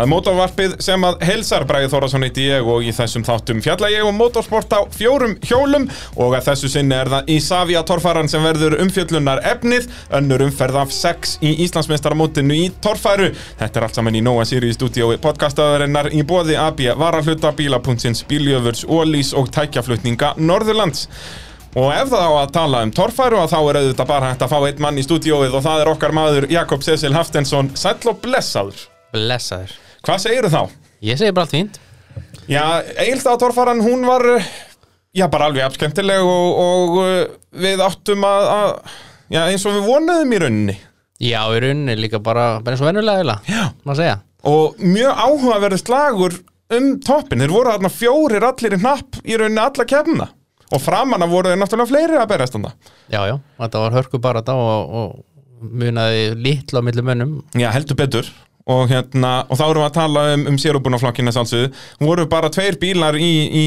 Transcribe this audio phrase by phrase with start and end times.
[0.00, 3.90] Það er mótorvarpið sem að helsar Bræði Þórasson eitt ég og í þessum þáttum fjalla
[3.92, 5.82] ég um motorsport á fjórum hjólum
[6.16, 10.94] og að þessu sinni er það Ísafja torfaran sem verður umfjöllunar efnið, önnur umferð af
[10.96, 13.26] sex í Íslandsmeistaramótinu í torfæru.
[13.58, 18.86] Þetta er allt saman í Nóa Sirius stúdíói podcastaðarinnar í bóði AB, varahluta, bílapunktins, bíljöfurs,
[18.88, 21.10] ólís og tækjaflutninga Norðurlands.
[21.76, 24.58] Og ef það á að tala um torfæru þá er auðvitað bara hægt að fá
[24.62, 28.88] einn mann í stúdíóið og það er okkar maður Jakob Cecil Haftensson, sæll og blessaður.
[29.12, 30.76] Blessaður Hvað segirðu þá?
[31.04, 31.80] Ég segi bara allt fínt.
[32.50, 32.62] Já,
[32.98, 34.24] Egilstað torfaran, hún var
[35.14, 37.10] já, bara alveg apskemmtileg og, og uh,
[37.60, 38.72] við áttum að, að
[39.36, 40.76] já, eins og við vonuðum í rauninni.
[41.20, 43.62] Já, í rauninni líka bara, bara eins og vennulega Já.
[43.84, 44.18] Má segja.
[44.48, 46.36] Og mjög áhugaverði slagur
[46.72, 50.30] um toppin, þeir voru þarna fjórir allir í hnapp í rauninni alla kemna
[50.70, 52.70] og framanna voru þeir náttúrulega fleiri að berast þarna.
[53.10, 57.34] Já, já, þetta var hörku bara þetta og, og munaði litla á milli mönnum.
[57.58, 58.30] Já, heldur betur
[58.70, 61.72] og, hérna, og þá erum við að tala um, um sérubunaflokkina sálsögðu,
[62.06, 63.64] voru bara tveir bílar í, í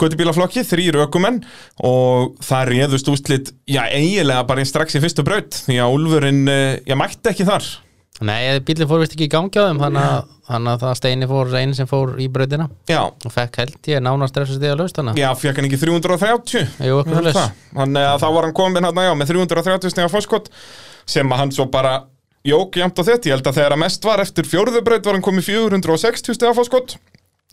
[0.00, 1.40] göttubílaflokki, þrýr ökumenn.
[1.84, 5.56] Og það réðust úslit, já eiginlega bara strax í fyrstu braut.
[5.66, 7.72] Því að Úlfurinn, eh, já mætti ekki þar.
[8.22, 11.72] Nei, bílinn fór vist ekki í gangi á þeim þannig að, það steini fór einn
[11.74, 12.68] sem fór í brautina.
[12.86, 16.68] Já, og fekk held ég nána stressu stiga laust þannig já, fekk hann ekki 330
[16.86, 17.34] Jú, svoleiðis.
[17.40, 17.56] það.
[17.80, 20.46] Þannig að þá var hann komin hérna, já, með 330 stiga fórskot
[21.10, 21.96] sem að hann svo bara
[22.44, 25.16] jók jæmt á þetta, ég held að þegar að mest var eftir fjórðu braut var
[25.16, 26.98] hann komið 460 stiga fórskot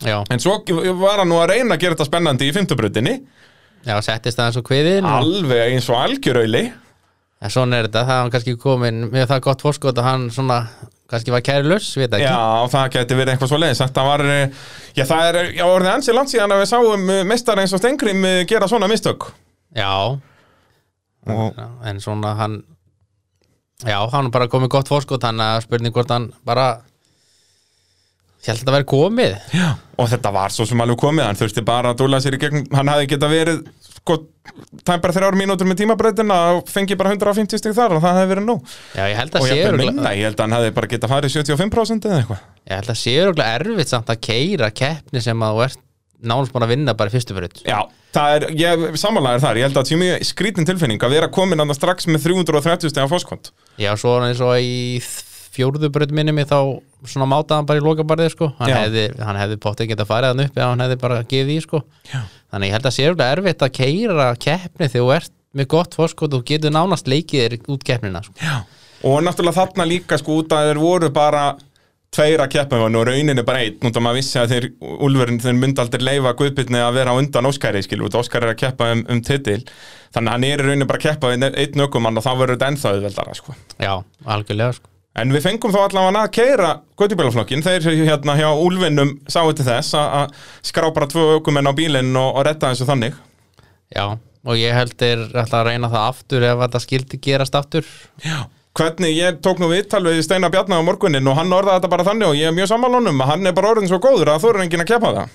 [0.02, 0.58] Já, en svo
[0.98, 3.18] var hann nú að reyna að gera þetta spennandi í fymtu brautinni.
[3.86, 6.62] Já, settist það eins og kviðin og, alveg eins og algjörauðli.
[7.42, 10.58] En svona er þetta, það var kannski komin með það gott fórskot að hann svona
[11.10, 12.26] kannski var kæri laus, við ekki?
[12.26, 14.60] Já, það geti verið eitthvað svo leiðis Þetta var, eh,
[14.96, 18.28] já það er, já orðið ansið langt síðan að við sáum mestar eins og Stengrim
[18.30, 19.28] eh, gera svona mistök.
[19.76, 19.92] Já,
[21.32, 21.60] og,
[21.90, 22.62] en svona hann
[23.86, 26.66] já, hann er bara komið gott fórskot hann að spurning hvort hann bara
[28.42, 29.36] ég held að þetta væri komið.
[29.54, 29.68] Já,
[30.02, 32.64] og þetta var svo sem alveg komið Hann þurfti bara að dúla sér í gegn.
[32.74, 33.60] Hann hefði geta verið
[33.92, 34.16] sko,
[34.82, 38.32] tæm bara þrjár mínútur með tímabreytina og fengi bara 150 stig þar og það hefði
[38.32, 38.56] verið nú.
[38.96, 42.10] Já, ég held að og sé ég, held að hann hefði bara geta farið 75%
[42.10, 42.42] eða eitthvað.
[42.66, 45.82] Ég held að sé örugglega erfitt samt að keira keppni sem að þú ert
[46.22, 47.80] nánast búin að vinna bara í fyrstu fyrir Já,
[48.14, 51.30] það er, ég samanlega þar Ég held að það sé mjög skrítin tilfinning að vera
[51.32, 55.02] komin annað strax með 330 steg af fórskont já, svo eins og í
[55.52, 58.78] fjórðu bröð minni mig þá svona mátaði hann bara í lokabarðið sko hann Já.
[58.86, 61.82] hefði, hann hefði pottið geta farið hann upp eða hann hefði bara gefið í sko
[62.08, 62.20] Já.
[62.54, 65.96] þannig ég held að sé örugglega erfitt að keira keppni þegar þú ert með gott
[65.98, 68.52] fórskot og getur nánast leikið þér út keppnina sko.
[69.08, 71.42] Og náttúrulega þarna líka sko út að þeir voru bara
[72.12, 74.66] tveir að keppa og rauninni bara einn út að maður vissi að þeir
[75.06, 78.60] Úlfurinn þeir myndi aldrei leifa Guðbyrni að vera undan Óskari skilu út Óskar er að
[78.66, 79.62] keppa um, um titil.
[80.12, 82.58] Þannig að hann er í rauninni bara að keppa við einn ökumann og þá verður
[82.58, 83.56] þetta ennþá auðveldara sko.
[83.80, 83.94] já,
[84.36, 84.88] algjörlega sko.
[85.22, 86.68] En við fengum þá allavega að keira
[87.00, 90.32] Guðbjörnflokkin, þeir hérna hjá Úlfinnum sáu til þess að-
[90.64, 93.16] skrá bara tvö ökumenn á bílinn og, og retta þessu þannig.
[93.92, 94.06] Já,
[94.44, 97.84] og ég held ætla að reyna það aftur ef þetta skildi gerast aftur.
[98.24, 98.48] Já.
[98.78, 102.06] Hvernig ég tók nú viðtal við Steinar Bjarnar á morgunin og hann orðaði þetta bara
[102.08, 104.52] þannig og ég er mjög sammálunum að hann er bara orðin svo góður að þú
[104.54, 105.34] er enginn að keppa það.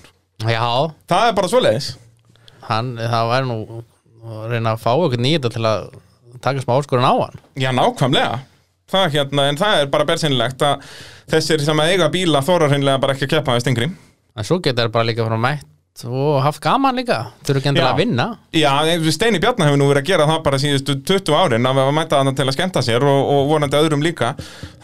[0.50, 0.64] Já,
[1.12, 1.88] Það er bara svoleiðis.
[2.68, 3.58] hann, það væri nú
[4.28, 5.86] að reyna að fá okkur nýta til að
[6.44, 8.40] taka smá áskorun á hann Já, nákvæmlega.
[8.90, 10.84] Það, er hérna, en það er bara bersinnilegt að
[11.30, 13.88] þessir sem að eiga bíla þóra hreinlega bara ekki að keppa við Stingri.
[14.38, 15.66] En svo getur þeir bara líka frá mætt
[16.06, 17.86] og haft gaman líka þurfa ekki Já.
[17.88, 18.70] að vinna Já,
[19.14, 22.38] Steini Bjarnar hefur nú verið að gera það bara síðustu 20 árin að mæta þannig
[22.38, 24.34] til að skemmta sér og, og vonandi öðrum líka.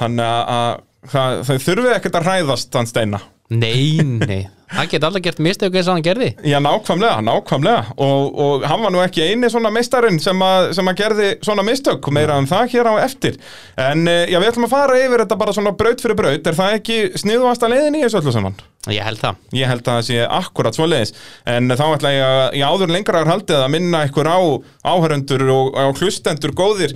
[0.01, 0.83] Þannig að,
[1.15, 3.21] þau þurfið ekkert að hræðast þann Steina.
[3.55, 4.41] Nei, nei,
[4.73, 6.31] hann getur alltaf gert mistök eins og hann gerði.
[6.47, 7.97] Já, nákvæmlega, nákvæmlega.
[7.97, 10.45] Og, og hann var nú ekki eini svona meistarinn sem,
[10.77, 13.41] sem að gerði svona mistök meira um það hér á eftir.
[13.81, 16.47] En eh, já, við ætlum að fara yfir þetta bara svona braut fyrir braut.
[16.47, 18.63] Er það ekki sniðvasta leiðin í þessu öllu saman?
[18.93, 19.37] Ég held það.
[19.57, 21.15] Ég held að það sé akkurat svo leiðis
[21.49, 24.39] en þá ætla ég að í áður en lengra er haldið að minna ykkur á
[24.85, 26.93] áhörundur og á hlustendur góðir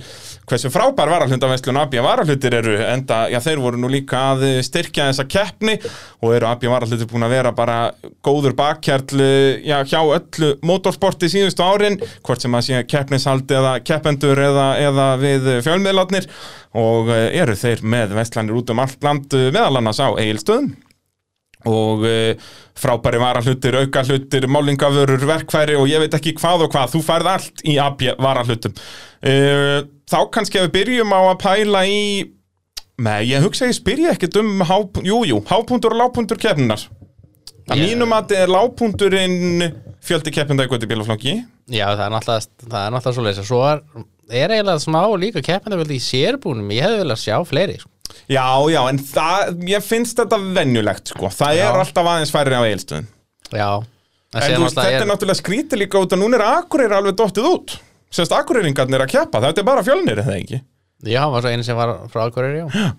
[0.49, 2.75] hversu frábær varahlutanveslun AB varahlutir eru.
[2.85, 5.79] Enda, já þeir voru nú líka að styrkja þessa keppni
[6.21, 7.77] og eru AB varahlutir búin að vera bara
[8.25, 9.21] góður bakkjarl
[9.67, 15.07] já, hjá öllu motorsporti síðustu árin hvort sem að sé keppnishaldi eða keppendur eða, eða
[15.21, 16.29] við fjölmiðlarnir
[16.79, 20.71] og eh, eru þeir með vestlanir út um allt land eh, meðal annars á eigilstöðum
[21.67, 22.05] og
[22.79, 27.29] frábæri varahlutir, auka hlutir, málingavörur, verkfæri og ég veit ekki hvað og hvað, þú færð
[27.33, 28.77] allt í AB varahlutum.
[30.07, 31.99] Þá kannski að við byrjum á að pæla í,
[33.03, 36.87] með ég hugsa ég spyrja ekkert um, há, jú, jú, hápuntur og lágpuntur keppninar.
[37.69, 39.67] Að Ég- mínum að er lágpunturinn
[40.01, 41.35] fjöldi keppnda í götti bílaflokki.
[41.69, 43.81] Já, það er náttúrulega, það er svo leysa Svo er,
[44.29, 46.71] er eiginlega smá líka keppandavöldi í sérbúnum.
[46.73, 47.91] Ég hefði vel að sjá fleiri sko.
[48.29, 51.29] Já, já, en það, ég finnst þetta venjulegt, sko.
[51.33, 51.65] Það Já.
[51.67, 53.07] er alltaf aðeins færri á eilstöðum
[53.53, 53.69] Já.
[54.29, 57.47] En þú veist, þetta er náttúrulega skrítið líka út að núna er Akureyri alveg dottið
[57.49, 57.75] út.
[58.13, 60.59] Sérst, Akureyringarnir að keppa, þetta er bara fjölnir, eða ekki?
[61.09, 62.91] Já, hann var svo einu sem var frá Akureyri, já.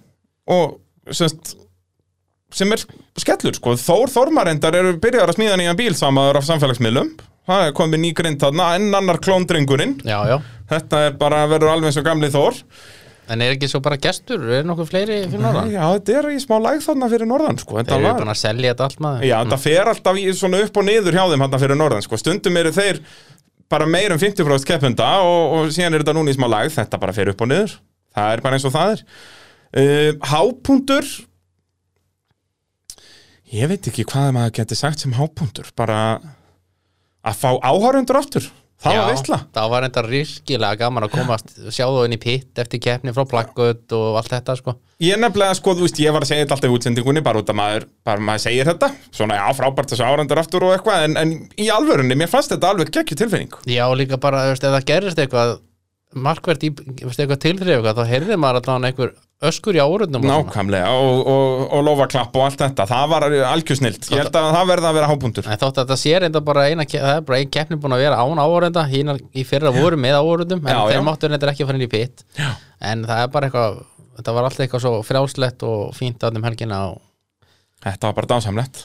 [0.50, 0.78] Og,
[1.14, 1.54] sérst,
[2.54, 2.84] sem er
[3.20, 3.74] skellur, sko.
[3.80, 7.12] Þór Þormarendar eru byrjar að smíða nýjan bíl samaður af samfélagsmiðlum.
[7.50, 9.18] Það er komið ný grind þarna, enn annar
[10.28, 10.36] já
[10.70, 12.60] Þetta er bara, verður alveg eins og gamli Þór.
[13.30, 15.68] En er ekki svo bara gestur, er nokkuð fleiri fyrir norðan?
[15.70, 17.76] Já, þetta er í smá læg þarna fyrir norðan, sko.
[17.78, 19.26] Þeir eru búin að selja þetta allt maður.
[19.28, 22.18] Já, þetta fer alltaf í svona upp og niður hjá þeim hann fyrir norðan, sko,
[22.18, 22.98] stundum eru þeir
[23.70, 26.98] bara meir um 50% keppenda og, og síðan er þetta núna í smá lag, þetta
[27.02, 27.76] bara fer upp og niður.
[28.18, 29.04] Það er bara eins og það er.
[29.70, 31.12] Uh, Hápuntur
[33.54, 36.00] ég veit ekki hvað maður geti sagt sem hápuntur bara
[37.26, 38.50] að fá áhárundur aftur.
[38.80, 42.60] Það var veistla það var enda rískilega gaman að komast sjá þú inn í pitt
[42.62, 44.74] eftir keppni frá plakkut og allt þetta sko.
[45.04, 47.52] Ég nefnilega, sko, þú veist, ég var að segja þetta alltaf í útsendingunni bara út
[47.52, 48.88] að maður, bara maður segir þetta.
[49.16, 52.72] Svona, já, frábært þessu árandur aftur og eitthvað en, en í alvörunni, mér fannst þetta
[52.72, 53.56] alveg geggju tilfinning.
[53.68, 55.54] Já, líka bara, þú veist, ef það gerist eitthvað
[56.14, 59.12] markvert í, eitthvað, þá heyrði maður allan einhver
[59.46, 62.86] öskur í árundum Nákvæmlega, og, og, og lofaklapp og allt þetta.
[62.90, 65.98] Það var algjörsnilt, ég held að það verði að vera hápuntur En þótt að þetta
[66.02, 69.22] sé reynda bara eina það er bara ein keppni búin að vera án áhörenda hínar
[69.32, 71.04] í fyrra voru með áhörendum en Já, þeir já.
[71.08, 72.24] máttu reynda ekki að fara inn í pitt
[72.90, 73.80] en það er bara eitthvað
[74.18, 77.00] þetta var alltaf eitthvað svo frjálslegt og fínt að um helgina og
[77.80, 78.82] Þetta var bara dásamlegt.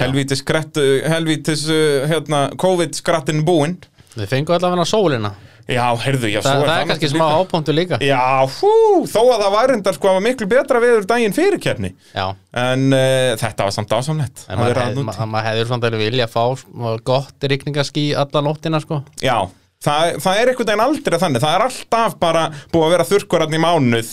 [0.00, 0.78] Helvítis, skrætt,
[1.12, 3.74] helvítis uh, hérna, COVID-skrattin búinn
[4.16, 5.32] við fengum allavega sólina.
[5.70, 7.98] Já, heyrðu, já, Þa, svo það er kannski smá ápóntu líka.
[8.02, 8.70] Já, hú,
[9.06, 11.92] þó að það var reyndar sko að var miklu betra viður daginn fyrir keppni.
[12.16, 12.24] Já,
[12.58, 14.42] En uh, þetta var samt dásamlegt.
[14.48, 15.28] En að maður, vera hef, þarna ma úti.
[15.30, 16.44] maður hefur svona vilja að fá
[16.88, 19.02] smá gott rigningaský alla nóttina sko.
[19.22, 19.36] Já,
[19.84, 21.42] það, það er einhvern veginn aldrei þannig.
[21.44, 24.10] Það er alltaf bara búið að vera þurrkur hann í mánuð.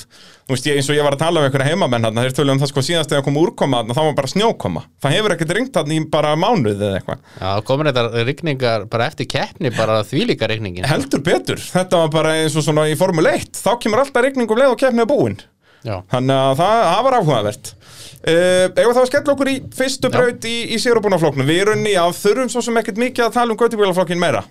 [0.48, 2.54] Þú veist, ég, eins og ég var að tala um einhverja heimamenn hann Þeir töluðu
[2.56, 4.84] um það sko síðast þegar kom úrkoma þarna, þá var bara snjókoma.
[5.04, 7.26] Það hefur ekkert ringt hann í bara mánuð eða eitthvað.
[7.42, 12.38] Já, komin þetta rigningar bara eftir keppni bara þvílíka rigningin Heldur betur, þetta var bara
[12.40, 15.10] eins og svona í Formule 1 Þá kemur alltaf rigning um leið og keppnið er
[15.12, 15.36] búin.
[15.84, 17.74] Já, Þannig að það, það var áhugavert.
[18.18, 22.16] Uh, Eða þá að skella okkur í fyrstu braut í, í sérubunafloknum Við erum að
[22.18, 24.42] þurfum svo sem ekkert mikið að tala um göttubílaflokkin meira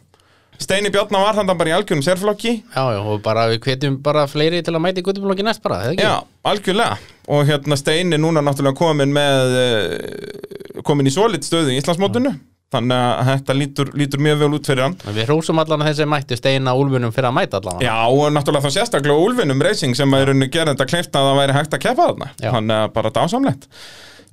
[0.62, 2.52] Steini Bjarnar var þannig bara í algjörum sérflokki.
[2.72, 5.94] Já, já, og bara við hvetjum bara fleiri til að mæti guttumlokki næst bara, eða
[5.94, 6.06] ekki?
[6.06, 6.98] Já, algjörlega.
[7.36, 12.34] Og hérna Steini núna náttúrulega komin með uh, komin í solid stöðu í Íslandsmótinu.
[12.74, 14.96] Þannig að þetta lítur, lítur mjög vel út fyrir hann.
[15.14, 17.84] Við hrósum allan að þessi mættu steina úlfunum fyrir að mæta allan.
[17.84, 21.28] Já, og náttúrulega þá sérstaklega Úlfinum Racing sem að er unni gerði þetta kleift að
[21.28, 22.28] það væri hægt að keppa þarna.
[22.42, 22.50] Já.
[22.56, 23.68] Þannig að bara dásamlegt.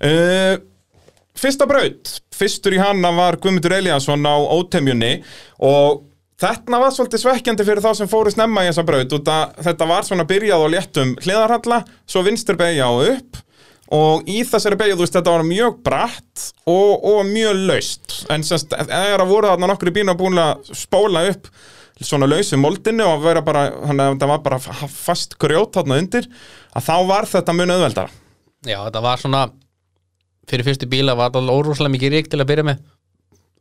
[0.02, 0.56] Uh,
[1.38, 2.16] Fyrsta braut.
[2.34, 5.14] Fyrstur í hana var Guðmundur Eliasson á ótemjunni
[5.66, 6.04] og
[6.42, 9.88] þetta var svolítið svekkjandi fyrir þá sem fóru snemma í þessa braut út að þetta
[9.90, 13.42] var svona byrjað á léttum hliðarhalla, svo vinstur beigja og upp
[13.94, 18.46] og í þessari beigju, þú veist, þetta var mjög bratt og, og mjög laust en
[18.48, 21.50] semst, eða voru þarna nokkru bína búin að spóla upp
[22.04, 26.00] svona lausu moldinu og vera bara, þannig að þetta var bara fa- fast grjót þarna
[26.02, 26.26] undir,
[26.74, 28.10] að þá var þetta mun auðveldara.
[28.66, 29.44] Já, þetta var svona
[30.50, 32.82] fyrir fyrstu bíla var alltaf órúslega mikið rík til að byrja með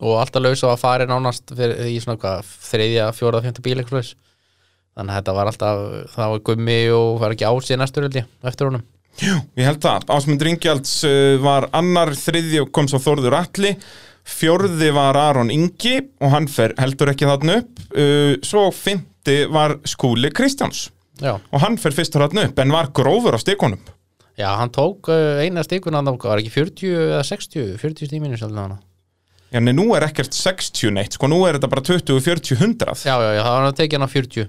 [0.02, 3.76] og alltaf laus og að fari nánast fyrir, í svona hvað, þriðja, fjóraða, fjönda bíl
[3.76, 4.16] eitthvað svoleiðis.
[4.97, 5.85] þannig að þetta var alltaf
[6.16, 8.88] það var gummi og var ekki ásið næstur held ég, eftir honum
[9.21, 10.06] Jú, ég held það.
[10.09, 13.75] Ásmund Ringjalds uh, var annar, þriðji kom svo Þórður Atli,
[14.25, 17.82] fjórði var Aron Ingi og hann fer heldur ekki þarna upp.
[17.92, 20.87] Uh, svo fymti var Skúli Kristjáns
[21.21, 23.82] Já, og hann fer fyrstur þarna upp en var grófur á stikunum.
[24.40, 28.64] Já hann tók uh, eina stikuna hann var ekki 40 eða 60 40 stíminu svolítið
[28.64, 28.80] hana
[29.52, 32.94] Já, nei, nú er ekkert 60 neitt, sko, nú er þetta bara 20, 40, 100.
[33.04, 34.49] Já, já, já, það var hann að tekið hann á 40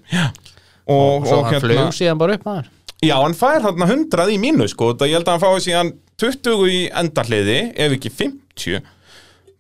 [0.83, 2.71] Og, og svo og hann flög síðan bara upp maður
[3.03, 5.93] Já, hann fær þarna 100 í mínu, sko, það ég held að hann fái síðan
[6.23, 8.91] 20 í endarliði, ef ekki 50.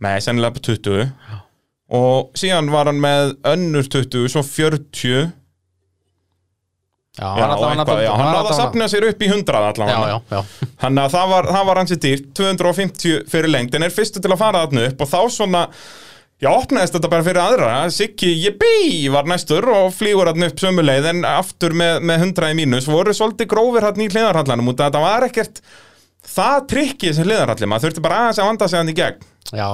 [0.03, 1.07] Nei, sennilega bara 20.
[1.99, 5.33] Og síðan var hann með önnur 20, svo 40
[7.13, 10.39] Já, Já, hann hann náði að sapna sér upp í 100 Já, allavega
[10.81, 14.31] Þannig að það var, það var hansi dýrt 250 fyrir lengt En er fyrstu til
[14.33, 15.61] að fara þarna upp Og þá svona
[16.43, 17.67] Já, opnaðist þetta bara fyrir aðra.
[17.93, 22.49] Siggi, jibbi, var næstur og flýgur þarna upp sömu leið En aftur með, með 100
[22.51, 22.89] í mínus.
[22.91, 25.61] Voru svolítið grófir þarna í hliðarhallanum að þetta var ekkert
[26.33, 27.69] Það trikki þessi hliðarhalli.
[27.69, 29.25] Maður þurfti bara aðeins að vanda sig hann í gegn.
[29.53, 29.67] Já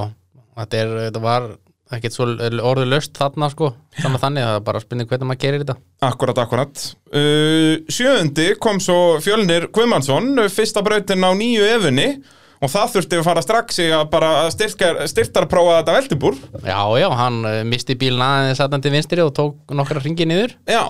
[0.59, 1.49] Þetta, er, þetta var
[1.95, 3.71] ekkert svo orðið löst þarna sko.
[3.99, 5.77] Þannig þannig, það er bara spurning hvernig maður gerir þetta.
[6.05, 6.83] Akkurat, akkurat.
[7.09, 12.11] Uh, Sjöundi kom svo Fjölnir Guðmannsson Fyrsta brautin á nýju efunni
[12.59, 17.37] Og það þurfti að fara strax í að bara styrtarprófa þetta veldibúr Já, já, hann
[17.47, 20.57] uh, misti bílna aðeins aðan til vinstri og tók nokkra ringi niður.
[20.67, 20.83] Já,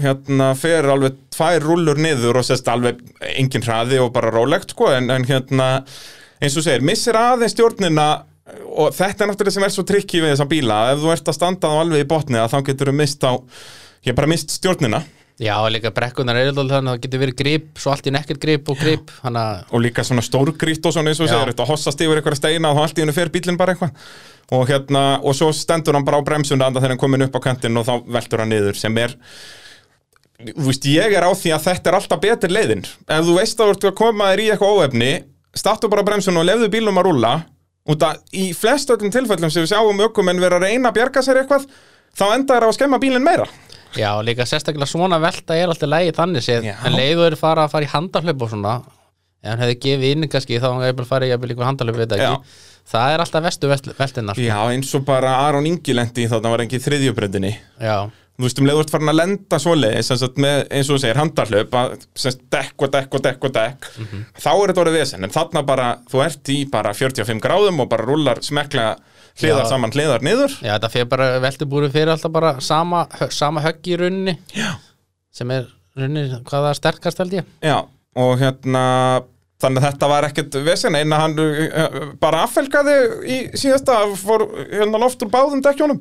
[0.00, 3.02] hérna fer alveg tvær rúllur niður og sérst alveg
[3.34, 5.68] engin hraði og bara rólegt sko en, en hérna
[6.40, 8.06] eins og segir, missir aðeins stjórnina
[8.46, 10.78] og þetta er náttúrulega sem er svo trikki við þessa bíla.
[10.92, 13.32] Ef þú ert að standa þá alveg í botni þá getur þú mist á
[14.06, 15.02] ég bara mist stjórnina.
[15.36, 18.40] Já, líka brekkunar er alltaf þannig að það getur verið grip, svo allt í nekkert
[18.40, 22.00] grip og grip að, og líka svona stórgrýtt og svona eins og segir þetta hossast
[22.00, 24.00] yfir eitthvað steina og allt í hennu fer bílinn bara eitthvað.
[24.56, 27.76] Og hérna, og svo stendur hann bara á bremsuna þegar hann komin upp á kantinn
[27.76, 29.12] og þá veltur hann niður sem er
[30.40, 32.86] þú veist, ég er á því að þetta er alltaf betri leiðin.
[33.04, 35.12] Ef þú veist að þú ert að koma þér í eitthvað óefni
[35.56, 37.34] startu bara á bremsuna og lefðu bílum að rúlla
[37.92, 40.98] út að í flest öllum tilfellum sem við sjáum ökum en vera að reyna að
[40.98, 41.68] bjarga sér eitthvað
[42.16, 43.46] þá enda þér á að skemma bílinn meira.
[43.96, 46.66] Já, líka sérstaklega svona velta er alltaf lægi þannig séð.
[46.68, 46.76] Já.
[46.84, 48.76] En leiðu er fara að fara í handarhlaup og svona
[49.46, 52.10] Ef hann hefði gefið inn kannski þá hann hefði bara farið í einhver handarhlaup, veit
[52.10, 52.30] það Já.
[52.32, 56.52] ekki Það er alltaf vestu veltinnar Já, eins og bara Aron Ingi lendi í þarna
[56.54, 57.52] var ekki þriðjubröndinni
[57.82, 57.96] Já,
[58.36, 61.20] þú veist um leið þú ert farin að lenda sagt með, eins og þú segir,
[61.20, 61.76] handarhlaup
[62.52, 63.90] dekk og dekk og dekk og dekk
[64.36, 67.90] þá er þetta orðið vesen, en þarna bara þú ert í bara 45 gráðum og
[67.92, 68.88] bara rullar smekla
[69.36, 69.70] hliðar Já.
[69.70, 70.52] saman hliðar niður.
[70.64, 74.36] Já, þetta fyrir bara veltibúri fyrir alltaf bara sama, sama högg í runni.
[74.56, 74.76] Já.
[75.36, 75.66] sem er
[75.96, 77.48] runni, hvað það er sterkast held ég.
[77.64, 77.76] Já,
[78.16, 78.84] og hérna
[79.62, 85.00] þannig að þetta var ekkert vesen eina hann uh, bara affelgaði í síðasta fór hérna
[85.00, 86.00] loft úr báðum dekkjónum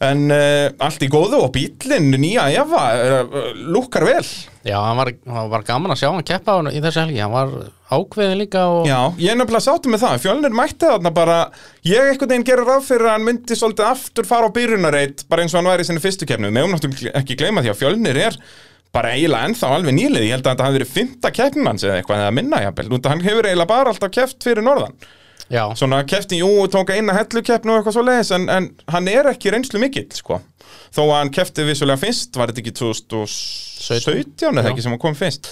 [0.00, 3.34] en uh, allt í góðu og bílinn nýja Eva uh,
[3.74, 4.22] lukkar vel.
[4.64, 7.52] Já, hann var, hann var gaman að sjá hann keppa í þessu helgi, hann var
[7.90, 11.36] ákveðin líka og Já, ég er nefnilega sáttum með það, fjölnir mætti þarna bara,
[11.88, 15.44] ég einhvern veginn gerir ráð fyrir að hann myndi svolítið aftur fara á byrjunareit bara
[15.44, 17.80] eins og hann væri í sinni fyrstu keppni, með um náttúrulega ekki gleyma því að
[17.80, 18.38] fjölnir er
[18.92, 22.00] bara eiginlega ennþá alveg nýlið, ég held að þetta hafi verið fymta keppnin hans eða
[22.00, 24.96] eitthvað eða minna jafnvel, út að hann hefur eiginlega bara alltaf keppt fyrir norðan,
[25.50, 29.26] Já, svona keppti jú tók eina hellukeppni og eitthvað svo leiðis en, en hann er
[29.32, 30.38] ekki reynslu mikill, sko.
[30.94, 34.70] Þó að hann keppti vissulega fyrst, var þetta ekki 2017 eða Já.
[34.72, 35.50] ekki sem hann kom fyrst?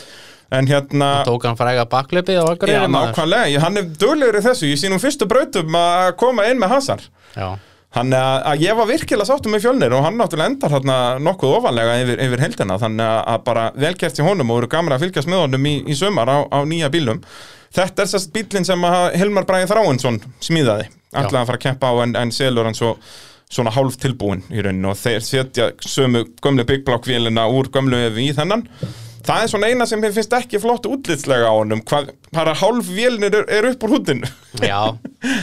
[0.54, 3.10] En hérna tók hann fræga baklöpið á Já, Akureyri maður.
[3.12, 6.68] nákvæmlega, Ég- hann er duglegur í þessu, í sínum fyrstu brautum að koma inn með
[6.76, 7.02] hasar
[7.36, 7.58] Já,
[7.96, 11.54] Hann að, að ég var virkilega sáttum með fjölnir og hann náttúrulega endar þarna nokkuð
[11.56, 15.28] ofanlega yfir, yfir heldina þannig að, bara velkert í honum og voru gaman að fylgjast
[15.32, 17.22] með honum í, í sömar á, á nýja bílum
[17.74, 18.86] Þetta er sérst bílinn sem
[19.18, 20.88] Hilmar Bræði Þráinsson smíðaði.
[21.16, 22.94] Alltaf að fara að keppa á en, en selur hann svo
[23.48, 28.34] svona hálf tilbúin í rauninu og þeir setja sömu gömlu byggblákvélina úr gömlu efi í
[28.36, 28.66] þennan.
[29.24, 32.88] Það er svona eina sem mér finnst ekki flott útlitslega á honum hvað bara hálf
[32.92, 34.28] vélnir er, er upp úr húddinu.
[34.60, 34.94] Já.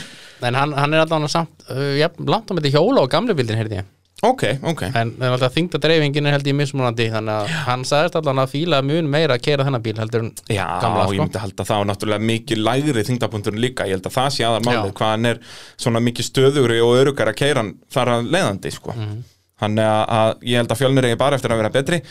[0.46, 3.58] En hann, hann er alltaf samt uh, ja, langt á með hjóla og gamle bildin
[3.58, 3.86] heyrði ég
[4.26, 5.12] Ok, ok En,
[5.56, 9.38] þingda dreifingin er held ég mismunandi þannig að hann sagðist alltaf að fíla mun meira
[9.38, 11.26] að kera þennan bíl heldur en Já, gamla ég sko.
[11.26, 14.66] myndi halda það og náttúrulega mikið lægri þingdapunkturinn líka, ég held að það sé aðar
[14.66, 14.96] málið Já.
[15.00, 15.40] hvað hann er
[15.76, 18.96] svona mikið stöðugri og örugar að hann þar að leiðandi sko.
[18.96, 19.24] Mhm.
[19.56, 22.02] Þannig að, að ég held að fjölnir eigi bara eftir að vera betri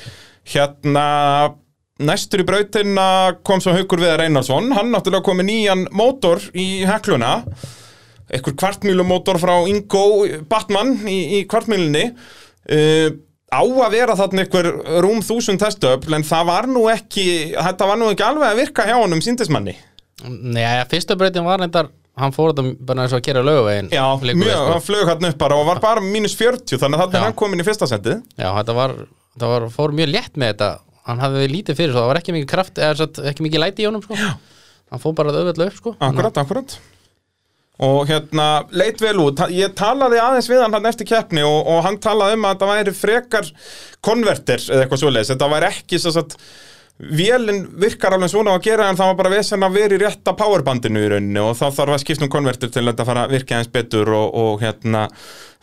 [0.48, 1.06] Hérna
[2.04, 3.06] næstur í brautina
[3.46, 7.36] kom svo Haukur Viðar Einarsson hann náttúrulega komið nýjan mótor í hekluna
[8.30, 10.04] eitthvað kvartmýlumótor frá Ingo
[10.50, 13.08] Batman í, í kvartmýlunni uh,
[13.54, 14.70] á að vera þarna einhver
[15.04, 18.86] rúm þúsund testöfl en það var nú ekki þetta var nú ekki alveg að virka
[18.88, 19.76] hjá honum síndismanni
[20.24, 21.90] Nei, fyrsta breytin var reyndar
[22.20, 24.64] hann fór þetta bara eins og að gera löguvegin Já, mjög, sko.
[24.70, 27.38] hann flög hann upp bara og var bara mínus 40 þannig að þetta er hann
[27.42, 28.96] komin í fyrsta sendið Já, þetta var,
[29.42, 30.70] var, fór mjög létt með þetta.
[31.04, 33.88] Hann hafði lítið fyrir, svo það var ekki mikið kraft eða ekki mikið læti í
[33.90, 34.16] honum sko.
[34.94, 35.96] hann fór bara auðvitað upp sko.
[35.98, 36.78] Akkurat, akkurat
[37.82, 39.40] Og hérna, leit vel út.
[39.50, 42.68] Ég talaði aðeins við hann hann eftir keppni og, og hann talaði um að þetta
[42.70, 43.48] væri frekar
[44.04, 45.32] konverter eða eitthvað svoleiðis.
[45.34, 46.38] Þetta væri ekki svo satt
[46.94, 49.98] Vélinn virkar alveg svona á að gera en það var bara vesen að vera í
[49.98, 53.34] rétta powerbandinu í rauninni og þá þarf að skipta um konverter til að fara að
[53.34, 55.08] virka eins betur og, og hérna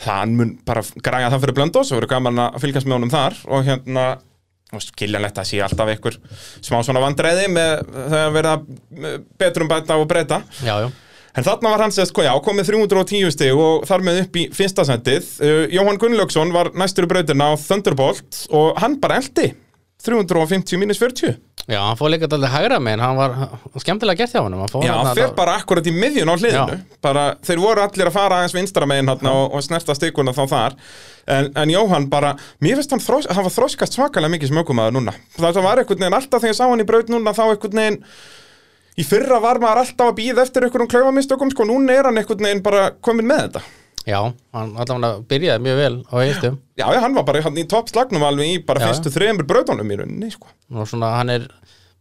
[0.03, 3.39] það mun bara græja það fyrir blöndós og verður gaman að fylgjast með honum þar
[3.48, 4.06] og hérna
[4.75, 6.20] og skiljanlegt að sé alltaf einhver
[6.60, 8.53] smá svona vandræði með þegar verða
[9.39, 10.41] betrum bæta og breyta.
[10.63, 10.89] Já, já,
[11.38, 14.83] En þarna var hann sérst, já, komið 310 stig og þar með upp í fyrsta
[14.88, 15.27] sendið.
[15.39, 19.53] Uh, Jóhann Gunnlaugsson var næstur í brautina á Thunderbolt og hann bara eldi.
[20.01, 21.35] 350 mínus 40.
[21.69, 23.35] já, hann fór líka alltaf hægra með hann var
[23.83, 26.77] skemmtilega gert hjá hann hann Já, fer alltaf- bara akkurat í miðjun á hliðinu.
[27.05, 30.41] Bara, þeir voru allir að fara aðeins vinstra megin hann og, og snerta stikuna þá
[30.50, 30.77] þar.
[31.29, 34.97] En, en Jóhann bara, mér finnst hann, þrós, hann var þróskast svakalega mikið sem ökumæður
[34.97, 35.13] núna.
[35.38, 38.01] Það var einhvern veginn alltaf þegar ég sá hann í braut núna þá einhvern veginn
[39.00, 42.43] Í fyrra var maður alltaf að býða eftir einhverjum klaufamistökum, sko, núna er hann einhvern
[42.43, 43.62] veginn bara komin með þetta.
[44.07, 44.17] Já,
[44.55, 48.24] hann allavega byrjaði mjög vel á heistum Já, já, hann var bara hann í toppslagnum
[48.25, 50.50] alveg í bara Já, fyrstu þremur brautunum í rauninni, sko.
[50.74, 51.45] og svona hann er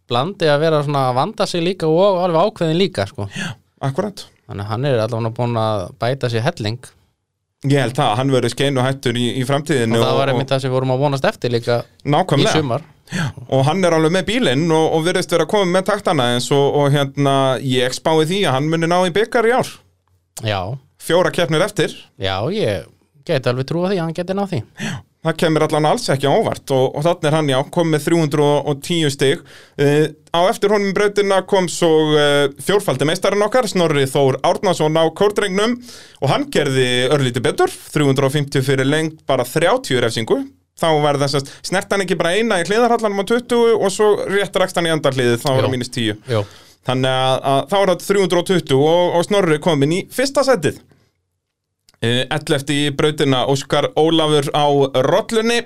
[0.09, 3.29] blandið að vera svona að vanda sig líka og alveg ákveðin líka sko.
[3.85, 4.25] Akkurat.
[4.49, 6.81] þannig hann er allavega búin að bæta sér helling
[7.69, 10.63] Ég held það, hann verður skeinu hættur í, í framtíðinu og það var einmitt það
[10.63, 12.87] sem við vorum að vonast eftir líka í nákvæmlega sumar
[13.51, 16.47] og hann er alveg með bílinn og, og virðist vera að koma með taktana eins
[16.57, 19.75] og, og hérna ég spái því að hann muni ná í byggar í ár.
[20.47, 20.61] Já,
[21.03, 21.93] fjóra keppnir eftir.
[22.17, 22.89] Já, ég
[23.29, 24.63] geti alveg trúa því að hann geti náð því
[25.27, 28.07] það kemur allan alls ekki á óvart og, og þannig er hann já, kom með
[28.09, 34.07] 310 stig uh, á eftir honum í brautina kom svo uh, fjórfaldi meistarinn okkar Snorri
[34.11, 35.77] Þór Árnason á kórdrengnum
[36.21, 40.41] og hann gerði örlítið betur 350 fyrir lengt bara 30 refsingu
[40.81, 44.15] þá var þess að snert hann ekki bara eina í hliðarhallanum á 20 og svo
[44.31, 45.65] rétt rakst hann í andarliðið þá var Jú.
[45.67, 46.45] það mínus 10 Jú,
[46.89, 50.81] Þannig að, að þá er það 320 og, og Snorri komin í fyrsta setið.
[52.01, 54.67] Uh, 11 í brautina Óskar Ólafur á
[55.05, 55.61] rollunni.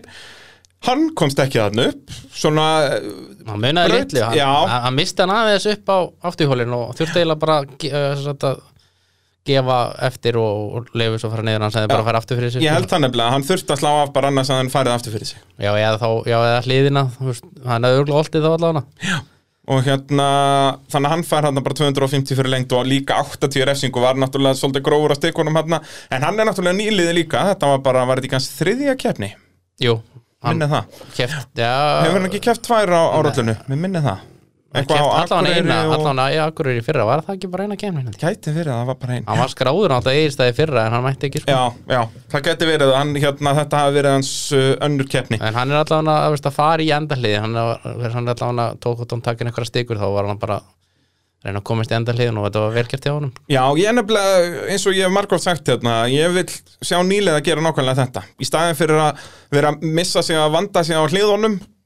[0.84, 2.14] Hann komst ekki þarna upp.
[2.34, 3.04] Svona, eh,
[3.46, 4.48] hann munaði litlu hann, já.
[4.50, 5.98] hann, hann misti hann aðeins upp á
[6.28, 8.62] afturhólinn og þurfti eiginlega bara að að
[9.44, 12.52] gefa eftir og, og lefu svo fara niður hann sem bara að fara aftur fyrir
[12.52, 12.78] sig ég sko.
[12.78, 15.30] held það nefnilega, hann þurfti að slá af bara annars að hann farið aftur fyrir
[15.30, 15.42] sig.
[15.60, 19.20] Já, eða þá, já, eða hliðina hann hefði örgulega oltið þá allavega
[19.64, 20.24] Og hérna,
[20.92, 24.58] þannig að hann fær hann bara 250 fyrir lengt og líka 80 refsingu var náttúrulega
[24.60, 25.78] svolítið grófur á stikunum hann.
[26.12, 29.30] En hann er náttúrulega nýliði líka, þetta var bara, var þetta í kannski þriðja keppni?
[29.80, 29.96] Jú,
[30.44, 31.00] hann Minnið það.
[31.16, 31.72] keft, já
[32.04, 33.56] Hefur hann ekki keppt tvær á, á rollunu?
[33.72, 34.30] Mér minnið það.
[34.74, 38.80] Hann keft allavega Akureyri eina, fyrra var það ekki bara eina kemni Gæti verið að
[38.80, 41.50] það var bara einn hann var skráður náttúrulega eigirstæði fyrra en hann mætti ekki sko.
[41.54, 42.02] Já, já,
[42.32, 42.86] það gæti verið.
[42.88, 45.40] Að hann, hérna, þetta hafi verið hans uh, önnur keppni.
[45.40, 47.68] En hann er allavega að, veist, að fara í endahliði hann er,
[48.14, 50.70] hann allavega að tók út um takin einhverja stikur þá var hann bara að
[51.44, 53.32] reyna að komast í endahliðin og þetta var velkert hjá honum.
[53.52, 54.32] Já, ég er nefnilega,
[54.72, 56.46] eins og ég hef margótt sagt hérna, ég vil
[56.80, 58.22] sjá nýlega að gera nákvæmlega þetta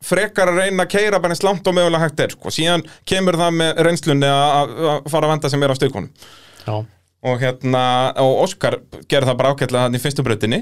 [0.05, 2.53] frekar að reyna að keira bara eins langt og mögulega hægt er sko.
[2.55, 4.77] síðan kemur það með reynslunni að
[5.11, 6.11] fara að vanda sig meira á stökunum
[6.63, 6.77] Já,
[7.29, 7.85] og hérna,
[8.23, 8.79] og Óskar
[9.11, 10.61] gerði það bara ágætlega þannig í fyrstu brautinni.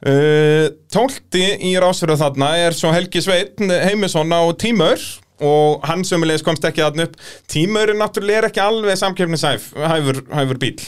[0.00, 5.02] Uh, Tólti í rásfyrðu þarna er svo Helgi Sveitn Heimisson á tímur
[5.44, 7.18] og hann sömulegis komst ekki þarna upp.
[8.00, 8.96] Náttúrulega er ekki alveg
[10.32, 10.78] hæfur bíl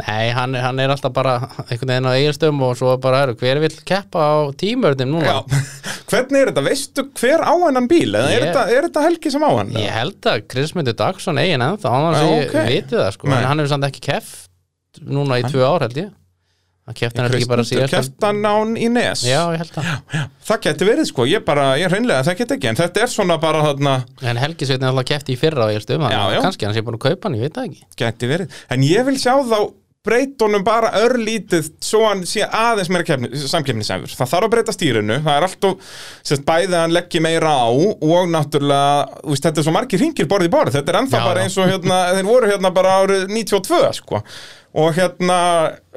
[0.00, 1.34] nei, hann, er- hann er alltaf bara
[1.68, 5.60] einhvern veginn á eigirstöðum og svo bara er hver vill keppa á tímörnum núna Já,
[6.08, 6.64] hvernig er þetta?
[6.68, 8.08] Veistu hver á hennan bíl?
[8.14, 9.74] Eða er, Ég- þetta, er þetta Helgi sem á hann?
[9.76, 12.58] Ég held að Krismundur Dagsson eigin ennþá hann Já, að ég ok.
[12.72, 13.36] viti það sko Nei.
[13.42, 14.50] en hann hefur samt ekki keft
[15.08, 16.10] núna í tvö ár held ég
[16.82, 19.70] hann kefti hann ekki bara síðast Keft hann á hann í nes Já, ég held
[19.76, 23.12] það Það geti verið sko, ég bara, ég hreinlega það geti ekki En þetta er
[23.12, 23.92] svona bara þarna
[24.26, 26.40] En Helgi Sveitin alltaf kefti í fyrra á eigirstöðum Já, já.
[26.42, 26.98] kannski hann sé búin
[30.02, 34.72] þá breytunum bara örlítið svo hann sé aðeins meira kefni, samkefnisæfur það þarf að breyta
[34.74, 35.92] stýrinu, það er alltaf
[36.26, 40.26] sérst, bæði að hann leggji meira á og náttúrulega, veist, þetta er svo margir ringir
[40.30, 42.96] borð í borð, þetta er ennþá Já, bara eins og hérna, þeir voru hérna bara
[42.98, 44.22] árið 92 sko,
[44.82, 45.38] og hérna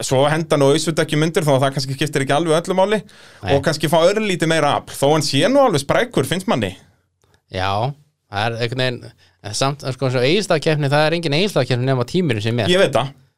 [0.05, 3.01] svo henda nú auðvitað ekki myndir að það kannski skiptir ekki alveg öllu máli.
[3.41, 3.55] Nei.
[3.55, 6.75] og kannski fá örlítið meira afl, þó hann sé nú alveg sprækur, finnst manni.
[7.49, 7.89] Já,
[8.29, 10.11] það er einhvern veginn samt, sko,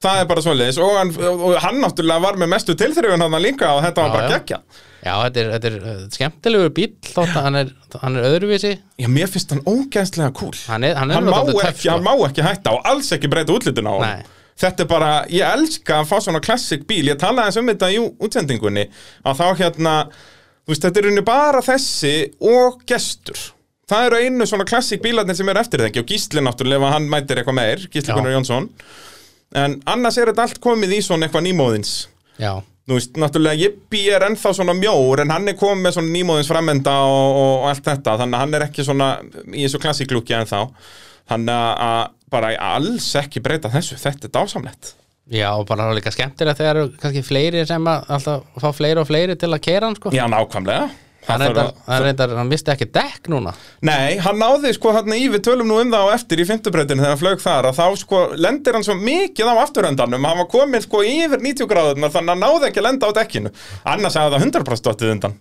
[0.03, 0.77] það er er er bara svoleiðis.
[0.83, 4.13] Og hann, og hann náttúrulega var með mestu tilþrifin hann líka og þetta var Já,
[4.17, 4.37] bara já.
[4.37, 4.59] geggja
[5.07, 7.69] Já, þetta er, þetta er uh, skemmtilegur bíl þótt að hann er,
[8.01, 8.71] hann er öðruvísi.
[8.99, 11.37] Já, mér finnst hann ógæðslega cool Hann er, hann er Hann má,
[11.69, 11.91] ekki, sko.
[11.93, 14.33] hann má ekki hætta og alls ekki breyta útlitun á hann Nei.
[14.57, 17.03] Þetta er bara, ég elska að fá svona classic bíl.
[17.05, 18.87] Ég talaði eins um þetta í útsendingunni
[19.29, 19.91] að þá hérna,
[20.65, 23.43] þú veist, þetta er unni bara þessi og gestur.
[23.87, 27.37] Það eru einu svona classic bílarnir sem eru eftir þengi og Gísli náttúrulega, hann mætir
[27.43, 28.15] eitthvað meir Gísli.
[28.17, 28.65] Gunnar Jónsson
[29.55, 31.93] En annars er þetta allt komið í svona eitthvað nýmóðins.
[32.41, 36.11] Já, Þú veist, náttúrulega Jippi er ennþá svona mjór en hann er komið með svona
[36.13, 39.07] nýmóðins framenda og, og, allt þetta, þannig að hann er ekki svona
[39.51, 40.61] í þessu klassiklúki ennþá.
[41.27, 44.93] Þannig að- bara alls ekki breyta þessu, þetta er dásamlegt.
[45.31, 49.35] Já, og bara líka skemmtilegt þegar kannski fleiri sem að alltaf fá fleiri og fleiri
[49.35, 50.11] til að kera hann sko.
[50.15, 50.89] Já, nákvæmlega
[51.27, 53.53] Hann, reyndar, að- hann, reyndar, hann misti ekki dekk núna.
[53.87, 57.03] Nei, hann náði sko þarna í við tölum nú um það á eftir í fimmtubreytinu
[57.03, 60.47] þegar hann flög þar að þá sko lendir hann svo mikið á afturöndanum hann var
[60.51, 63.51] komin sko yfir 90 gráðunar þannig að hann náði ekki að lenda á dekkinu.
[63.85, 65.35] Annars hefði það 100% dottið undan.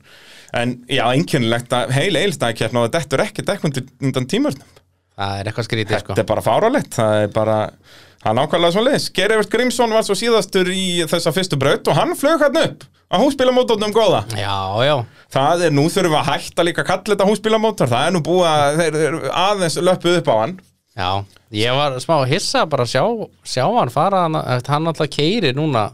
[0.57, 4.75] En já, einkennilegt að heil eilstæðikjarn og þetta er ekki dekk undan tímurnum
[5.17, 6.13] Það er eitthvað skrítið sko.
[6.13, 7.55] Þetta er bara fáralegt, það er bara
[8.25, 9.09] hann ákvæmlega svo leis.
[9.15, 13.17] Gerivert Grímsson var svo síðastur í þessa fyrstu braut og hann flög hann upp á
[13.23, 14.25] húsbílamótornum góða.
[14.35, 14.97] Já, já,
[15.31, 18.23] Það er nú þurfum við að hætta líka að kalla þetta húsbílamótor, það er nú
[18.27, 20.57] búið að þeir eru aðeins löpuð upp á hann.
[20.97, 21.11] já
[21.55, 23.03] Ég var smá hissa bara að sjá,
[23.47, 25.91] sjá hann fara hann alltaf keiri núna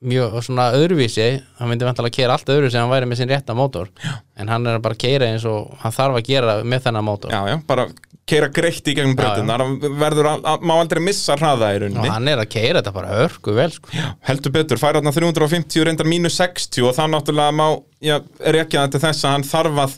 [0.00, 1.26] mjög svona öðruvísi
[1.58, 3.90] hann myndi vantilega að keira allt öðruvísi ef hann væri með sinn rétta mótor.
[4.00, 4.14] Já.
[4.40, 7.34] en hann er bara að keira eins og hann þarf að gera með þennan mótor.
[7.34, 7.88] Já, já, bara
[8.30, 12.42] keira greitt í gegnum að, að, má aldrei missa hraða í og rauninni hann er
[12.42, 13.92] að keira þetta bara hörku vel sko.
[14.28, 17.66] heldur betur, fær hann 350 reyndar mínus 60 og það náttúrulega má
[17.98, 18.20] já,
[18.56, 19.96] rekja þetta þess að hann þarf að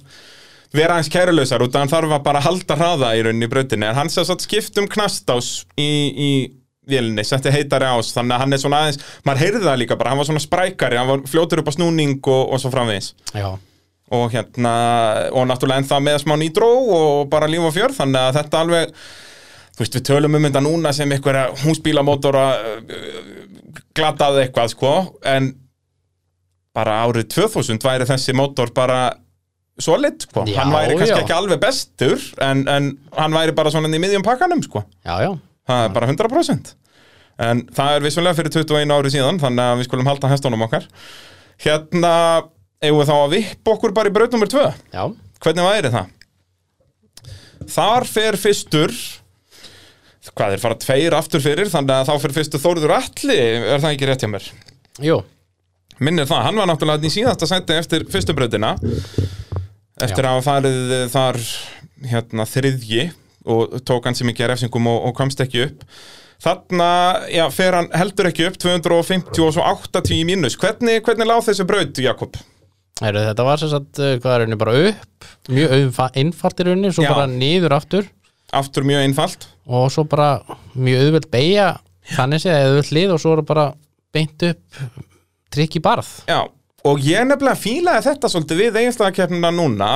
[0.73, 3.89] vera aðeins kærulausar út að hann þarf að bara halda hraða í rauninni í brautinni.
[3.89, 6.31] En hann sér satt skipt um knastás í, í
[6.89, 10.13] vélinni, setti heitari ás þannig að hann er svona aðeins, maður heyrði það líka bara
[10.13, 13.13] hann var svona sprækari, hann var fljótur upp á snúning og, og svo framvegis.
[13.37, 13.53] Já,
[14.13, 14.73] og hérna,
[15.33, 18.91] og náttúrulega ennþá með smá nýtró og bara líf og fjörð þannig að þetta alveg
[19.73, 23.23] þú veist, við tölum um þetta núna sem einhverja húsbílamótora uh,
[23.97, 24.93] glataði eitthvað, sko
[25.33, 25.53] en
[26.77, 29.01] bara árið 2000 væri þessi mótor bara
[29.81, 31.23] solid, sko, Já, hann væri kannski já.
[31.25, 34.85] ekki alveg bestur en, en hann væri bara svona í miðjum pakkanum, sko.
[35.07, 35.33] Já, já
[35.69, 36.73] það er bara 100%
[37.43, 40.85] en það er vissulega fyrir 21 ári síðan þannig að við skulum halda hestunum okkar.
[41.63, 42.13] Hérna,
[42.83, 45.03] eigum við þá að vippa okkur bara í braut nummer 2 já,
[45.43, 46.13] hvernig væri það?
[47.73, 48.95] Þar fer fyrstur
[50.33, 53.95] hvað er fara tveir aftur fyrir þannig að þá fer fyrstur Þórður Atli er það
[53.95, 54.45] ekki rétt hjá mér?
[55.03, 55.19] jú,
[56.03, 58.75] Minnir það, hann var náttúrulega í síðasta seti eftir fyrstu brautina
[60.03, 61.41] eftir að hafa farið þar
[62.13, 63.09] hérna þriðji
[63.45, 65.85] og tók hann sem ekki er refsingum og, og komst ekki upp.
[66.43, 66.89] Þarna,
[67.31, 70.57] já, fer hann heldur ekki upp 250 og svo 80 í mínus.
[70.59, 72.39] Hvernig, hvernig láð þessi braut, Jakob?
[73.03, 76.91] Heru, þetta var sem sagt, uh, hvað er henni bara upp mjög einfalt í rauninni
[76.95, 77.13] svo Já.
[77.15, 78.11] bara niður aftur.
[78.55, 79.47] Aftur mjög einfalt.
[79.67, 80.43] Og svo bara
[80.75, 81.69] mjög auðvelt beigja
[82.13, 83.69] þannig eða auðvelt lið og svo er bara
[84.13, 84.83] beint upp
[85.53, 86.11] trikk í barð.
[86.29, 86.43] Já,
[86.89, 89.91] og ég nefnilega fílaði þetta svolítið við eiginslagakeppnina núna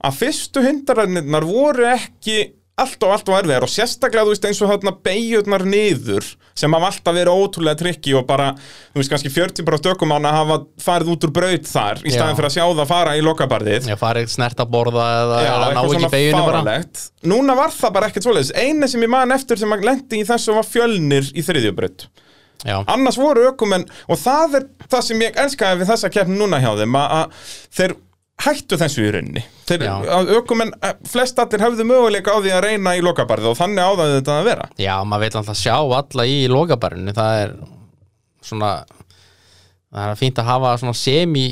[0.00, 2.38] að fyrstu hindararnirnar voru ekki
[2.82, 6.76] allt og allt og erfiðar og sérstaklega þú veist eins og þarna beigjurnar niður sem
[6.76, 8.50] hafa alltaf verið ótrúlega trikki og bara,
[8.92, 12.14] þú veist kannski 40 bara stökum án að hafa farið út úr braut þar í
[12.14, 13.90] staðin fyrir að sjá það fara í lokabarðið.
[13.90, 16.78] Já, farið snert að borða eða, Já, ná ekki beiginu bara.
[17.30, 18.52] Núna var það bara ekkert svoleiðis.
[18.58, 22.10] Einu sem ég man eftir sem að lendi í þessu var fjölnir í þriðjubraut
[22.60, 26.60] Já, annars voru ökumenn og það er það sem ég elskaði við þessa keppni núna
[26.60, 27.94] hjá þeim að, að þeir
[28.44, 29.42] hættu þessu í rauninni.
[30.36, 33.90] Ökumenn, eh, flest allir höfðu möguleika á því að reyna í lokabarði og þannig á
[33.98, 34.68] það þetta að vera.
[34.80, 37.54] Já maður vil alltaf sjá alla í lokabarinu það er
[38.42, 38.72] svona
[39.90, 41.46] það er fínt að hafa semi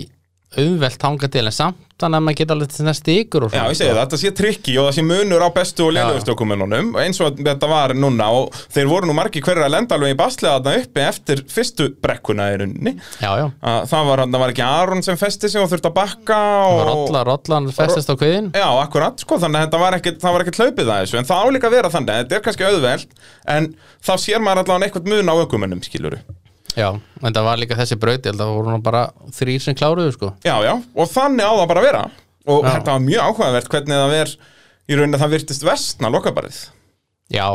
[0.57, 3.77] auðvelt hanga til en samt þannig að maður geta alveg til næst ykkur Já, ég
[3.79, 7.41] segi það, þetta sé trikki og það sé munur á bestu og ökumennunum eins og
[7.43, 10.85] þetta var núna og þeir voru nú margir hverju að lenda alveg í baslega þarna
[10.85, 12.95] uppi eftir fyrstu brekkuna í rauninni.
[13.19, 15.99] Já, já, að það var, það var ekki Aron sem festi sig og þurfti að
[15.99, 16.83] bakka og...
[16.93, 20.63] rolla, rollan festist á kviðin Já, akkurat, sko, þannig að var ekkert, það var ekkert
[20.63, 23.23] hlaupið að þessu, en það álíka að vera þannig, þetta er kannski auðvelt,
[23.59, 26.38] en þá sér maður allavega
[26.79, 29.03] Já, en það var líka þessi braut ég held að það voru nú bara
[29.35, 30.31] þrýr sem kláruðu sko.
[30.47, 32.03] Já, já, og þannig á það bara að vera,
[32.47, 32.71] og Já.
[32.77, 34.35] þetta var mjög áhugavert hvernig það ver,
[34.89, 36.61] í rauninni að það virtist vestna lokabarið.
[37.35, 37.47] Já,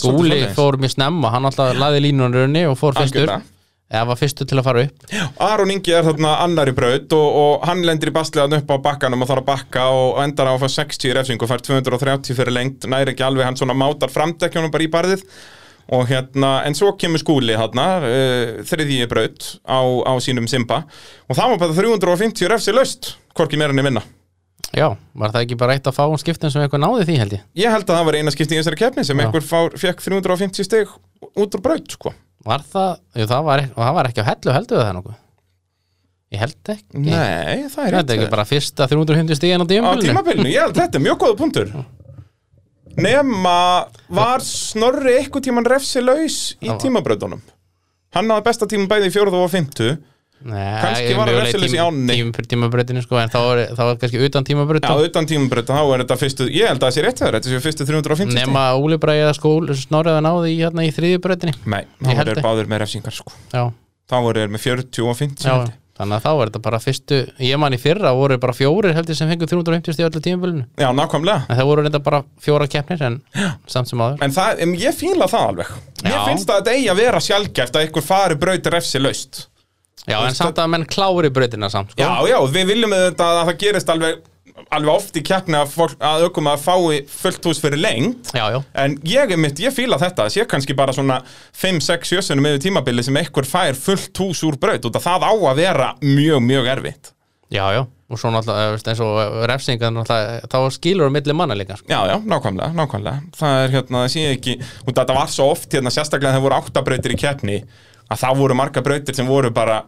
[0.00, 3.36] skúli fór mjög snemma hann alltaf laði línunum rauninni og fór fyrstur.
[3.94, 5.02] Eða var fyrstur til að fara upp.
[5.44, 8.76] Aron Ingi er þarna annar í braut og, og hann lendir í basliðan upp á
[8.88, 11.62] bakkanum og þarf að bakka og endar á að fá 60 í refsing og fær
[11.62, 15.22] 230 fyrir lengt, næri ekki alveg hann svona mátar framdekkjónum bara í barðið
[15.92, 20.84] og hérna, en svo kemur skúli þarna, uh, þriðji braut á, á sínum simba.
[21.28, 24.04] Og það var bara 350 refsi laust, hvorki meira enn minna.
[24.74, 27.34] Já, var það ekki bara eitt að fá um skiptin sem eitthvað náði því held
[27.36, 27.42] ég?
[27.62, 29.26] Ég held að það var eina skipti í þessari keppni sem Já.
[29.26, 30.94] einhver fár, fekk 350 stig
[31.38, 32.14] út úr braut, sko.
[32.44, 35.20] Var það, jú, það, var, og það var ekki á hellu heldur það nokkuð?
[36.34, 37.02] Ég held ekki.
[37.04, 40.08] Nei, það er Þetta er ekki bara fyrsta 350 stíðan á á tímabilinu.
[40.10, 41.70] tímabilinu, ég held þetta er mjög góða punktur
[43.00, 43.56] Nema
[44.14, 47.40] var Snorri eitthvað tíman refsi laus í Það tímabrautunum
[48.14, 49.94] Hann náði besta tíma bæði í fjóruð og fymtu
[50.44, 52.14] Nei, Kannski var það mögulega refsilaus í tím- ánni.
[52.18, 55.94] tím- Tímabrautinu sko, en þá var, þá var kannski utan tímabrautu Já, utan tímabrauta, þá
[55.94, 58.42] er þetta fyrstu Ég held að það sé rétt þegar, þetta sé fyrstu 350 stig.
[58.44, 62.44] Nema Úli Bræði eða skól snorrið að náði í, hérna, í þriðjubrautinni Nei, þá ekki.
[62.44, 63.32] báður með refsingar sko.
[63.54, 63.64] Já,
[64.04, 65.54] Þá þeir með 40 og 50 já.
[65.98, 69.18] Þannig að þá var þetta bara fyrstu Ég man í fyrra voru bara fjórir heldur
[69.18, 70.66] sem fengur 350 stíð öllu tímabilinu.
[70.80, 71.46] Já, nákvæmlega.
[71.48, 73.18] En það voru reynda bara fjóra keppnir en
[73.70, 74.20] samt sem áður.
[74.26, 75.72] En það, ég fíla það alveg.
[76.04, 76.18] Já.
[76.28, 79.44] finnst það að þetta eigi að vera sjálfgæft að einhver fari brauti refsi laust.
[80.04, 82.02] Já, en samt að menn klári brautina samt sko.
[82.02, 84.18] Já, já, við viljum að það gerist alveg
[84.54, 88.60] alveg oft í keppni að, að ökum að fái fullt hús fyrir lengt já, já,
[88.84, 91.20] en ég er mitt, ég fíla þetta sé kannski bara svona
[91.58, 95.26] 5, 6, 7 sinum yfir tímabili sem einhver fær fullt hús úr braut og það
[95.26, 97.12] á að vera mjög, mjög erfitt.
[97.52, 97.84] Já, já.
[98.10, 101.88] Og svo náttúrulega, veist, eins og refsingan náttúrulega, Þá skilur um milli manna líka sko.
[101.90, 103.30] Já, já, nákvæmlega, nákvæmlega.
[103.38, 106.58] Það er hérna, það sé ekki og þetta var svo oft hérna, sérstaklega þegar voru
[106.60, 107.60] áttabrautir í keppni
[108.04, 109.82] að það voru marga brautir sem voru bara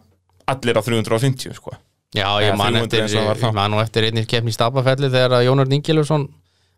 [0.48, 1.76] allir á 350, sko
[2.14, 6.28] Já, ég man 300 eftir, eftir einnig keppni í Stapafelli þegar Jónar Ningilusson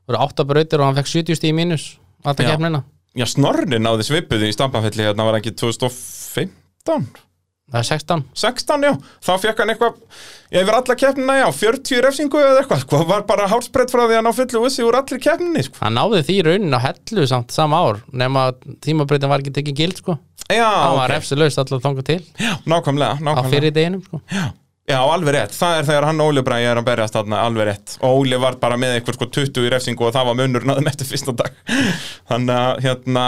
[0.08, 1.88] voru átta brautir og hann fekk 70 stíð í mínus
[2.24, 2.54] Alltaf Já.
[2.54, 2.82] keppnina.
[3.18, 7.08] Já, Snorri náði svipuði í Stampanfelli hérna var ekki 2015
[7.68, 8.92] Það er 16 16, já,
[9.26, 9.96] þá fekk hann eitthvað
[10.56, 14.24] yfir alla keppnina, já, 40 refsingu eða eitthvað, sko, var bara hálsbreytt frá því að
[14.24, 15.76] ná fullu vissi úr allir keppninni, sko?
[15.82, 18.46] Hann náði því raunin á hellu samt sama ár nema
[18.80, 20.16] tímabreytin var ekki tekið gild sko.
[20.48, 22.18] Já, Hann var ok, refsilaust alltaf þangað til.
[22.40, 23.52] Já, nákvæmlega, á nákvæmlega.
[23.52, 24.22] fyrir deginum sko.
[24.32, 24.46] Já,
[24.96, 27.96] alveg rétt, það er þegar hann Óli Bræði er að berjast þarna, alveg rétt.
[28.00, 30.88] Og Óli var bara með eitthvað sko 20 í refsingu og það var munur náðum
[30.88, 31.52] eftir fyrsta dag.
[32.30, 33.24] Þannig að hérna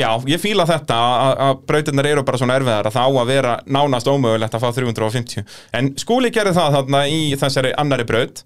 [0.00, 3.26] já, ég fíla þetta að- að brautirnar eru bara svona erfiðar að það á að
[3.26, 5.44] vera nánast ómögulegt að fá 350
[5.74, 8.42] en skúli gerði það þarna í þessari annari braut.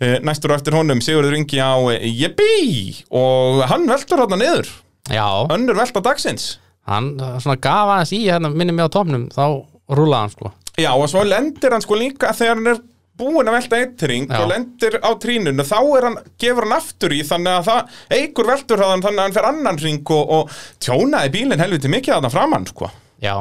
[0.00, 4.68] Eh, næstur og eftir honum Sigurður Ingi á Jebbi og hann veltur þarna niður.
[5.08, 6.56] Já, önnur velta dagsins.
[6.86, 10.90] Hann svona gaf aðeins í hérna minni mig á topnum þá rúlaði hann sko Já,
[10.92, 12.82] og svo lendir hann sko líka þegar hann er
[13.16, 14.42] búinn að velta eitt ring Já.
[14.42, 18.50] og lendir á trínunu, þá er hann, gefur hann aftur í þannig að það eigur
[18.50, 22.26] veltur hann þannig að hann fer annan ring og, og tjónaði bílinn helviti mikið að
[22.28, 22.90] það framann, sko.
[23.24, 23.36] Já,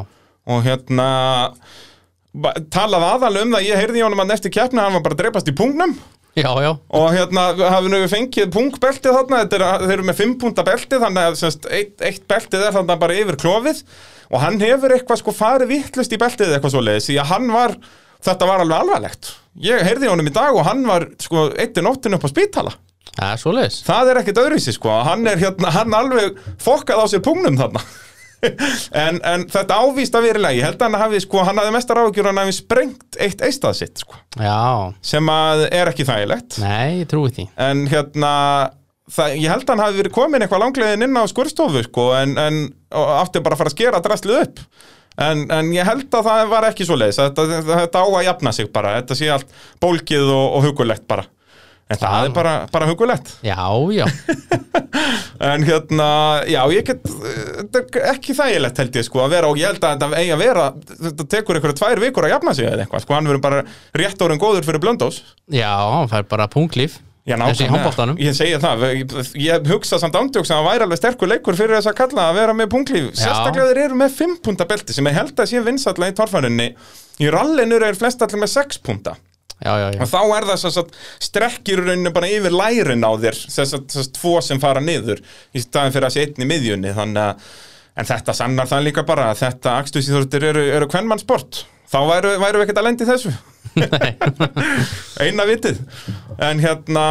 [0.45, 1.05] Og hérna,
[2.71, 5.23] talaði aðalega um það, ég heyrði í honum að næstu keppni, hann var bara að
[5.23, 5.95] dreipast í pungnum
[6.35, 10.65] já, já og hérna hafði nú fengið pungbeltið þarna, er, þeir eru með fimm punta
[10.67, 13.81] beltið, þannig að semst, eitt, eitt beltið er þarna bara yfir klofið
[14.31, 17.75] og hann hefur eitthvað sko farið vittlust í beltið eitthvað svoleiðis, því að hann var,
[18.25, 19.33] þetta var alveg alvarlegt.
[19.65, 22.73] Ég heyrði honum í dag og hann var sko eittir nóttin upp á spítala.
[23.39, 27.55] Svoleiðis Það er ekkert öðruvísi sko, hann er hérna, hann alveg fokkað á sér pungnum
[27.61, 27.83] þarna.
[29.05, 32.01] en, en þetta ávíst að vera ég held að hann hafi sko, hann hafi mestar
[32.01, 36.59] áhugjur hann hafi sprengt eitt eistað sitt sko, Já, sem að er ekki þægilegt.
[36.61, 38.33] nei, ég trúi því en hérna
[39.11, 42.35] það, ég held að hann hafi verið komin eitthvað langlegin inn á skurstofu sko, en,
[42.41, 42.59] en
[42.95, 44.63] átti bara að fara að skera drastlið upp.
[45.15, 48.51] En, en ég held að það var ekki svo leiðis þetta, þetta á að jafna
[48.55, 48.97] sig bara.
[48.99, 51.27] Þetta sé allt bólkið og, og hugulegt bara.
[51.85, 52.25] En það Já.
[52.25, 53.59] er bara, bara hugulegt Já,
[53.93, 54.07] já,
[55.53, 56.07] en hérna,
[56.49, 59.93] já ég get þetta ekki þægilegt held ég sko að vera og ég held að
[60.01, 63.13] þetta eigi að vera þetta tekur einhverja tvær vikur að jafna sig eða eitthvað sko
[63.19, 63.61] hann verður bara
[64.01, 65.21] rétt orðin góður fyrir blöndós
[65.53, 68.17] já, hann fær bara punklíf Já, Þessi handboltanum.
[68.21, 68.83] Ég segi það,
[69.41, 72.35] ég, hugsa samt ándjóks að það væri alveg sterkur leikur fyrir þess að kalla að
[72.37, 75.63] vera með punklíf Sérstaklega þeir eru með 5 punta belti sem ég held að sé
[75.65, 76.67] vinsalla í torfærinni
[77.25, 79.15] Í rallinu eru flest allir með 6 punta.
[79.57, 80.95] Já, já, Og þá er það þess að
[81.31, 85.23] strekkir rauninu bara yfir lærin á þér Þess að tvo sem fara niður
[85.55, 86.93] Í staðin fyrir að sé einn í miðjunni.
[86.93, 87.49] Þannig að,
[87.95, 92.59] en þetta sannar það líka bara að Þetta akstusíþórtir eru, eru kvennmannsport Þá væru, væru
[92.59, 93.31] við ekkert að lendi þessu.
[95.23, 95.79] Eina vitið
[96.43, 97.07] en hérna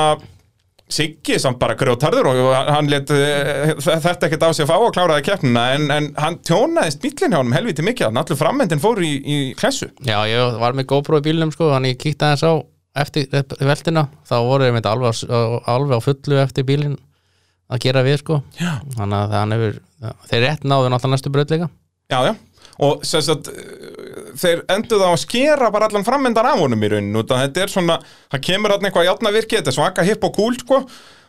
[0.94, 4.90] Siggi samt bara grjótarður og hann let uh, þetta ekkert á sig að fá að
[4.94, 9.00] kláraði keppnina en, en hann tjónaðist bílinn hjá honum helviti mikið hann allur frammendin fór
[9.02, 9.88] í, í klessu.
[10.04, 12.52] Já, ég var með GoPro í bílnum sko Þannig ég kíkti aðeins á
[13.00, 13.32] eftir
[13.64, 16.98] veltina Þá voru ég með á- alveg á fullu eftir bílinn
[17.72, 18.42] að gera við sko.
[18.60, 18.76] Já.
[18.94, 19.80] Þannig að hann hefur
[20.28, 21.70] Þeir rétt náðu náttúrulega næstu brautleika
[22.12, 22.34] Já, já,
[22.84, 23.48] og sem sagt,
[24.40, 27.98] þeir enduð á að skera bara allan frammendan af honum í rauninu, þetta er svona,
[28.32, 30.80] það kemur þarna eitthvað játnavirki, þetta er svaka hipp og kúl, sko,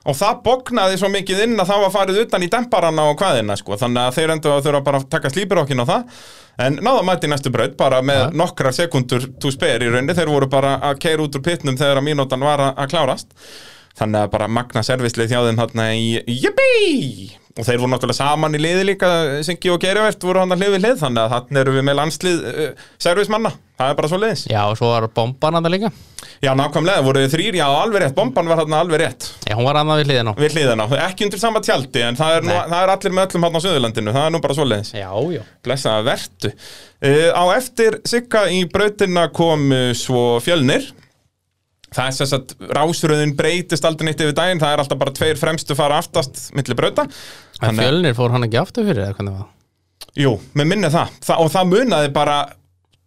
[0.05, 3.57] og það bognaði svo mikið inn að það var farið utan í demparana og hvaðina,
[3.59, 6.25] sko, þannig að þeir enduð að þurfa bara að taka slípirokkin á það,
[6.65, 10.51] en náða mæti næstu braut, bara með nokkrar sekundur to spare í rauninni, þeir voru
[10.51, 13.33] bara að keira út úr pitnum þegar að mínútan var að klárast,
[13.99, 16.05] þannig að bara magna servislið hjá þeim þarna í
[16.43, 17.41] Yippee!
[17.55, 19.09] og þeir voru náttúrulega saman í liði líka
[19.47, 21.95] Singi og Geirivert voru hann að hlið við hlið þannig að þannig erum við með
[22.01, 22.65] landslið uh,
[23.05, 25.91] servismanna, það er bara svo liðis Já, og svo var bomban að það líka.
[26.43, 28.15] Já, nákvæmlega, voru þrýr, já, alveg rétt.
[28.17, 29.27] Bomban var hann alveg rétt.
[29.47, 32.35] Já, hún var annað við hliðin á við hliðina, ekki undir sama tjaldi en það
[32.35, 34.15] er, nú, það er allir með öllum hann á Suðurlandinu.
[34.17, 36.51] Það er nú bara svo liðis, Já, já blessaða vertu.
[36.99, 40.91] Uh, Á eftir Sigga í brautina kom uh, svo fjölnir
[41.95, 45.39] Það er þess að rásröðin breytist aldrei neitt yfir daginn, það er alltaf bara tveir
[45.39, 47.07] fremstu fara aftast milli brauta
[47.63, 49.51] En fjölnir fór hann ekki aftur fyrir eða hvernig var
[50.15, 51.15] Jú, með minni það.
[51.27, 52.35] Þa, og það munaði bara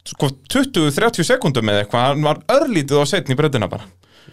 [0.08, 3.86] sko, 20-30 sekundum eða eitthvað, hann var örlítið og setn í bröðina bara.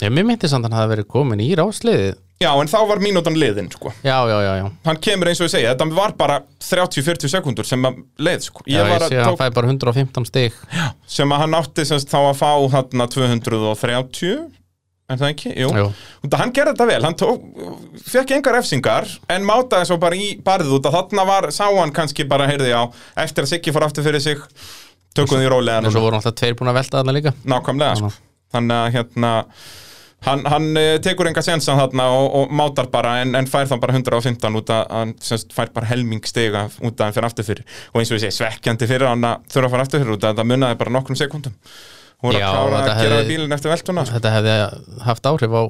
[0.04, 3.38] Ég myndi samt að hann hafi verið komin í rásliðið Já, en þá var mínútan
[3.40, 3.94] liðin, sko.
[4.04, 7.68] Já, já, já, já Hann kemur eins og ég segja, þetta var bara 30-40 sekundur
[7.68, 8.64] sem að leið, sko.
[8.68, 10.58] Já, ég sé að að hann fæði bara 115 stig
[11.16, 14.34] sem að hann átti semst þá að fá hann 230,
[15.06, 15.54] en það ekki?
[15.62, 15.70] Jú.
[15.80, 15.86] Jú.
[16.28, 17.46] Að hann gerði þetta vel, hann tók,
[18.12, 21.96] fekk engar refsingar, en mátaði svo bara í barðið út að þarna var, sá hann
[21.96, 22.82] kannski bara, heyrði já,
[23.24, 24.44] eftir að Siggi fór aftur fyrir sig,
[25.16, 28.12] tökum því rólega Og svo voru alltaf tveir búin að velta þarna líka Nákvæmlega, sko.
[28.56, 29.34] Þannig að hérna
[30.26, 33.76] Hann, hann eh, tekur enga sensan þarna og, og mátar bara en, en fær þá
[33.82, 37.46] bara 115 út að hann semst, fær bara helming stiga út að hann fyrir aftur
[37.46, 40.18] fyrir og eins og ég segi svekkjandi fyrir hann að þurfa að fara aftur fyrir
[40.18, 43.74] út að það munaði bara nokkrum sekundum og voru að klára að gera bílinn eftir
[43.76, 44.18] veltuna sko.
[44.18, 44.56] Þetta hefði
[45.06, 45.64] haft áhrif á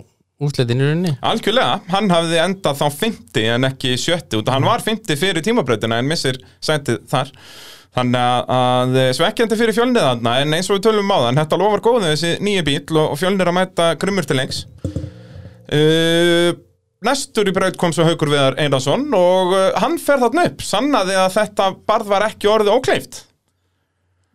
[0.45, 1.13] úslitin í rauninni.
[1.23, 5.99] Algjörlega, hann hafði endað þá 50 en ekki 70 út hann var 50 fyrir tímabrautina
[6.01, 7.31] en missir sætið þar
[7.95, 11.83] þannig að, svekkjandi fyrir fjölnið þarna en eins og við tölum á þann, þetta lofar
[11.85, 16.51] góðu þessi nýju bíl og, fjölnir að mæta grummur til lengs uh,
[17.05, 20.63] Næstur í braut kom svo Haukur Viðar Einarsson og hann fer þarna upp.
[20.65, 23.19] Sannaði að þetta barð var ekki orðið ókleift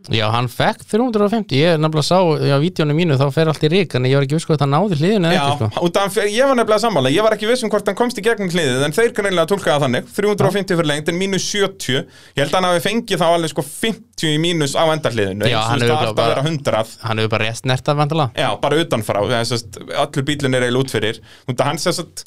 [0.09, 3.93] Já, hann fekk 350, ég nefnilega sá á vídjónu mínu, þá fer allt í rík
[3.99, 5.91] en ég var ekki viss hvort hann náði hliðinu Já, ekki sko.
[6.01, 8.49] af, ég var nefnilega sammála, ég var ekki viss um hvort hann komst í gegnum
[8.51, 10.09] hliðið en þeir greinlega tólkaða þannig.
[10.17, 13.67] 350 fyrir lengt en mínus 70 ég held að hann hafi fengið þá alveg sko
[13.69, 17.51] 50 í mínus á endarhliðinu Já, hann hefur bara- að vera 100 Hann hefur bara
[17.51, 21.21] rest nertað vandala Já, bara utanfrá, allur bílun er eiginlega út fyrir.
[21.47, 22.25] Út af hann sagt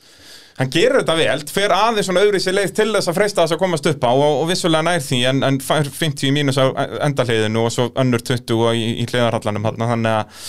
[0.59, 3.55] hann gerir þetta vel, fer aðeins svona öðru sér leið til þess að freista þess
[3.55, 6.59] að komast upp á og, og vissulega nær því en, en fær 50 í mínus
[6.61, 6.65] á
[7.07, 10.45] endarhliðinu og svo önnur 20 í, í hliðarhallanum þannig að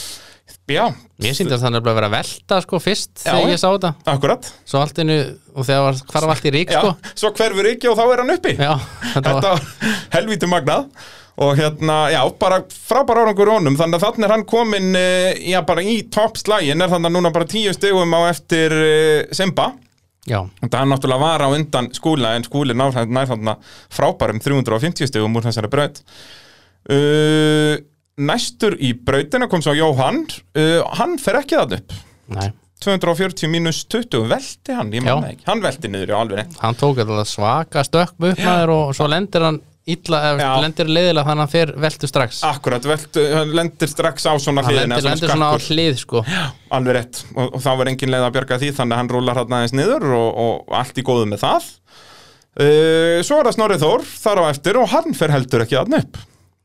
[0.74, 0.84] já,
[1.22, 3.90] Mér síndi að hann er bara að velta sko fyrst Já, þegar ég sá þetta.
[4.10, 4.46] Akkurat.
[4.66, 5.18] Svo allt innu,
[5.54, 7.12] og þegar var, hvar var allt í rík Já, sko.
[7.20, 8.54] svo hverfur ekki og þá er hann uppi.
[8.58, 8.72] Já,
[9.12, 10.88] þetta Þetta var var helvítu magnað.
[11.44, 15.58] Og hérna, já, bara frábær árangur honum, þannig að þannig er hann komin eh, já,
[15.66, 19.72] bara í toppslægin er þannig að núna bara tíu stegum á eftir uh, Simba,
[20.24, 25.44] Já, þetta hann náttúrulega var á undan skúla en skúli þannig frábærum 350 stegum úr
[25.44, 26.00] þessari braut.
[26.88, 27.76] Uh,
[28.14, 30.22] Næstur í brautina kom svo Jóhann.
[30.54, 31.96] Uh, hann fer ekki það upp.
[32.36, 32.52] Nei.
[32.84, 35.46] 240 mínus 20, velti hann, ég manna ekki.
[35.48, 39.46] Hann velti niður í alveg Hann tók þetta svaka stökk upp maður og svo lendir
[39.46, 40.48] hann illa, Já.
[40.64, 42.40] lendir leiðilega þannig að hann fer veltu strax.
[42.48, 46.22] Akkurat, veltu, hann lendir strax á svona Hann hliðina lendir, lendir svona á hlið sko.
[46.78, 49.40] Alveg rétt, og, og þá var engin leið að bjarga því þannig að hann rúlar
[49.42, 51.68] hann aðeins niður og, og allt í góðu með það.
[52.54, 55.98] Uh, Svo er það Snorri Þór þar á eftir og hann fer heldur ekki aðn
[55.98, 56.18] upp.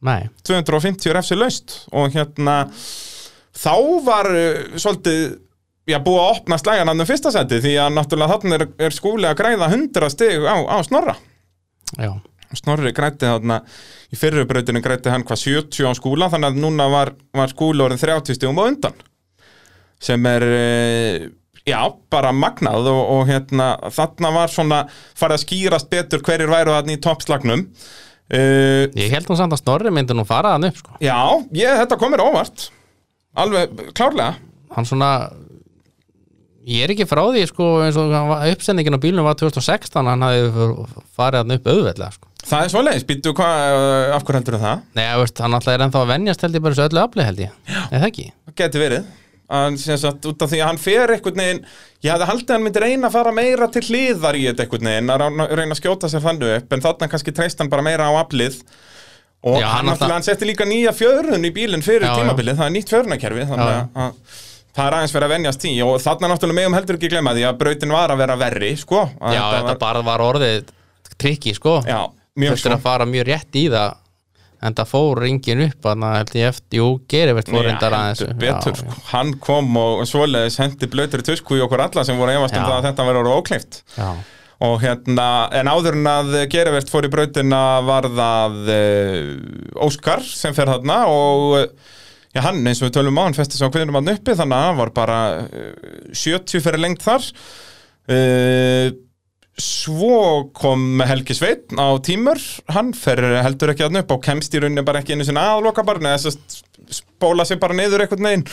[0.06, 2.62] Nei, 250 refsi laust og hérna
[3.60, 3.74] þá
[4.06, 5.24] var uh, svolítið
[5.90, 8.96] já, búið að opna slægan hann um fyrsta seti því að náttúrulega þarna er, er
[8.96, 11.18] skúli að græða 100 stig á, á Snorra.
[11.98, 12.14] Já,
[12.58, 13.60] Snorri grætti þarna
[14.10, 18.02] í fyrrubrautinu grætti hann hvað 70 á skúla þannig að núna var, var skúla orðin
[18.02, 18.96] 30 stigum á undan.
[20.02, 21.28] Sem er eh,
[21.68, 26.74] já, bara magnað og, og hérna, þarna var svona farið að skýrast betur hverjir væru
[26.74, 27.66] þarna í toppslagnum.
[28.30, 30.98] Uh, ég held nú samt að Snorri myndi nú fara hann upp sko.
[31.02, 31.18] Já,
[31.58, 32.70] ég, þetta komir óvart.
[33.38, 34.38] Alveg klárlega.
[34.74, 35.14] Hann svona
[36.70, 40.84] Ég er ekki frá því sko eins og uppsendingin á bílunum var 2016 hann hafði
[41.18, 44.84] farið hann upp auðveldlega sko Það er svoleiðis, býttu hvað, af hverju heldur það?
[44.96, 47.42] Nei, veist, hann alltaf er ennþá að venjast held ég bara þessu öllu afli held
[47.44, 47.58] ég.
[47.92, 48.26] Eða ekki?
[48.48, 49.10] Það geti verið.
[49.50, 51.60] Að, sem sagt, út af því að hann fer einhvern veginn
[52.06, 54.90] ég hefði haldið að hann myndi reyna að fara meira til hliðar í þetta einhvern
[54.92, 55.24] veginn að
[55.58, 58.60] reyna að skjóta sér þannig upp en þarna kannski treyst hann bara meira á aflið.
[59.50, 62.20] Og Já, hann alltaf- hann setti líka nýja fjörun í bílinn fyrir Já, já.
[62.22, 63.82] tímabilið, það er nýtt fjörunarkerfi þannig Já, já.
[63.82, 64.14] að, að
[64.78, 67.46] það er aðeins verið að venjast því og þarna náttúrulega megum heldur ekki glemma því
[67.50, 70.74] að brautin var að vera verri sko, að Já, þetta var, bara var orðið
[71.20, 71.78] trikki sko.
[71.88, 72.02] Já,
[72.40, 73.98] mjög Þetta er að fara mjög rétt í það
[74.60, 78.76] en það fór ringin upp að held ég eftir, jú, gerivert fór reyndar aðeins betur,
[78.76, 78.98] já, sko.
[79.14, 82.66] hann kom og svoleiðis hendi blöytur í tusku í okkur alla sem voru efast um
[82.66, 83.80] það að þetta verður ókleift.
[83.96, 84.10] Já,
[84.68, 90.56] og hérna, en áður en að gerivert fór í brautina var það uh, Óskar sem
[90.58, 91.94] fer þarna og uh,
[92.36, 94.68] já, hann eins og við tölum á, hann festi svo hvernig hann uppi þannig að
[94.68, 97.32] hann var bara uh, 70 fyrir lengt þar.
[98.10, 98.92] Uh,
[99.60, 102.40] Svo kom Helgi Sveinn á tímur,
[102.72, 105.84] hann fer heldur ekki að upp og kemst í rauninni bara ekki einu sinna aðloka
[105.88, 108.46] bara, neða þess að spóla sig bara niður einhvern veginn.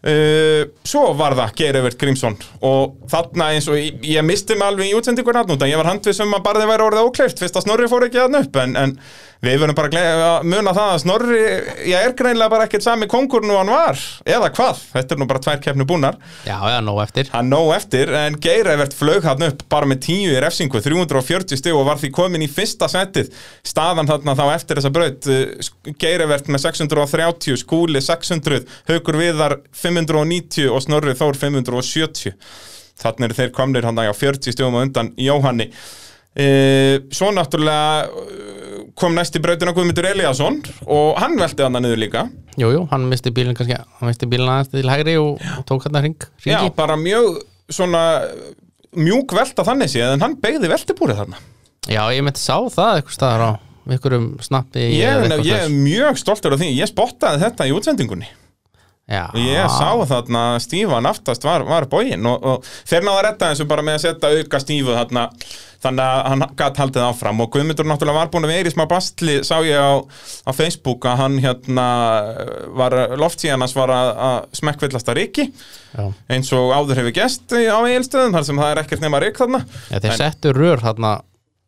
[0.00, 4.88] Uh, svo var það Geirivert Grímsson og þarna eins og ég, ég misti mig alveg
[4.88, 7.42] í útsendingur náttúrulega, ég var handvið sem að barði væri orðið ókleift.
[7.42, 8.94] Fyrst að Snorri fór ekki að upp en, en
[9.44, 11.40] við verðum bara að muna það að Snorri,
[11.88, 14.82] ég er greinlega bara ekkert sami kongur nú hann var, eða hvað?
[14.94, 16.18] Þetta er nú bara tvær keppni búnar.
[16.44, 17.30] Já, já, nóg eftir.
[17.32, 21.76] Hann nóg eftir en Geirivert flög hann upp bara með 10 í refsingu 340 stig
[21.76, 23.32] og var því komin í fyrsta setið.
[23.68, 25.30] Staðan þarna þá eftir þessa braut
[26.00, 29.58] Geirivert með 630 skúli 600, Haukur Viðar
[29.90, 32.36] 590 og Snorri Þór 570
[33.00, 35.70] þannig eru þeir komnir hann á 40 stigum á undan Jóhanni.
[36.30, 42.02] Uh, svo náttúrulega uh, kom næst í brautina Guðmundur Eliasson og hann velti hann niður
[42.04, 42.26] líka.
[42.60, 45.88] Jú, jú, hann misti bílinn kannski hann misti bílinn aðeins til hægri og, og tók
[45.88, 48.04] hann að ring, Já, bara mjög svona
[48.94, 51.42] mjúk velta þannig séð en hann beigði veltibúrið þarna.
[51.90, 53.50] Já, ég myndi sá það eitthvað staðar á
[53.90, 58.28] einhverjum snappi ég, ég, er mjög stoltur af því, ég spottaði þetta í útsendingunni
[59.10, 59.24] Já.
[59.34, 63.66] Ég sá þarna stífan aftast var, var bógin og, og þeir náða að retta þessu
[63.70, 65.24] bara með að setja auka stífu þarna
[65.80, 68.84] þannig að hann gætt haldið áfram og Guðmundur náttúrulega var búin að vera í smá
[68.90, 69.96] bastli sá ég á,
[70.44, 71.86] á Facebook að hann hérna
[72.76, 76.04] var loftsíðanans var að, að smekkvillasta Riki Já.
[76.30, 79.62] eins og áður hefur gest á eigilstöðum þar sem það er ekkert nema Rik þarna
[79.64, 81.14] Já, þeir settu rör þarna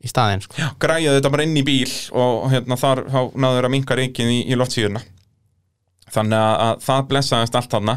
[0.02, 0.70] í staðinn sko.
[0.82, 4.58] græjaði þetta bara inn í bíl og hérna þar náður að minka Rikin í, í
[4.58, 5.02] loftsíðuna
[6.14, 7.96] þannig að, að það blessaðist allt þarna.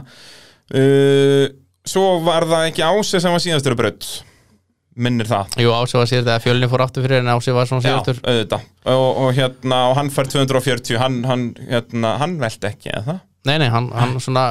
[0.73, 1.43] Uh,
[1.85, 4.07] svo var það ekki Ási sem var síðastur braut
[4.95, 5.57] minnir það.
[5.59, 8.21] Jú, Ási var síðast að fjölni fór aftur fyrir en Ási var svona Já, síðastur.
[8.23, 8.67] auðvitað.
[8.95, 13.19] Og, og hérna, og hann fær 240 hann, hann, hérna, hann veldi ekki eða það?
[13.45, 14.45] Nei, nei, hann, hann svona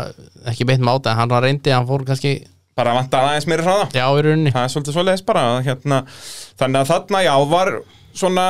[0.52, 2.36] ekki beitt máta en hann var reyndi, hann fór kannski
[2.78, 3.88] bara vantar aðeins meiri hraða.
[3.94, 4.52] Já, í rauninni.
[4.54, 5.98] Það er svolítið svoleiðis bara hérna,
[6.60, 7.70] þannig að þarna já var
[8.14, 8.46] svona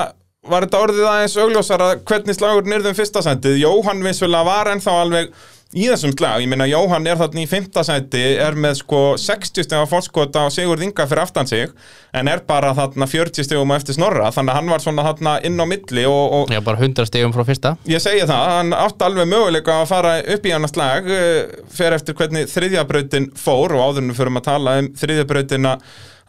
[0.51, 3.59] var þetta orðið aðeins augljósara hvernig slagurinn yrðum fyrsta sætið?
[3.62, 5.34] Jóhann vissulega var ennþá alveg
[5.74, 9.66] í þessum slag, ég meina Jóhann er þarna í fymta sæti, er með sko 60
[9.66, 11.72] stegar fórskota og Sigurð Inga fyrir aftan sig,
[12.14, 15.34] en er bara þarna 40 stegum á eftir snorra, þannig að hann var svona þarna
[15.49, 17.74] inn á milli og, og Já, bara 100 stegum frá fyrsta.
[17.90, 21.12] Ég segi það, hann átti alveg möguleika að fara upp í annars lag
[21.74, 25.78] fer eftir hvernig þriðjabrautin fór og áðurinn fyrir að tala um þriðjabrautina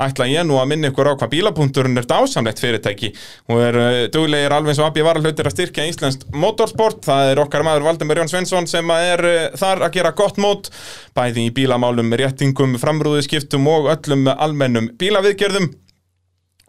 [0.02, 3.14] ætla ég nú að minna ykkur á hvað bílapunkturinn er dásamlegt fyrirtæki.
[3.52, 7.66] Og er uh, duglegir alveg og Abbi var að styrkja íslenskt motorsport, það er okkar
[7.68, 10.70] maður Valdemar Jón Svensson sem er uh, þar að gera gott mót,
[11.16, 15.72] bæði í bílamálum réttingum, framrúðuskiptum og öllum almennum bílaviðgerðum.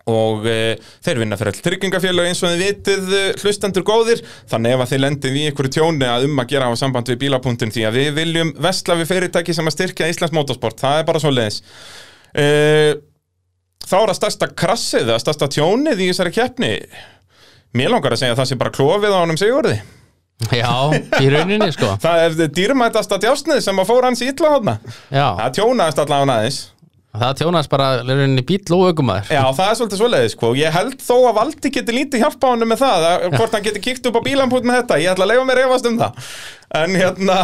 [0.06, 4.20] Og e, þeir vinna fyrir all tryggingafélag eins og þið vitið e, hlustendur góðir.
[4.46, 7.18] Þannig ef að þið lendið í einhverju tjóni að um að gera á samband við
[7.24, 11.08] bílapunktin því að við viljum vestla við fyrirtæki sem að styrkja Íslands motorsport, það er
[11.10, 11.58] bara svo leiðis
[12.36, 12.46] e,
[13.84, 16.72] þá er að stærsta krassið að stærsta tjónið í þessari keppni.
[17.76, 19.76] Mér langar að segja að það sé bara klofið á honum sigurði.
[20.52, 21.94] Já, í rauninni sko.
[22.04, 24.74] Það er dýrmætasta djásnið sem að fóra hans í illa hodna
[25.08, 26.58] það tjónaðist allavega aðeins.
[27.16, 30.50] Það tjónaðist bara í rauninni bíl og aukumæður Já, það er svolítið svoleiðis, sko.
[30.60, 33.82] Ég held þó að Valdi geti lítið hjálpa honum með það, að, hvort hann geti
[33.86, 34.98] kíkt upp á bílampút með þetta.
[35.00, 36.28] Ég ætla að leifa mér efast um það.
[36.82, 37.38] En hérna,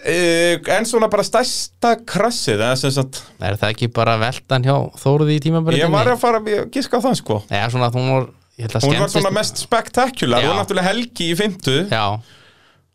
[0.00, 5.36] en svona bara stærsta krassið, eða sem sagt, Er það ekki bara veldan hjá Þóruði
[5.36, 5.84] í tímabörinni?
[5.84, 7.40] ég var að fara að giska á það, sko.
[7.50, 8.28] Já, svona hún var
[8.60, 11.76] Hún var svona mest spektakular, hún var náttúrulega helgi í fymtu,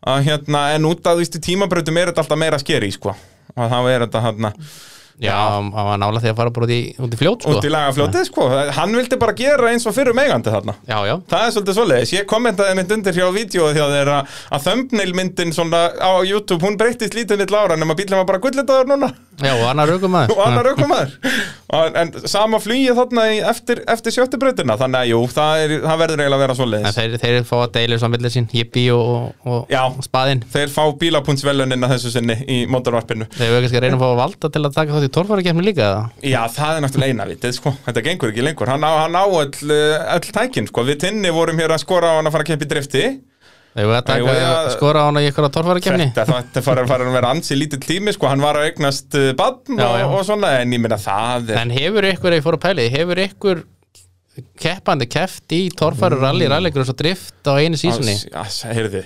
[0.06, 3.16] hérna, en út af því stu tímabrautum er þetta alltaf meira skeri, sko.
[3.56, 4.52] Og þá er þetta hérna,
[5.24, 7.54] hann var nála því að fara bara út í, út í fljót sko.
[7.56, 8.48] Út í lagafljótið, sko.
[8.76, 10.76] Hann vildi bara gera eins og fyrir megandi þarna.
[10.90, 14.34] Já, já, Það er svolítið svoleiðis, ég kommentaði mynd undir hjá vídjóið hjá þeir að,
[14.58, 18.44] að thumbnail myndin svona á YouTube, hún breyttist lítið mitt lára nema bílum var bara
[18.44, 19.14] gullitaður núna.
[19.36, 21.16] Já, og annar aukumæður og annar aukumæður
[22.00, 26.22] en, sama flugið þarna eftir, eftir sjöttu brautina, þannig að jú, það, er, það verður
[26.24, 26.96] eiginlega að vera svoleiðis.
[26.96, 28.48] Þeir, þeir fá að deila svo millir sín.
[28.56, 30.46] Jippi og, og, og spaðinn.
[30.54, 34.22] Þeir fá bílapuntsvelunina þessu sinni í mótorvarpinu Þeir eru kannski að reyna að fá að
[34.22, 36.02] valda til að taka þátt í torfærakefni líka eða?
[36.26, 39.24] Já, það er náttúrulega eina vitið, sko, þetta gengur ekki lengur Hann á, hann á
[39.26, 39.72] öll,
[40.16, 42.68] öll tækin, sko, við tinni vorum hér að skora á hann að fara að keppa
[42.68, 43.06] í drifti
[43.76, 44.52] Þeir eru að taka Jú, já.
[44.72, 48.14] skora á hana í eitthvað torfærakefni Þetta, þetta fara, fara að vera ansi lítill tími
[48.16, 50.06] sko, hann var að eignast uh, badn Já, og, já.
[50.08, 53.66] og svona, en ég meina það En hefur ykkur, ég fór að pæli, hefur ykkur
[54.60, 58.16] keppandi keft í torfæru rally, rallygrus og drift á einu sísunni?
[58.36, 59.06] Ás, heyrði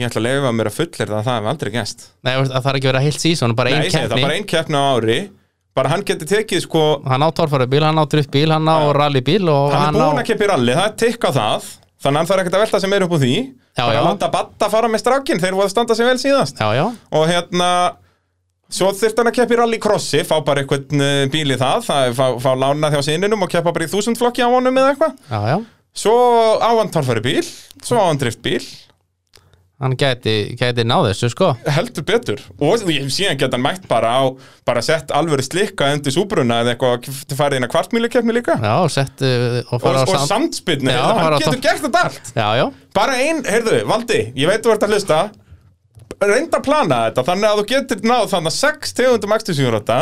[0.00, 2.70] ég ætla að leifa mér að fullir það það hef aldrei gæst Nei, að það
[2.70, 4.24] er ekki að heilt sísun, bara Nei, ein ég segi það keppni.
[4.26, 5.18] bara ein keppni á ári.
[5.76, 9.46] Bara hann getur tekið sko Hann á torfæru bíl, hann á driftbíl, hann á rallybíl
[9.52, 11.70] og hann er hann á búinn að keppa í ralli, það er tikk á það.
[12.00, 13.34] Þannig að hann þarf ekkert að velta sem er upp úr því.
[13.76, 14.00] Já, bara já.
[14.00, 16.60] að láta batta fara með strákin þeir voru að standa sig vel síðast.
[16.60, 17.68] Já, já, og hérna
[18.70, 22.08] svo þurfti hann að keppa í rallycrossi fá bara einhvern uh, bíl í það, það
[22.08, 25.16] er fá, fá lánað hjá sininum og keppa bara í þúsundflokki á honum eða eitthvað.
[25.28, 25.56] Já, já.
[26.00, 26.14] Svo
[26.62, 27.42] á hann torfæri bíl
[27.82, 28.62] svo á hann driftbíl
[29.80, 31.46] Hann gæti, gæti náð þessu, sko.
[31.72, 32.40] Heldur betur.
[32.60, 34.22] Og ég hef síðan geta hann mætt bara á
[34.68, 38.58] bara sett alvöru slikka undir súbruna eða eitthvað til farið inn að kvartmílukefni líka.
[38.60, 41.64] Já, sett uh, og og, og samt samtspinni, Já, hann getur topp.
[41.64, 42.32] gert þetta allt.
[42.36, 42.66] Já, já,
[43.00, 45.22] bara ein, heyrðu, Valdi, ég veit þú ert að hlusta.
[46.20, 50.00] Reynda að plana þetta þannig að þú getur náð þannig að sex tegundum axtisjúr þetta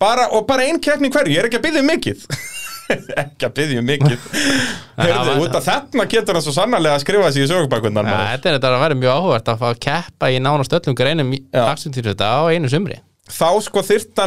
[0.00, 2.24] bara, og bara ein keppni í hverju, ég er ekki að byggja um mikið
[2.92, 4.26] ekki að byggja um mikið.
[5.00, 8.48] Heyrðu, út af þarna getur hann svo sannarlega að skrifa sig í sögubækundan ja, þetta
[8.48, 11.62] er þetta að vera mjög áhugvært að fá að keppa í nánast öllum greinum Já.
[11.66, 13.00] dagsumtýrðu þetta á einu sumri.
[13.26, 14.22] Þá sko þyrt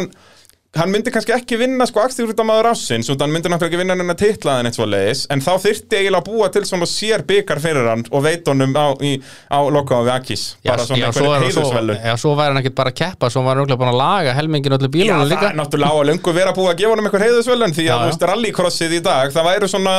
[0.69, 3.95] hann hann myndi kannski ekki vinna sko axtíðrútamaður ásins og hann myndi náttúrulega ekki vinna
[3.97, 7.61] hennar titlaðin eitt svo leiðis en þá þyrfti eiginlega að búa til svona sér byggar
[7.63, 9.15] fyrir hann og veit honum á, í,
[9.49, 12.77] á lokaðu við Akis bara svona svo, einhverju er- heiðusvelu já, svo væri hann ekkert
[12.77, 15.31] bara að keppa svo var hann örugglega búin að laga helmingin öllu Já, bílunum það
[15.33, 17.89] líka er náttúrulega á að löngu vera búið að gefa honum einhver heiðusvelun því að
[17.89, 18.09] Já, þú já.
[18.13, 19.95] veist rallycrossið í dag það væri svona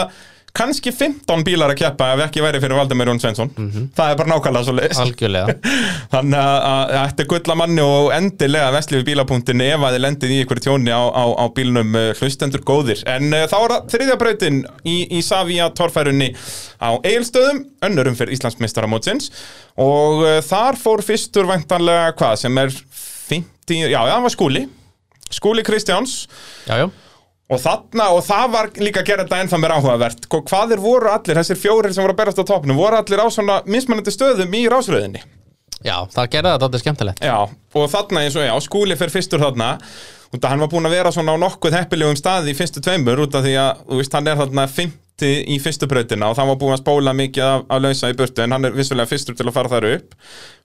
[0.56, 3.50] kannski 15 bílar að keppa ef ekki væri fyrir Valdemir Jón Svensson
[3.96, 5.54] það er bara nákvæmlega svo leiðis algjörlega.
[6.14, 10.34] Þannig að- þetta er gull að manni og endilega vestlífi bílapunktin ef að þið lendið
[10.34, 13.04] í einhverju tjóni á, á, á bílnum uh, hlustendur góðir.
[13.10, 16.32] En uh, þá er það þriðja brautin í, í Savia torfærunni
[16.82, 19.30] á Egilstöðum önnurum fyrir Íslandsmeistaramótsins.
[19.80, 24.64] Og uh, þar fór fyrstur væntanlega hvað sem er 50, já það var skúli.
[25.30, 26.24] Skúli Kristjáns.
[26.66, 26.88] Já, já,
[27.50, 30.26] Og þarna, og það var líka að gera þetta ennþá mér áhugavert.
[30.30, 33.18] Hva- Hvað er voru allir, þessir fjórir sem voru að berast á topnum Voru allir
[33.18, 35.22] á svona mismunandi stöðum í rásröðinni?
[35.82, 37.20] Já, það gerði þetta þetta skemmtilegt.
[37.24, 37.36] Já,
[37.74, 39.70] og þarna eins og já, skúli fer fyrstur þarna.
[40.30, 43.18] Út að hann var búinn að vera svona á nokkuð heppilegum staði í fyrstu tveimur
[43.24, 46.46] út af því að, þú veist, hann er þarna 50 í fyrstu brautina og það
[46.52, 49.34] var búinn að spóla mikið af, af lausa í burtu en hann er vissulega fyrstur
[49.40, 50.14] til að fara þar upp.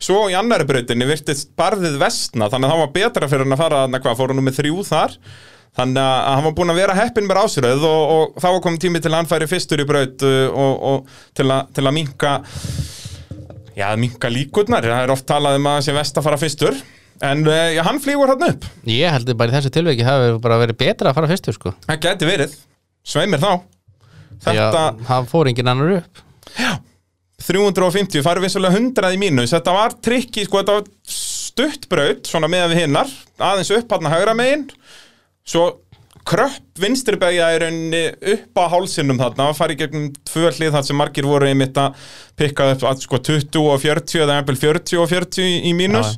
[0.05, 3.63] Svo í annari brautinni virtist barðið vestna þannig að það var betra fyrir hann að
[3.65, 5.17] fara þarna hvað, fóru nú með þrjú þar
[5.75, 8.83] Þannig að hann var búinn að vera heppinn með ásröð og, og þá var komið
[8.85, 11.97] tími til að hann færi fyrstur í braut uh, og, og til, að, til að
[11.97, 12.35] minka
[13.75, 16.77] Já, minka líkurnar, það er oft talað um að sé vest að fara fyrstur
[17.23, 18.65] En uh, já, hann flýgur hann upp.
[18.91, 21.71] Ég heldur bara í þessu tilveiki það hefur bara verið betra að fara fyrstur sko.
[21.85, 22.57] Það geti verið,
[23.07, 23.51] sveimir þá.
[24.45, 26.23] Þetta að það fór engin annar upp.
[27.45, 29.53] 350, farið vissulega 100 í mínus.
[29.53, 33.11] Þetta var trikki, sko, þetta var stuttbraut Svona með við hinnar.
[33.39, 34.67] Aðeins upp hann að hægra megin
[35.45, 35.65] Svo
[36.25, 38.01] kröpp vinstri begja í rauninni
[38.33, 41.99] upp á hálsinnum þarna Það farið gegnum tvö hlið þar sem margir voru einmitt að
[42.39, 46.15] pikka upp að, sko, 20 og 40 eða jafnvel 40 og 40 í mínus.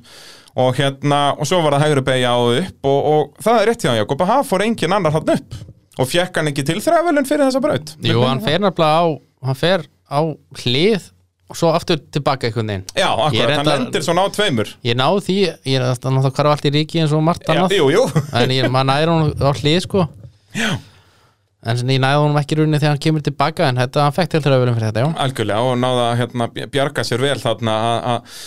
[0.58, 3.84] Og hérna, og svo var það hægri beigja á upp og, og það er rétt
[3.86, 5.60] hjá Jakob að það fór engin annar hann upp.
[5.98, 7.94] Og fekk hann ekki til þræfölun fyrir þessa braut.
[8.06, 9.06] Jú, hann fer nefnilega á
[9.52, 10.20] hann fer á
[10.64, 11.12] hlið
[11.48, 12.86] og svo aftur tilbaka einhvern veginn.
[12.98, 14.68] Já, akkurat, hann lendir svona á tveimur.
[14.84, 17.88] Ég náði því, ég er náttúrulega hvar allt í ríki eins og margt annað jú,
[17.94, 18.04] jú.
[18.36, 20.08] En ég, maður næri hún á hlið sko.
[20.58, 20.72] Já.
[21.68, 24.30] en ég næði honum ekki í rauninni þegar hann kemur tilbaka en þetta, hann fekk
[24.36, 25.10] til þeirra fyrir þetta, já.
[25.26, 28.38] Algjörlega og náða að hérna, bjarga sér vel þarna að- að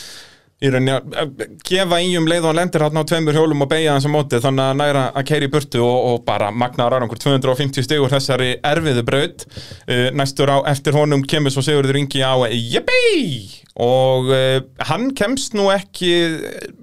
[0.60, 3.70] í rauninni að gefa í um leið og hann lendir þarna á tveimur hjólum og
[3.70, 6.98] beigja hans á móti þannig að næra að keiri í burtu og, og bara magnaður
[6.98, 7.20] árangur.
[7.22, 9.46] 250 stigur þessari erfiðu braut.
[9.88, 14.58] Uh, næstur á eftir honum kemur svo Sigurður Ingi á jippi og uh,
[14.90, 16.12] hann kemst nú ekki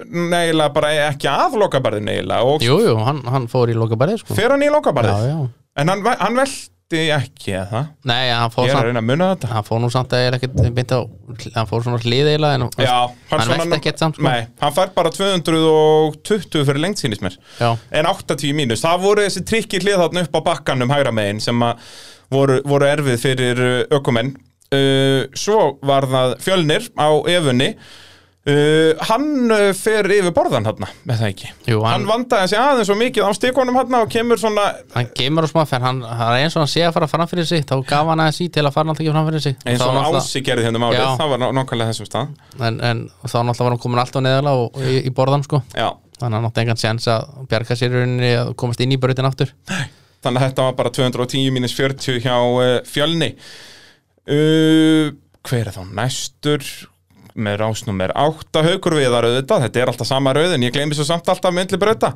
[0.07, 4.23] neila bara ekki að lokabarðin neila og jú, jú, hann, hann fór í loka barið
[4.23, 4.37] sko.
[4.37, 5.37] Fer hann í já.
[5.77, 6.41] en hann, hann
[6.87, 7.81] velti ekki eða?
[8.07, 9.47] Nei, hann fór ég er að samt reyna að muna þetta.
[9.51, 10.99] hann fór nú samt að ég er ekkert beint á
[11.57, 14.23] hann fór svona hlið eiginlega en Já, hann svona- velti ekkert samt sko.
[14.23, 17.37] Nei, hann fær bara 220 fyrir lengt sýnist mér.
[17.59, 21.41] Já, En 80 mínus, það voru þessi trikki hlið þarna upp á bakkanum hægra megin
[21.41, 21.77] sem að
[22.31, 24.35] voru, voru erfið fyrir uh, ökumenn.
[24.71, 27.75] Uh, Svo var það fjölnir á efunni
[28.47, 31.49] uh, Hann uh, fer yfir borðan hann, með það ekki?
[31.67, 35.11] Jú, Hann hann, vandaði sig aðeins og mikið á stikunum hann og kemur svona hann
[35.17, 37.47] kemur á smá fenn hann, hann er eins og hann sé að fara fram fyrir
[37.49, 39.85] sig þá gaf hann aðeins í til að fara náttúrulega ekki fram fyrir sig eins
[39.85, 41.07] og ási gerði hérna málið, Já.
[41.21, 42.33] það var nákvæmlega þessum stað.
[42.57, 45.61] En, en þá náttúrulega var hann komin alltaf neðalega og, í, í borðan sko.
[45.75, 48.99] Já, þannig að hann átti engan séns að bjarga sér rauninni að komast inn í
[49.01, 49.53] brautin aftur.
[50.25, 53.31] Þannig að þetta var bara 210 mínus 40 hjá uh, fjölni.
[54.27, 55.13] Uh,
[55.47, 56.65] hver er þá næstur
[57.37, 61.29] með rásnúmer 8 haukur viðar auðvitað, þetta er alltaf sama rauðin ég gleymi svo samt
[61.31, 62.11] alltaf myndli brauta.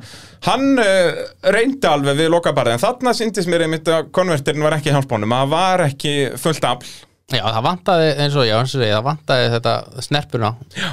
[0.48, 1.22] Hann uh,
[1.54, 5.34] reyndi alveg við lokabarið en þarna syndist mér einmitt að konvertirinn var ekki í hjálpbónum,
[5.38, 6.92] það var ekki fullt afl.
[7.32, 10.90] Já, það vantaði eins og, já, eins og segi, það vantaði þetta snerpuna já.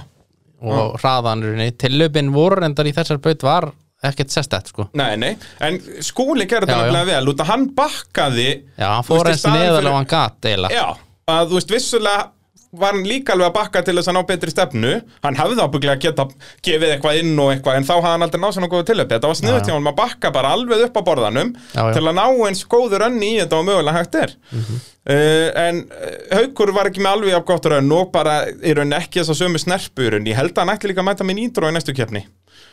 [0.63, 3.71] og hraðan í rauninni tillöpin voru endar í þessar braut var
[4.05, 4.87] ekkert sestett sko.
[4.95, 5.33] Nei, nei,
[5.65, 6.79] en skúli gerði já.
[6.79, 10.77] nefnilega vel út að hann bakkaði já, hann fór eins neðalega og hann gat eiginlega.
[10.79, 12.27] Já, að þú veist vissulega
[12.71, 14.91] var hann líka alveg að bakka til þess að ná betri stefnu.
[15.23, 16.25] Hann hefði ábygglega geta
[16.65, 19.31] gefið eitthvað inn og eitthvað en þá hafði hann aldrei náð svona góðu tilöpi þetta
[19.31, 21.93] var Já, hjá hann að bakka bara alveg upp á borðanum Já, já.
[21.97, 24.35] til að ná eins góður önni í þetta og mögulega hægt er.
[24.53, 24.81] Mhm.
[25.09, 29.23] uh, en uh, Haukur var ekki með alveg gott raun og bara í raun ekki
[29.23, 31.39] þess að sömu snerpu í raun ég held að hann ætti líka að mæta með
[31.41, 32.25] nýtró í næstu keppni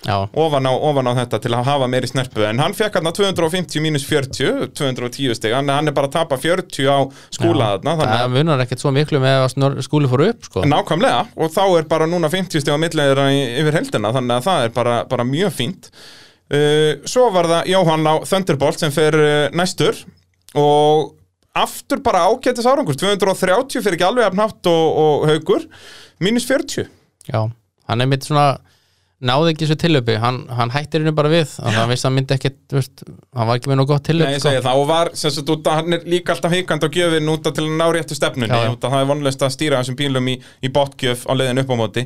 [0.06, 2.44] ofan á, ofan á þetta til að hafa meiri snerpu.
[2.46, 6.38] En hann fekk hann 250 mínus 40 210 stig, hann, hann er bara að tapa
[6.40, 6.98] 40 á
[7.34, 10.66] skúla þarna þannig að það munar ekkert svo miklu með að skúli fór upp sko.
[10.68, 14.68] Nákvæmlega, og þá er bara núna 50 steg á milliðra yfir heldina, þannig að það
[14.68, 15.90] er bara, bara mjög fínt.
[16.46, 19.98] Uh, svo var það Jóhann á Thunderbolt sem fer uh, næstur.
[20.56, 21.16] Og
[21.56, 25.66] aftur bara ágætis árangur, 230 fyrir ekki alveg afnátt og, og haugur,
[26.22, 26.86] mínus 40.
[27.26, 27.40] já,
[27.88, 28.58] hann er mitt svona
[29.24, 32.16] náði ekki þessu tillöpi, hann, hann hættir henni bara við að hann vissi að hann
[32.18, 33.04] myndi ekkert, þú veist,
[33.38, 35.52] hann var ekki með nú gott Nei, tillöp ég segi það, og var, sem sagt,
[35.54, 38.18] út að hann er líka alltaf hikand á gjöfin út að til að ná réttu
[38.18, 41.62] stefnunni, út að það er vonlust að stýra þessum bílum í, í botgjöf á leiðin
[41.64, 42.04] upp á móti,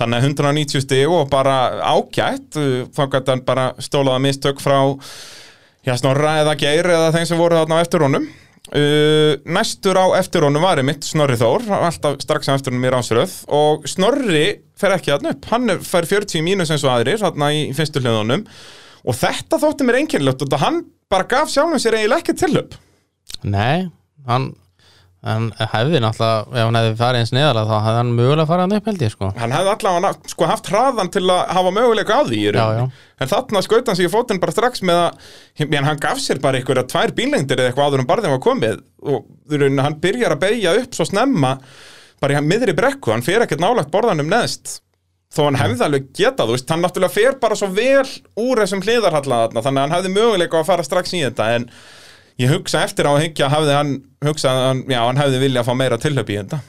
[0.00, 1.58] þannig að 190 stig og bara
[1.92, 4.80] ágætt, uh, þá gæti hann bara stólaða mistök frá,
[5.84, 8.30] já, snorra eða geir eða þeim sem voru þarna á eftir honum,
[8.74, 12.90] Uh, næstur á eftir honum var einmitt Snorri Þór, alltaf strax á eftir honum í
[12.90, 17.20] rásröð og Snorri fer ekki hann upp, hann er- fær 40 mínus eins og aðrir
[17.22, 18.42] þarna í fyrstu hljóðunum
[19.06, 22.74] og þetta þótti mér einkennilegt og hann bara gaf sjálfum sér eiginlega ekki tillöp
[23.46, 23.86] Nei,
[24.26, 24.50] hann
[25.26, 28.76] hann hefði náttúrulega, ef hann hefði farið eins neðalega þá hefði hann mögulega farið hann
[28.76, 29.30] upp held ég sko.
[29.40, 33.02] Hann hefði allavega sko, haft hraðan til að hafa möguleika á því í rauninni.
[33.20, 36.40] En þarna skaut hann sig í fótinn bara strax með að en hann gaf sér
[36.44, 38.80] bara einhverja tvær bílengdir eða eitthvað áður en barðin var komið.
[39.02, 41.56] Og rauninni, hann byrjar að beigja upp svo snemma
[42.22, 44.80] bara í miðri brekku, hann fer ekkert nálagt borðanum neðst.
[45.34, 48.06] Þó hann hefði alveg getað, veist, hann náttúrulega fer bara svo vel
[48.40, 51.66] úr þessum hliðarhalla þarna þannig að hann hefði möguleika að fara strax í þetta en
[52.42, 55.62] ég hugsa eftir á að hyggja hafði hann hugsað, að hann, já, hann hefði vilja
[55.62, 56.60] að fá meira tilhöp í þetta.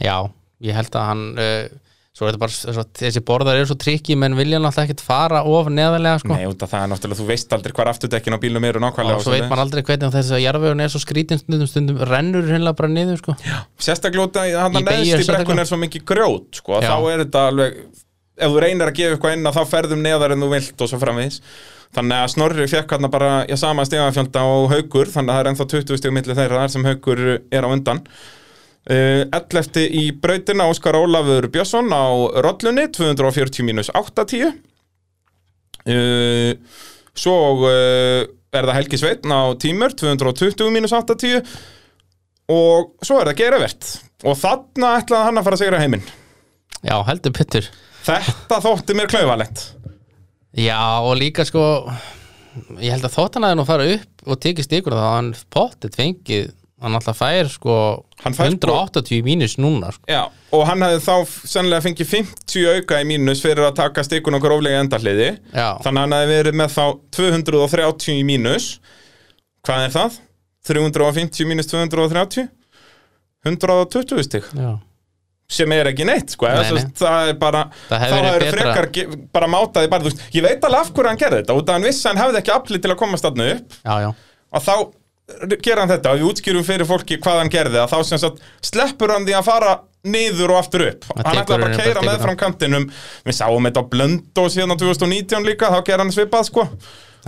[0.00, 0.16] Já,
[0.64, 1.78] ég held að hann uh,
[2.16, 5.40] svo er þetta bara, svo, þessi borðar eru svo trikki menn vilja náttúrulega ekkert fara
[5.46, 6.34] of neðalega sko.
[6.34, 9.20] Nei, út af það er náttúrulega, þú veist aldrei hvar afturdekkin á bílum eru nákvæmlega
[9.20, 12.50] og svo veit maður aldrei hvernig þess að jarðvegun er svo skrítin stundum, stundum rennur
[12.50, 13.36] hérna bara niður sko.
[13.80, 17.80] Sérstaklega hann neðst í brekkun er svo mikið grjót sko, þá er þetta alveg
[18.40, 20.90] ef þú reynir að gefa eitthvað inn að þá ferðum neðar en þú vilt og
[20.90, 21.40] svo framvegis
[21.96, 25.50] þannig að Snorri fekk hann bara já, sama stegafjölda og haukur þannig að það er
[25.50, 28.02] ennþá 20 stegum milli þeirra þar sem haukur er á undan.
[28.90, 29.82] Uh, 11.
[29.92, 32.08] í brautina Óskar Ólafur Björnsson á
[32.46, 34.54] rollunni 240 mínus 810
[35.84, 36.54] uh,
[37.12, 37.34] svo
[37.68, 41.44] uh, er það Helgi Sveitn á tímur 220 mínus 810
[42.50, 43.92] og svo er það geravert
[44.24, 46.08] og þarna ætlaði hann að fara að segra heiminn.
[46.80, 47.68] Já, heldur pittur
[48.06, 49.66] þetta þótti mér klaufalegt
[50.58, 51.62] Já, og líka sko
[52.80, 56.50] ég held að þótt hann að fara upp og tekið stikur þá hann pottet fengið
[56.80, 57.74] hann alltaf fær sko
[58.18, 60.04] fær, sko- 180 mínus núna sko.
[60.08, 60.22] Já,
[60.56, 61.14] og hann hefði þá
[61.52, 65.28] sennilega fengið 50 auka í mínus fyrir að taka stikun og gróflega endahliði.
[65.52, 66.84] Já, þannig að hann hefði verið með þá
[67.18, 68.70] 230 í mínus.
[69.68, 70.18] Hvað er það?
[70.70, 72.48] 350 mínus 230
[73.44, 74.44] 120 stig.
[74.56, 74.72] Já,
[75.50, 76.84] sem er ekki neitt sko, Nei, nei.
[77.00, 78.54] það er bara Það þá betra.
[78.54, 81.86] frekar bara mátaði bara, veist, ég veit alveg af hverju hann gerði þetta af hann
[81.88, 83.76] vissi að hann hefði ekki afli til að komast þarna upp.
[83.82, 84.10] Já, já.
[84.50, 84.74] Og þá
[85.62, 88.40] gera hann þetta og við útskýrum fyrir fólki hvað hann gerði að þá sem sagt
[88.66, 89.74] sleppur hann því að fara
[90.10, 91.04] niður og aftur upp.
[91.10, 92.86] Það hann ætlaði bara að keira með fram kantinum.
[93.28, 96.66] Við sáum þetta á blönd og síðan á 2019 líka þá gera hann svipað sko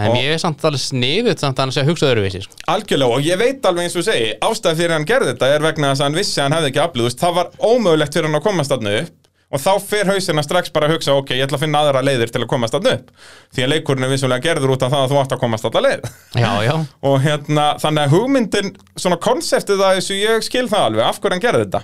[0.00, 2.54] Ég er samt alveg sniðut samt að hann sé að hugsa öðruvísi sko.
[2.72, 5.90] Algjörlega og ég veit alveg eins og segi ástæð fyrir hann gerði þetta er vegna
[5.90, 8.46] þess að hann vissi að hann hefði ekki veist, það var ómögulegt fyrir hann að
[8.46, 9.18] komast þarna upp
[9.52, 12.32] og þá fer hausina strax bara að hugsa, ok, ég ætla að finna aðra leiðir
[12.32, 13.10] til að komast þarna upp.
[13.52, 15.82] Því að leikurinn er vissulega gerður út af það að þú átt að komast þarna
[15.84, 16.06] leið.
[16.40, 16.72] Já, já,
[17.10, 21.36] og hérna, þannig að hugmyndin svona konseptið að þessu, ég skil það alveg af hverju
[21.36, 21.82] hann gerði þetta,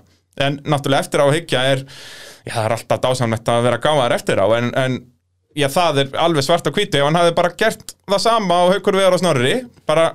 [0.49, 1.85] en náttúrulega eftir á að hyggja er,
[2.49, 4.99] já það er alltaf dásamlegt að vera gáðar eftir á, en, en
[5.59, 8.75] já það er alveg svart og hvíti ef hann hafði bara gert það sama og
[8.77, 9.55] haukur vegar á snorri,
[9.89, 10.09] bara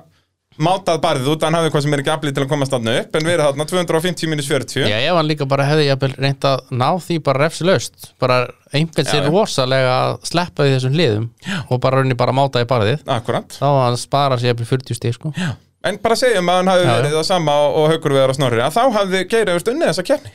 [0.54, 3.16] mátað barðið út, hann hafði hvað sem er ekki aflið til að komast þarna upp,
[3.18, 6.86] en verið þarna 250 minus 40 já, ef hann líka bara hefði reynt að ná
[7.02, 8.38] því bara refsilaust bara
[8.70, 11.28] einbjöld sér rosalega að sleppa því þessum hliðum
[11.66, 15.18] og bara raunni bara máta í barðið akkurat, þá hann spara sér jafnvel 40 stík
[15.18, 15.34] sko.
[15.34, 15.56] já.
[15.84, 16.94] En bara segjum að hann já.
[16.94, 20.06] verið það sama og, og haukur vegar á snorri að þá hafði Geirivert unnið þessa
[20.06, 20.32] keppni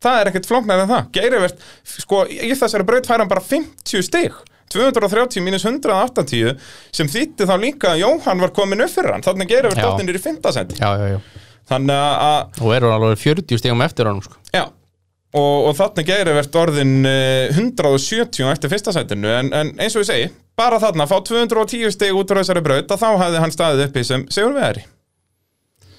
[0.00, 1.08] Það er ekkert flóknar en það.
[1.18, 4.32] Geirivert, sko, í þessari braut fær hann bara 50 stig.
[4.70, 6.52] 230 mínus 180
[6.94, 9.24] sem þýtti þá líka að Jóhann var komin upp fyrir hann.
[9.26, 9.86] Þannig Geirivert Já.
[9.88, 10.38] dottinir í 5.
[10.54, 11.46] sendi Já, já, já.
[11.70, 14.38] Þannig að, Og eru alveg 40 stígum eftir honum sko.
[14.54, 14.68] já.
[15.30, 19.28] Og, og þannig Geirivert orðin eh, 170 eftir fyrsta setinu.
[19.30, 22.90] En, en eins og ég segi, bara þarna fá 210 stig út úr þessari braut
[22.90, 24.86] að þá hefði hann staðið uppi sem Sigur Vegari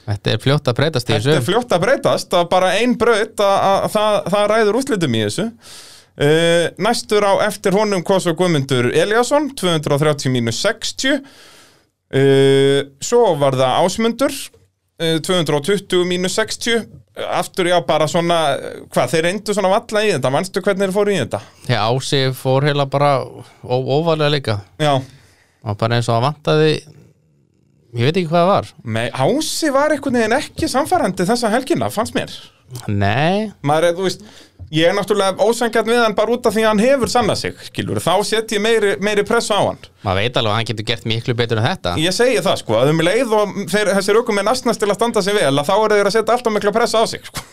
[0.08, 2.96] Þetta er fljótt að breytast í Þetta er þessu fljótt að breytast að bara ein
[3.00, 5.46] braut að, að, það, það ræður úrslitum í þessu.
[6.22, 13.56] Uh, Næstur á eftir honum kom svo Guðmundur Eliasson 230 mínus 60 uh, Svo var
[13.56, 16.84] það Ásmundur uh, 220 mínus 60
[17.32, 18.42] Aftur já bara svona
[18.92, 20.32] Hvað, þeir reyndu svona valla í þetta.
[20.36, 21.42] Manstu hvernig þeir fóru í þetta?
[21.68, 24.56] Já, Ási fór heila bara ó- óvarlega líka.
[24.80, 24.94] Já,
[25.64, 26.72] og bara eins og að vantaði
[27.98, 31.92] ég veit ekki hvað það var með Ási var einhvern veginn ekki samfærandi þessa helgina,
[31.94, 32.32] fannst mér
[32.88, 34.22] Nei, maður er, þú veist,
[34.72, 37.58] ég er náttúrulega ósangjarn við hann bara út af því að hann hefur sannað sig,
[37.68, 39.82] skilur, þá set ég meiri, meiri pressu á hann.
[40.06, 42.78] maður veit alveg að hann getur gert miklu betur en þetta Ég segi það, sko,
[42.80, 45.68] að um leið og þeir, þessir aukum er nastnast til að standa sig vel, að
[45.68, 47.44] þá eru þeir að setja alltaf mikla pressu á sig, sko.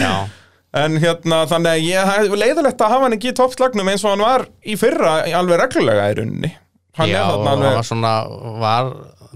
[0.00, 0.14] Já,
[0.84, 4.24] en hérna, þannig að ég leiðilegt að hafa hann ekki í toppslagnum eins og hann
[4.24, 6.54] var í fyrra alveg reglulega í rauninni.
[6.98, 8.14] Hann já hann var svona
[8.58, 8.88] var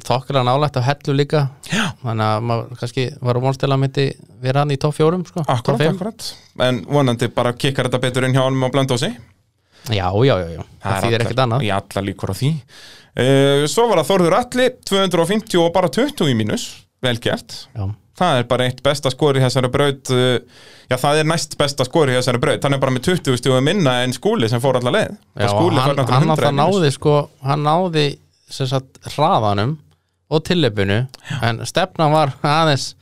[0.06, 1.42] þokkilega nálægt á hellu líka.
[1.70, 1.84] Já.
[2.02, 4.06] þannig að maður kannski var að vonstela að myndi
[4.42, 6.26] vera hann í topp fjórum sko, akkurat, akkurat,
[6.66, 9.12] en vonandi bara kikkar þetta betur inn hjá hann á blöndósi.
[9.90, 10.62] Já, já, já, já.
[10.82, 11.64] það þýðir ekkert annað.
[11.66, 12.52] Í allar líkur á því.
[13.12, 16.68] Uh, Svo var það Þórður Alli 250 og bara 20 í mínus.
[17.02, 17.56] Vel gert.
[17.74, 17.88] Já,
[18.22, 20.34] Það er bara eitt besta skor í þessari braut uh,
[20.90, 22.62] Já, það er næst besta skor í þessari braut.
[22.62, 25.14] Hann er bara með 20 stjúðu minna en skúli sem fór allar leið.
[25.40, 26.60] Já Og og hann, hann 100 alltaf í mínus.
[26.62, 27.14] náði sko
[27.48, 28.06] Hann náði
[28.52, 29.78] sem sagt hraðanum
[30.32, 31.02] og tilleipinu
[31.44, 32.92] en stefnan var aðeins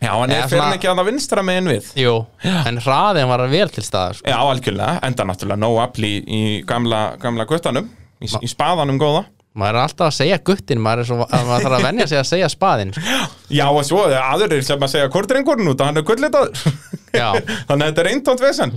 [0.00, 1.88] Já, er Eða fyrir ekki að það vinstra megin við.
[2.00, 2.14] Jú,
[2.48, 4.30] en hraðin var vel til staðar sko.
[4.32, 9.26] Já, algjörlega, enda náttúrulega no afli í gamla, gamla guttanum í, í spaðanum góða.
[9.60, 12.20] Maður er alltaf að segja guttin maður, er svo, að maður þarf að venja sig
[12.20, 13.20] að segja spaðin sko.
[13.50, 16.64] Já, og svo er aðrir sem að segja kortrengurinn út og hann er gullitaður.
[17.10, 17.26] Já.
[17.68, 18.74] Þannig að þetta er eintónt vesen.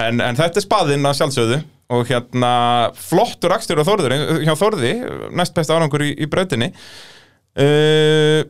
[0.00, 1.60] En, en þetta er spaðinn að sjálfsögðu
[1.94, 2.54] og hérna
[2.96, 4.94] flottur akstur á Þórður hjá Þórði,
[5.36, 6.72] næst besta árangur í, í brautinni
[7.58, 8.42] uh,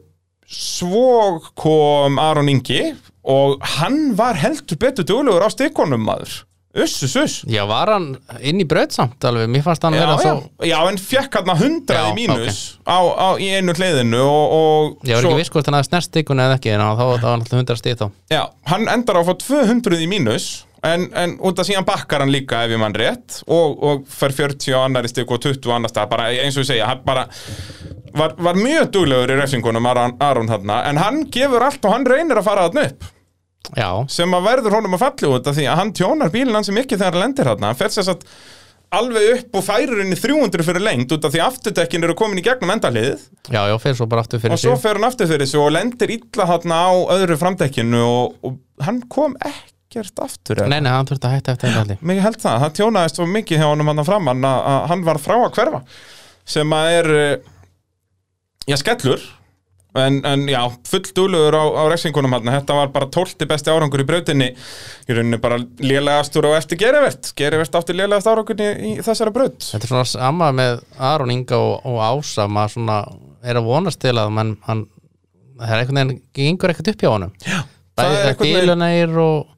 [0.55, 2.93] Svo kom Aron Ingi
[3.25, 6.43] og hann var heldur betur duglegur á stikonum maður.
[6.75, 7.35] Uss, uss, uss.
[7.49, 8.09] Já, var hann
[8.43, 11.53] inn í brautsamt alveg, mér fannst hann Já, vera já, svo já, en fekk hann
[11.55, 15.39] 100 Já, í mínus á, á, í einu hliðinu og, og Ég var svo- ekki
[15.45, 18.01] viss hvort hann hafði snert stikuna eða ekki en þá var hann alltaf 100 stíð
[18.03, 18.07] þá.
[18.35, 18.43] Já,
[18.73, 20.49] hann endar á að fá 200 í mínus
[20.85, 24.35] en, en út af síðan bakkar hann líka ef ég mann rétt og, og fer
[24.37, 27.05] 40 á annari stygg og 20 á annar stað bara eins og ég segja, hann
[27.07, 27.27] bara
[28.15, 32.09] var, var mjög duglegur í refsingunum Aron, Aron þarna, en hann gefur allt og hann
[32.09, 33.09] reynir að fara þarna upp.
[33.75, 36.69] Já, sem að verður honum að falli út af því að hann tjónar bílinn hans
[36.71, 37.71] mikið þegar hann lendir þarna.
[37.73, 38.27] Hann fer sér satt
[38.95, 42.39] alveg upp og færir í 300 fyrir lengt út af því að afturdekkin eru komin
[42.39, 44.83] í gegnum endaliðið já, já, fyrir svo bara aftur fyrir og svo sig.
[44.85, 49.01] fer hann aftur fyrir sig og lendir illa þarna á öðru framdekkinu og, og hann
[49.11, 49.35] kom
[50.03, 50.65] ekkert aftur?
[50.69, 52.03] Nei, nei, hann þurfti að hætta eftir þetta allir.
[52.11, 55.23] Mér held það, það tjónaðist svo mikið hjá honum hann framann að, að hann var
[55.23, 55.81] frá að hverfa
[56.55, 57.35] sem að er eh,
[58.69, 59.23] já, skellur
[59.95, 60.59] en, en já,
[60.91, 64.49] full dúlugur á, á refsingunum hann, þetta var bara tólti besti árangur í brautinni.
[65.07, 69.61] Í rauninni bara lélegastur og eftir gerivert gerivert átti lélegast árangur í, í þessari braut.
[69.63, 72.49] Þetta er svona sama með Aron Inga og, og Ása.
[72.51, 72.99] Maður svona
[73.45, 74.83] er að vonast til að mann, hann,
[75.63, 77.35] það er einhvern veginn gengur ekkert upp hjá honum.
[77.47, 77.61] Já,
[77.95, 79.54] það Bæði veginn- bílunægir og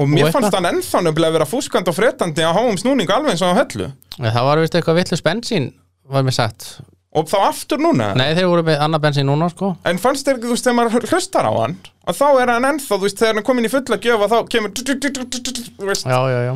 [0.00, 3.34] og mér Og fannst hann ennþá nefnilega vera fúskandi og fretandi að háum snúning alveg
[3.34, 3.90] eins og á hellu.
[4.16, 5.70] Ja, það var vist eitthvað villus bensín
[6.10, 6.80] var mér sagt.
[7.10, 8.12] Og þá aftur núna?
[8.14, 9.72] Nei, þeir voru með annað bensín núna sko.
[9.88, 11.74] En fannst þér ekki, þú veist, þegar maður hlustar á hann
[12.06, 14.30] að þá er hann ennþá, þú veist, þegar hann er komin í fulla gjöf að
[14.30, 16.54] þá kemur þú veist, Já, já, já.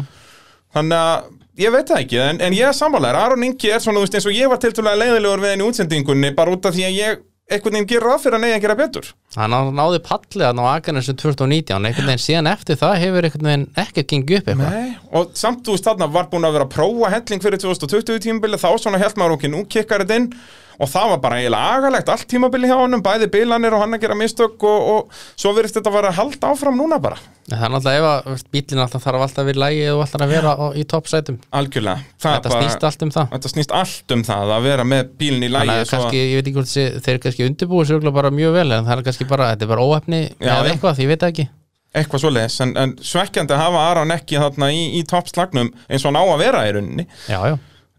[0.74, 1.24] Þannig að
[1.58, 3.18] ég veit það ekki, en, en ég er sammálaður.
[3.24, 4.98] Aron Ingi er svona, þú veist, eins og ég var tiltúlega
[7.44, 9.08] af einhvern veginn gerir ráð fyrir að neyja að gera betur.
[9.36, 13.48] Hann ná- náði pallið að ná Akranessu 2019 einhvern veginn síðan eftir það hefur einhvern
[13.50, 14.96] veginn ekkert gengið upp eitthvað.
[15.12, 18.56] Og samt, þú veist, þarna var búin að vera að prófa helling fyrir 2020 tímabili,
[18.56, 20.30] þá svona held maður okkur nú kikkar þetta inn
[20.78, 24.06] og það var bara eiginlega agalegt allt tímabili hjá honum, bæði bilanir og hann að
[24.06, 27.64] gera mistök og, og svo verðist þetta að vera að halda áfram núna bara, Það
[27.66, 30.30] er náttúrulega ef að bílinn alltaf þarf alltaf að vera í lægi og alltaf að
[30.32, 31.36] vera í toppsætum.
[31.58, 32.04] Algjörlega.
[32.24, 33.26] Þetta snýst allt um það.
[33.34, 36.38] Þetta snýst allt um það að vera með bílinn í lægi Þannig að kannski, ég
[36.38, 39.26] veit ekki hvort þeir kannski undirbúið sér örugglega bara mjög vel en það er kannski
[39.28, 41.46] bara, þetta er bara óhefni eða eitthvað, ég veit ekki.
[41.94, 46.10] Eitthvað svoleiðis en, en svekkjandi að hafa Aron ekki þarna í, í toppslagnum eins og
[46.10, 47.04] hann á að vera í rauninni.
[47.28, 47.58] Já, já,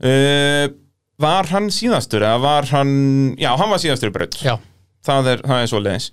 [0.10, 0.66] uh,
[1.22, 2.96] Var hann síðastur eða var hann
[3.40, 4.36] Já, hann var síðastur í braut.
[5.06, 6.10] Það er, það er svoleiðis.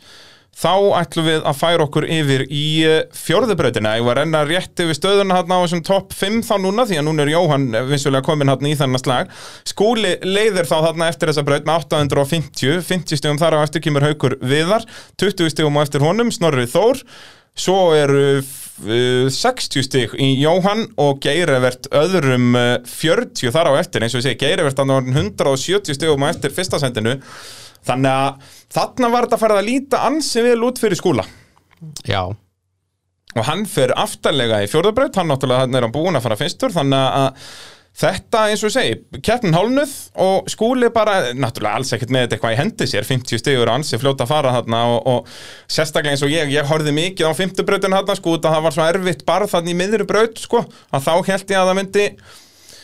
[0.53, 2.65] Þá ætlum við að færa okkur yfir í
[3.17, 6.85] fjörðubrautina Ég var að renna rétt yfir stöðuna hann á þessum topp 5 þá núna
[6.91, 9.33] Því að núna er Jóhann vissulega komin hann í þennan slag.
[9.65, 14.05] Skúli leiðir þá þarna eftir þessa braut með 850 50 stegum þar á eftir kemur
[14.05, 14.85] Haukur Viðar.
[15.25, 17.01] 20 stegum á eftir honum, Snorri Þór
[17.59, 24.05] Svo eru uh, 60 stig í Jóhann og Geirivert öðrum uh, 40 þar á eftir.
[24.05, 27.19] Eins og ég segi, Geirivert hann var 170 stigum á eftir fyrsta sendinu.
[27.83, 31.27] Þannig að þarna var þetta farið að líta ansi vel út fyrir skúla.
[32.07, 32.31] Já.
[33.33, 36.73] Og hann fer aftarlega í fjórðabraut hann náttúrulega er hann búin að fara fyrstur.
[36.75, 37.47] Þannig að
[37.93, 39.91] þetta eins og ég segi keppnin hálnuð
[40.25, 43.75] og skúli bara náttúrulega alls ekkert með þetta eitthvað í hendi sér 50 stigur og
[43.77, 45.35] ansi fljóta að fara þarna og, og
[45.71, 48.87] sérstaklega eins og ég, ég horfði mikið á 50 brautinu þarna sko, það var svo
[48.87, 52.07] erfitt bara þarna í miðri braut sko, að þá held ég að það myndi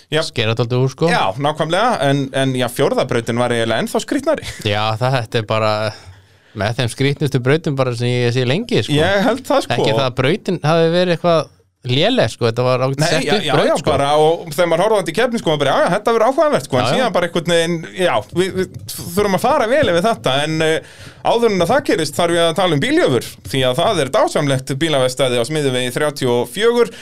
[0.09, 1.09] Já, Skera þetta alltaf úr sko.
[1.13, 4.47] Já nákvæmlega, en, en já, fjórðabrautin var eiginlega ennþá skrýtnari.
[4.65, 5.73] Já, það er bara
[6.57, 8.97] með þeim skrýtnustu brautum bara sem ég sé lengi sko.
[8.97, 9.77] Ég held það sko.
[9.77, 11.51] Ekki það að brautin hafi verið eitthvað
[11.87, 13.87] léleg sko, þetta var Nei, sett já, upp já, já, sko.
[13.87, 16.67] bara, og þegar maður þetta í keppni sko, maður bara, já, já, þetta verður áhugavert
[16.67, 16.97] sko, en Já, já.
[16.97, 21.07] síðan bara einhvern veginn, já, við, við þurfum að fara vel yfir þetta, en uh,
[21.23, 24.13] áður en að það gerist þarf ég að tala um bíljöfur, því að það er
[24.19, 26.95] dásamlegt bílavestæði á smiðuvegi 34,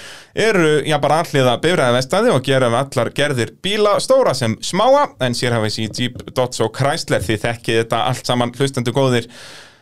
[0.46, 5.56] eru, já, bara alliða bifræðavestæði og við allar gerðir bíla, stóra sem smáa, en sér
[5.56, 9.30] hafið sér Jeep, Dodge og Chrysler, því þekkið þetta allt saman hlustendu góðir.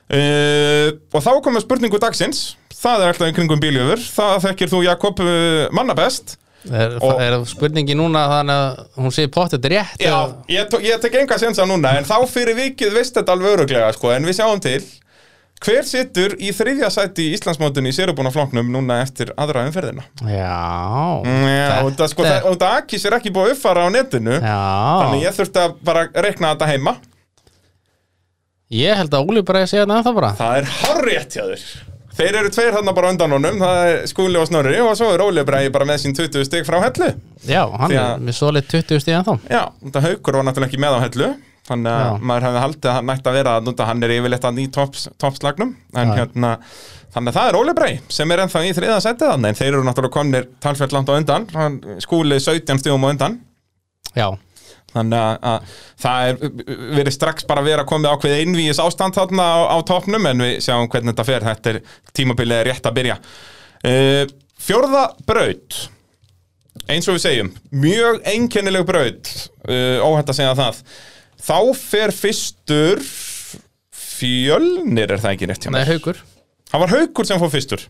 [0.04, 2.52] Uh, og þá komum spurningu dagsins
[2.84, 4.02] það er alltaf í kringum bíljöfur.
[4.14, 6.36] Það þekkir þú Jakob uh, manna best.
[6.64, 10.80] Er, Og- er spurningi núna þannig að hún sé pottet rétt Já, eða- ég, tó-
[10.80, 14.24] ég tek enga sensa núna en þá fyrir vikið veist þetta alveg öruglega sko, en
[14.24, 14.78] við sjáum til.
[15.64, 20.02] Hver situr í þriðja sæti í Íslandsmótinu í sérubúna flokknum núna eftir aðra umferðina?
[20.24, 20.56] Já,
[21.24, 24.34] Já, og það sko, það- og það Akis er ekki búið að uppfara á netinu
[24.40, 24.58] Já,
[25.04, 26.96] þannig ég þurfti að bara rekna þetta heima.
[28.74, 30.32] Ég held að Óli bara sé þetta ennþá bara.
[30.38, 31.64] Það er horrétt hjá þér
[32.14, 35.22] Þeir eru tveir þarna bara undan honum Það er Skúli og Snorri og svo er
[35.24, 37.08] Óli Bræði bara með sín 20 stig frá hellu.
[37.48, 39.34] Já, hann Því er að- með svolít 20 stíð ennþá.
[39.50, 41.30] Já, þetta haukur var náttúrulega ekki með á hellu
[41.64, 42.18] Þannig að Já.
[42.28, 45.08] maður hefði haldið að hann nætti að vera núnda, Hann er yfirleitt að ný topps,
[45.18, 45.70] toppslagnum.
[45.96, 46.14] En Já.
[46.20, 46.50] hérna
[47.14, 49.68] Þannig að það er Óli Bræði sem er ennþá í þriða setið þannig En þeir
[49.72, 51.46] eru náttúrulega komnir talsveld langt á undan.
[52.04, 53.40] Skúli 17 stigum á undan.
[54.14, 54.28] Já,
[54.94, 55.72] Þannig að, að
[56.04, 56.38] það er
[57.00, 60.54] verið strax bara að vera komið ákveð einvíis ástand þarna á, á topnum en við
[60.64, 61.80] sjáum hvernig þetta fer, þetta er
[62.14, 63.16] tímabilið er rétt að byrja.
[63.84, 64.22] Uh,
[64.64, 65.80] fjórða braut,
[66.86, 69.32] eins og við segjum, mjög einkennileg braut,
[69.66, 70.84] uh, óhætt að segja það.
[71.44, 73.02] Þá fer fyrstur
[74.14, 75.82] fjölnir er það ekki rétt hjá mér.
[75.82, 76.22] er haukur
[76.74, 77.82] Það var haukur sem fór fyrstur.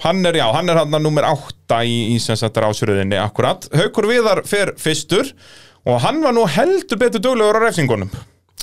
[0.00, 3.66] Hann er, já, hann er hann að nummer átta í, í sem sagt rásröðinni akkurat.
[3.76, 5.28] Haukur Viðar fer fyrstur
[5.88, 8.10] og hann var nú heldur betur duglegur á refsingunum.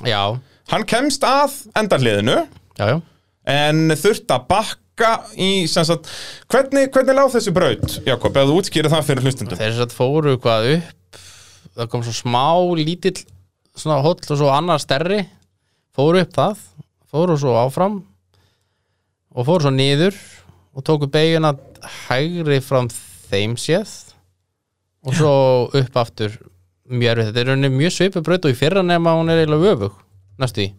[0.05, 0.37] Já,
[0.67, 2.41] Hann kemst að endarliðinu
[2.75, 2.97] já, já
[3.47, 6.09] en þurft að bakka í sem sagt,
[6.51, 9.59] hvernig, hvernig láð þessi braut, Jakob, eða þú útskýrir það fyrir hlustundum?
[9.61, 11.21] Þeir satt fóru hvað upp
[11.77, 12.43] Það kom svo smá
[12.81, 13.21] lítill
[13.77, 15.21] Svona hóll og svo annar stærri
[15.95, 16.63] Fóru upp það
[17.07, 17.99] Fóru svo áfram
[19.37, 20.17] Og fóru svo niður
[20.75, 21.53] Og tóku beiguna
[22.09, 22.89] hægri fram
[23.29, 23.93] þeim séð
[25.07, 25.33] Og svo
[25.77, 26.33] upp aftur
[26.87, 29.73] Mjög erfið Þetta er rauninni mjög svipu braut og í fyrra nema hún er eiginlega
[29.75, 29.97] öfug
[30.41, 30.73] Næstu í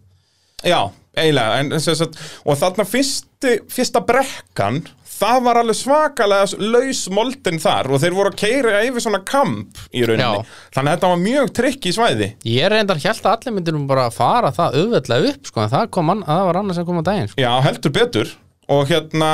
[0.67, 4.81] Já, eiginlega, en sagt, og þarna fyrsti, fyrsta brekkan,
[5.19, 9.79] það var alveg svakalega laus moldin þar og þeir voru að keira yfir svona kamp
[9.95, 10.43] í rauninni.
[10.43, 10.59] Já.
[10.75, 12.29] Þannig að þetta var mjög trikki svæði.
[12.51, 16.13] Ég reyndar hjælt að allir myndir bara fara það auðveldlega upp sko, en það, kom
[16.15, 17.43] an, það var annars sem kom á daginn sko.
[17.45, 18.35] Já, heldur betur
[18.69, 19.29] og hérna,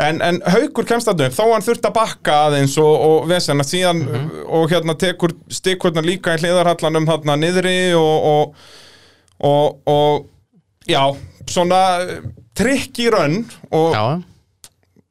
[0.00, 3.66] en, en haukur kemst þarna upp, þó hann þurft að bakka aðeins og, og vesena
[3.66, 4.02] síðan
[4.48, 8.66] og hérna tekur stikkurnar líka í hliðarhallanum þarna niðri og, og,
[9.50, 11.02] og, og já,
[11.50, 11.82] svona
[12.56, 14.04] trikki rönn og, Já,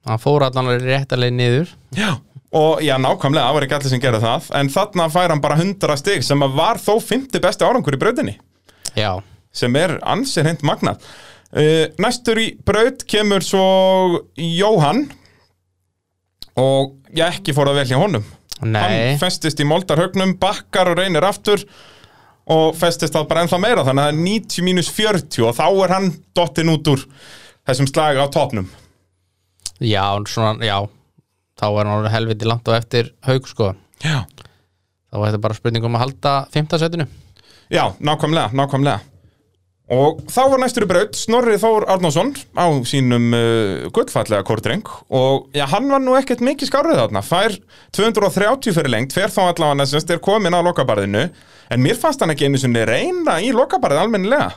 [0.10, 1.74] hann fór allan réttalega niður.
[1.98, 2.16] Já.
[2.52, 5.60] og já, nákvæmlega, það var ekki allir sem gerði það en þarna fær hann bara
[5.62, 8.40] 100 stig sem að var þó 50 besti árangur í brautinni.
[8.98, 9.22] Já,
[9.56, 11.06] sem er ansið hreint magnað
[11.52, 13.66] næstur í braut kemur svo
[14.40, 15.10] Jóhann.
[16.62, 18.26] Og ég ekki fór að vel hjá honum
[18.62, 18.82] nei.
[18.82, 21.64] hann festist í moldarhaugnum, bakkar og reynir aftur
[22.52, 25.66] og festist það bara ennþá meira þannig að það er 90 mínus 40 og þá
[25.70, 27.06] er hann dottin út úr
[27.70, 28.70] þessum slag á topnum
[29.82, 30.78] Já, svona, já.
[31.58, 33.72] Þá var hann helviti langt á eftir haug sko.
[34.04, 34.28] Já,
[35.10, 37.08] Þá var þetta bara spurning um að halda 15 setinu.
[37.74, 39.00] Já nákvæmlega, nákvæmlega
[39.92, 44.88] og þá var næstur í braut Snorri Þór Arnósson á sínum uh, gullfallega kórdreng.
[45.12, 47.24] Og já, hann var nú ekkert mikið skárið þarna.
[47.26, 47.58] Fær
[47.98, 51.28] 230 fyrir lengt fer þá allavega næstast er komin á lokabarðinu.
[51.72, 54.54] En mér fannst hann ekki einu sinni reyna í lokabarðið almennilega.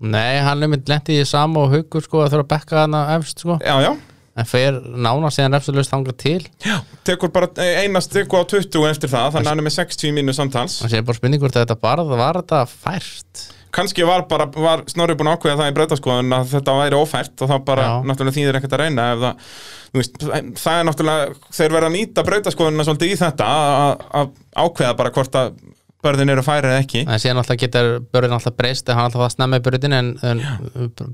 [0.00, 3.02] Nei, hann er mynd lent í sama og haugur sko að þurfa að bekka hana
[3.18, 3.60] efst sko.
[3.60, 3.92] Já, já,
[4.40, 6.40] En fer nána síðan refsulust þangað til.
[6.64, 7.50] Já, tekur bara
[7.82, 10.78] eina stykku á 20 eftir það, þannig að hann er með 60 mínu samtals.
[10.84, 13.42] Það sé bara spurning hvort þetta bara var þetta fært
[13.74, 17.44] Kanski var bara, var Snorri búin að ákveða það í brautaskoðun að þetta væri ófært
[17.44, 17.92] og það bara Já.
[18.10, 19.50] náttúrulega þýðir ekkert að reyna ef það,
[19.98, 20.22] veist,
[20.62, 24.32] það er náttúrulega, þeir verða að nýta brautaskoðunina svolítið í þetta að að
[24.64, 25.52] ákveða bara hvort að
[26.00, 27.02] börðin eru færi eða ekki.
[27.04, 30.12] En síðan alltaf getur börðin alltaf breyst en hann alltaf það snemma í börðin en,
[30.24, 30.40] en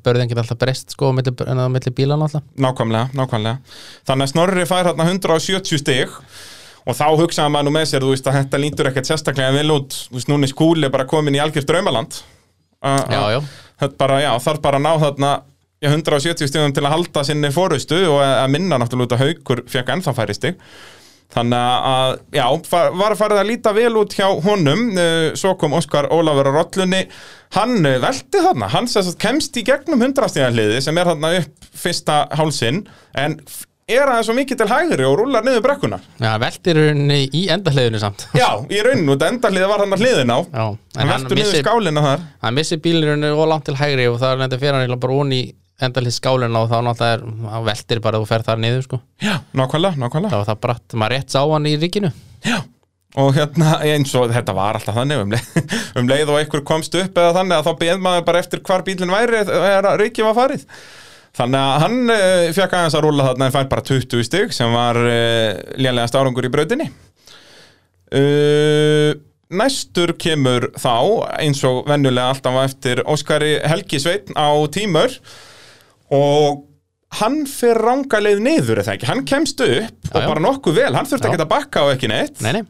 [0.05, 3.81] börðin getur alltaf breyst sko en á milli bílan alltaf Nákvæmlega, nákvæmlega.
[4.07, 6.15] Þannig að Snorri fær hérna 170 stig
[6.87, 9.75] og þá hugsaði maður nú með sér, þú veist, að þetta lítur ekkert sérstaklega vel
[9.75, 12.21] út, þú veist, núna er skúli bara komin í algjör draumaland.
[12.83, 15.33] Þarf bara að ná þarna
[15.81, 20.15] já, 170 stigum til að halda sinni fórustu og að minna náttúrulega haukur fekk ennþá
[20.17, 20.61] færi stig
[21.35, 21.59] þannig
[21.91, 24.89] að, já, var að fara að líta vel út hjá honum.
[24.95, 27.03] Uh, svo kom Óskar Ólafur á rollunni.
[27.57, 28.89] Hann uh, velti þarna, hann
[29.21, 32.85] kemst í gegnum 100 stigaliði sem er þarna upp fyrsta hálsinn.
[33.19, 33.41] En
[33.87, 35.99] er aðeins svo mikið til hægri og rúlar niður brekkuna.
[36.19, 38.25] Já veltir henni í endahliðinu samt.
[38.41, 40.39] Já, í rauninu, þetta endaliði var hann að hliðin á.
[40.43, 42.27] Já, en hann veltur niður skálina þar.
[42.43, 45.39] hann missir bílinu og langt til hægri og það er nefndi fyrir hann bara onni
[45.45, 45.47] í
[45.87, 49.01] endalið skálina og þá náttúrulega er, hann veltir bara og fer þar niður sko.
[49.23, 50.33] Já, nákvæmlega, nákvæmlega.
[50.35, 52.13] Þá var það bratt, maður rétt sá hann í ríkinu.
[52.47, 52.59] Já,
[53.23, 56.97] og hérna eins og þetta var alltaf þannig um leið, um leið og einhver komst
[56.99, 60.35] upp eða þannig að þá beð maður bara eftir hvar bílinn væri eða Riki var
[60.37, 60.67] farið
[61.37, 64.73] Þannig að hann uh, fekk aðeins að rúla þarna en fær bara 20 stig sem
[64.73, 66.91] var uh, lélega stárangur í brautinni.
[68.15, 69.13] Uh,
[69.57, 70.95] Næstur kemur þá
[71.39, 75.13] eins og venjulega alltaf eftir Óskari Helgi Sveitn á tímur
[76.11, 76.65] og
[77.21, 80.27] hann fer ranga leið niður eða ekki, hann kemst upp og já.
[80.27, 81.31] bara nokkuð vel, hann þurfti Já.
[81.31, 82.43] ekki að bakka á ekki neitt.
[82.43, 82.65] Nei, nei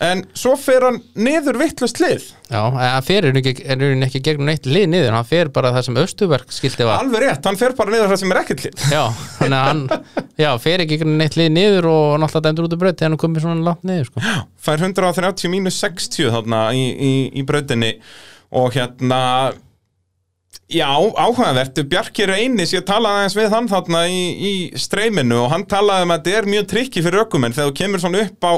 [0.00, 4.48] en svo fer hann niður vittlust lið Já, en hann fer er hann ekki gegnum
[4.48, 7.00] neitt lið niður, hann fer bara það sem Östuverk skildi var.
[7.00, 8.84] Alveg rétt, hann fer bara niður það sem er ekkert lið.
[8.92, 9.02] Já,
[9.46, 9.82] að hann
[10.44, 13.22] já, fer ekki gegnum neitt lið niður og náttúrulega dæmdur út af braut þegar hann
[13.24, 14.24] komið svona langt niður sko.
[14.68, 17.94] fær 130 mínus 60 þarna í, í, í brautinni
[18.52, 19.22] og hérna
[20.72, 21.82] já, áhugavert.
[21.88, 26.08] Bjarki er einis, ég talaði aðeins við hann þarna í, í streyminu og hann talaði
[26.08, 28.52] um að þetta er mjög trikki fyrir ökumenn þegar þú kemur svona upp á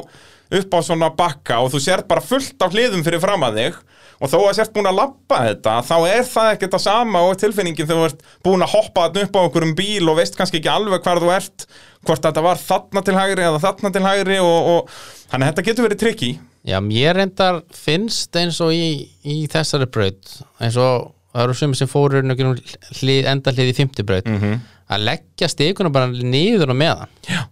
[0.60, 3.78] upp á svona bakka og þú sért bara fullt af hliðum fyrir fram að þig
[4.24, 7.38] og þó að sért búin að lappa þetta þá er það ekkert það sama og
[7.42, 10.60] tilfinningin þegar þú ert búin að hoppa þarna upp á einhverjum bíl og veist kannski
[10.60, 11.66] ekki alveg hvar þú ert
[12.06, 14.94] hvort þetta var þarna til hægri eða þarna til hægri og, og
[15.32, 16.30] þannig að þetta getur verið trikki
[16.64, 21.76] Já, mér reyndar finnst eins og í, í þessari braut eins og það eru sumir
[21.82, 24.60] sem fóru hlið, enda hlið í 50 braut Mhm.
[24.94, 27.42] að leggja stikuna bara niður og meðan Já.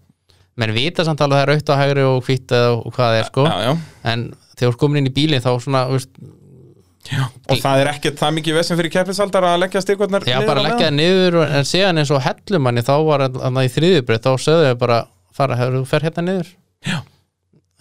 [0.63, 3.19] Menn vita samt alveg að það er aukt á hægri og hvitt og hvað það
[3.19, 3.73] er sko já, já.
[4.13, 6.13] en þegar þú komin inn í bílinn þá svona, veist,
[7.51, 10.89] og það er ekkert það mikið vesum fyrir keppisaldar að leggja stikvarnar já bara leggja
[10.89, 14.79] það niður en séðan eins og hellumanni þá var hann í þriðjubreyt, þá sögðu við
[14.85, 15.01] bara
[15.37, 16.55] fara, hefur þú fer hérna niður
[16.87, 16.99] Já.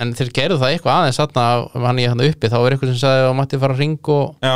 [0.02, 3.28] en þeir gerðu það eitthvað aðeins hann í hann uppi, þá er eitthvað sem sagði
[3.28, 4.56] að mætti fara að ring og, já,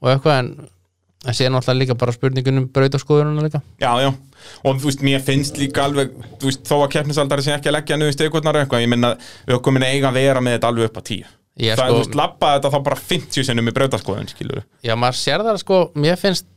[0.00, 0.50] og eitthvað en,
[1.24, 3.62] en séðan alltaf líka bara spurningunum brautaskoðunum líka.
[3.80, 4.10] Já, já.
[4.64, 7.78] Og þú veist, mér finnst líka alveg þú veist, þó að keppnisaldari sé ekki að
[7.78, 9.14] leggja niður stikvarnar eitthvað, ég minna,
[9.48, 11.24] minna eiga að vera með þetta alveg upp á tíu.
[11.54, 14.64] Ég það er, sko- þú veist, lappa þetta þá bara 50 sinnum í brautaskoðun, skilur
[14.82, 16.48] Já, maður sér það sko, mér finnst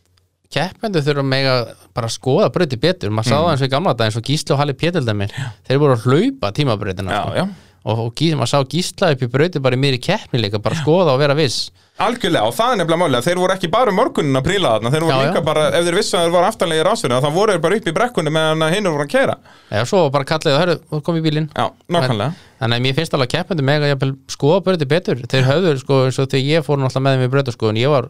[0.54, 1.56] keppendur þurfa mega
[1.96, 4.26] bara að skoða brauti betur, maður sá það eins og í gamla dag eins og
[4.28, 5.28] Gísli og Halli Pétildami,
[5.68, 7.46] þeir voru að hlaupa tímabrautina sko.
[7.84, 10.80] og, og Gísli, maður sá Gísla upp í brauti bara í miðri keppni líka, bara
[10.80, 13.98] skoða og vera viss algjörlega, og það er nefnilega máli þeir voru ekki bara um
[13.98, 15.46] morgunin að príla þarna þeir voru Já, líka já.
[15.48, 17.96] bara, ef þeir vissu að þeir voru aftanlegir ásverðin þá voru þeir bara upp í
[17.98, 19.38] brekkunni meðan hinn voru að kera
[19.72, 21.50] Já, svo bara kallið, hörru, þú kom í bílinn.
[21.58, 22.30] Já, nákvæmlega.
[22.62, 26.02] Þannig að mér finnst alveg að keppendur mega jafnvel skoða brauti betur, þeir höfðu sko
[26.06, 28.10] eins og þegar ég fór náttúrulega með þeim í brautaskoðun ég var,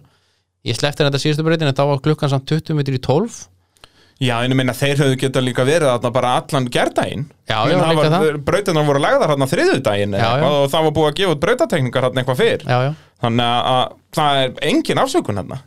[0.67, 3.47] ég sleppti þetta síðustu en þá var klukkan samt 20 minnir í 12
[4.18, 6.68] Já, en ég minna þeir höfðu geta líka verið þarna bara allan
[7.45, 8.39] Já, já, það.
[8.47, 9.34] Brautirnar voru lagðar
[10.18, 10.32] Já, já.
[10.32, 12.65] eitthvað og það var búið að gefa út brautatekningar þarna eitthvað fyrr.
[12.65, 12.89] Já, já.
[13.22, 15.61] Þannig að, að það er engin afsökun þarna.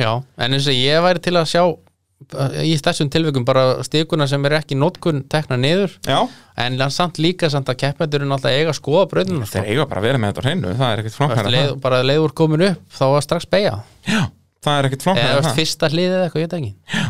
[0.00, 4.28] Já, en eins og ég væri til að sjá uh, í þessum tilvikum bara stikuna
[4.32, 6.00] sem er ekki nótkun tekna niður.
[6.08, 6.22] Já,
[6.64, 9.06] en samt líka samt að keppendur er náttúrulega eiga að skoða
[9.44, 9.60] sko.
[9.60, 12.02] þeir eiga bara að vera með þetta á hreinu Það er ekkert flokkar leið, bara
[12.04, 13.78] leiður komin upp þá var strax beigja
[14.08, 14.20] Já,
[14.64, 16.74] það er ekkert flokkar eða fyrsta hlið eða eitthvað, ég veit ekki.
[16.92, 17.08] Uh,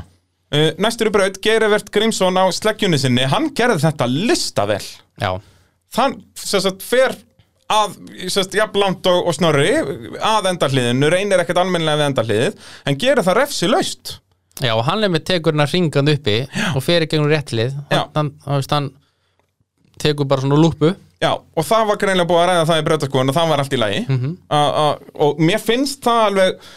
[0.51, 4.83] Næstur í braut, Geirivert Grímsson á sleggjunni sinni Hann gerði þetta listavel.
[5.21, 5.37] Já,
[5.95, 7.15] Þann, sagt, fer
[7.71, 7.95] að,
[8.27, 13.27] sem sagt, jafnlangt og, og snorri að endahliðinu, reynir ekkert almennilega við endahliðið, en gerir
[13.27, 14.17] það refsi laust
[14.61, 16.41] Já og hann er með tekur hann ringand uppi
[16.75, 18.03] og fer í gegnum réttlið Já.
[18.03, 18.91] hann, hann, hann, hann
[20.03, 23.31] tekur bara svona lúpu Já, og það var greinlega búið að ræða það í brautaskoðun
[23.31, 23.99] og það var allt í lagi.
[24.09, 24.31] Mhm.
[24.49, 24.85] a, a,
[25.27, 26.71] og mér finnst það alveg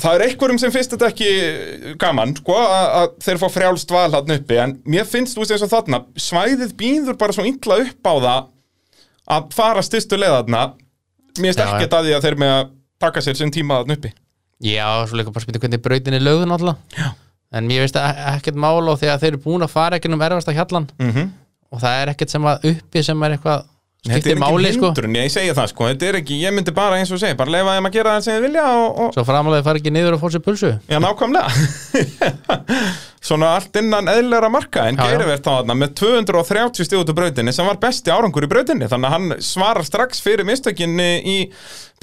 [0.00, 1.28] það er einhverjum sem finnst þetta ekki
[2.00, 5.64] gaman, sko, að, að þeir fá frjálst val hann uppi, en mér finnst þú eins
[5.66, 8.48] og þarna, svæðið býður bara svo illa upp á það
[9.34, 10.64] að fara styrstu leðarna
[11.38, 12.72] mér finnst ekkert að því að þeir með að
[13.04, 14.10] taka sér sinn tíma þarna uppi.
[14.64, 17.14] Já, svo líka bara spyrir hvernig brautin er lögðun alltaf
[17.54, 20.10] en mér veist að ekkert mál á því að þeir eru búin að fara ekki
[20.10, 21.32] um erfasta hjallan mm
[21.74, 23.64] og það er ekkert sem að uppi sem er eitthvað
[24.04, 24.90] skiptir máli sko.
[24.90, 27.54] hindrun, ég segi það sko, þetta er ekki, ég myndi bara eins og segi, bara
[27.54, 30.18] leifa þeim að gera það sem þið vilja og, og svo framalega fara ekki niður
[30.18, 30.72] og fór sér pulsu.
[30.90, 31.48] Já, nákvæmlega.
[33.24, 34.82] Svona allt innan eðlilega marka.
[34.84, 34.98] En.
[35.00, 38.88] Geirivert þá þarna með 230 stíð út úr brautinni sem var besti árangur í brautinni.
[38.90, 41.38] Þannig að hann svarar strax fyrir mistökinni í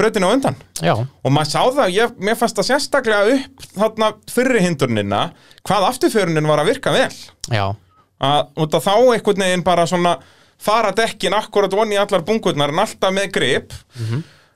[0.01, 0.57] brautinni á undan.
[0.81, 5.21] Já, og maður sá það, ég, mér fannst það sérstaklega upp þarna fyrri hindurnina
[5.61, 7.13] hvað afturförunin var að virka vel.
[7.51, 10.17] Að af þá einhvern veginn bara svona
[10.61, 13.73] fara dekkin akkurat onni í allar bungurnar en alltaf með grip.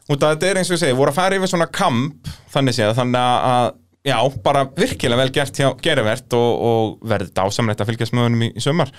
[0.06, 2.76] Út af þetta er eins og ég segi, voru að fara yfir svona kamp þannig
[2.78, 3.72] séð, þannig að- að
[4.06, 8.44] já, bara virkilega vel gert hjá gerivert og, og verði dásamlegt að fylgjast með honum
[8.46, 8.92] í, í sömar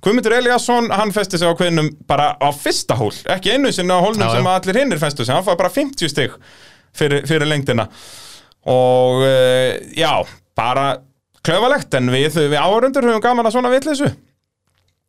[0.00, 3.98] Guðmundur Eliasson, hann festi sig á kveðnum bara á fyrsta hól, ekki einu sinni á
[4.00, 6.30] hólnum Já, sem allir hinnir festu sig, hann fær bara 50 stig
[6.94, 7.88] fyrir, fyrir lengdina.
[8.68, 10.12] Og uh, já,
[10.56, 10.86] bara
[11.44, 14.08] klöfalegt en við, við áhörundur höfum gaman að svona vitleysu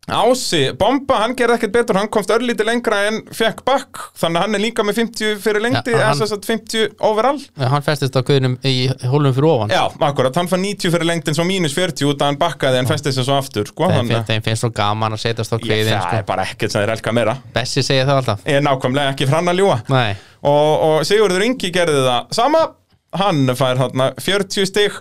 [0.07, 4.45] Ási, Bomba, hann gerði ekkert betur, hann komst örlítið lengra en fekk bakk, þannig að
[4.47, 7.37] hann er líka með 50 fyrir lengdi, Ja, eða hann- sem sagt 50 overall.
[7.59, 11.35] hann festist á guðinum í hólum fyrir ofan Já, akkurat, hann fann 90 fyrir lengdin
[11.37, 13.85] svo mínus 40 út að hann bakkaði en festi sig svo aftur, sko.
[13.91, 16.17] þeim, að- þeim finnst svo gaman að setjast á kviðin það sko.
[16.17, 17.37] er bara ekkert sem þeir elka meira.
[17.53, 19.77] Bessi segir það alltaf Ég er nákvæmlega ekki frann að ljúa.
[19.89, 22.65] Nei, og, og Sigurður Ingi gerði það sama
[23.13, 24.91] hann fær þarna 40 stig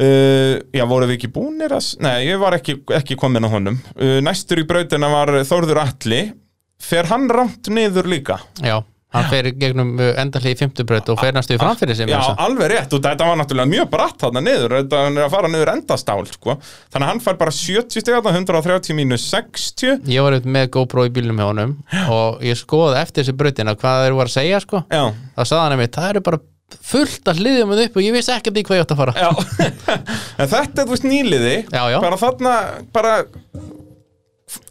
[0.00, 3.80] uh, já, voru við ekki búnir að, nei, ég var ekki, ekki komin á honum.
[3.96, 6.22] Uh, næstur í brautina var Þórður Atli.
[6.80, 8.40] Fer hann rámt niður líka?
[8.64, 8.80] Já
[9.10, 12.70] Hann fer í gegnum endalegi í fimmtubraut og fer næstu í framfyrir sem já, alveg
[12.70, 15.72] rétt, og þetta var náttúrulega mjög bratt þarna niður, þetta hann er að fara niður
[15.72, 16.54] endastál sko.
[16.92, 20.70] þannig að hann fær bara 70 stig þarna, 130 mínus 60 Ég var auðvitað með
[20.76, 21.74] GoPro í bílnum hjá honum
[22.14, 24.84] og ég skoði eftir þessi brautina hvað þeir voru að segja sko.
[24.86, 25.50] Já, hann
[25.90, 26.40] það
[26.90, 29.14] fullt að hliðjum upp og ég vissi ekkert í hvað ég átt að fara.
[30.40, 31.54] En þetta er þú veist nýliði.
[31.68, 31.98] Já, já.
[32.02, 32.54] bara þarna,
[32.94, 33.14] bara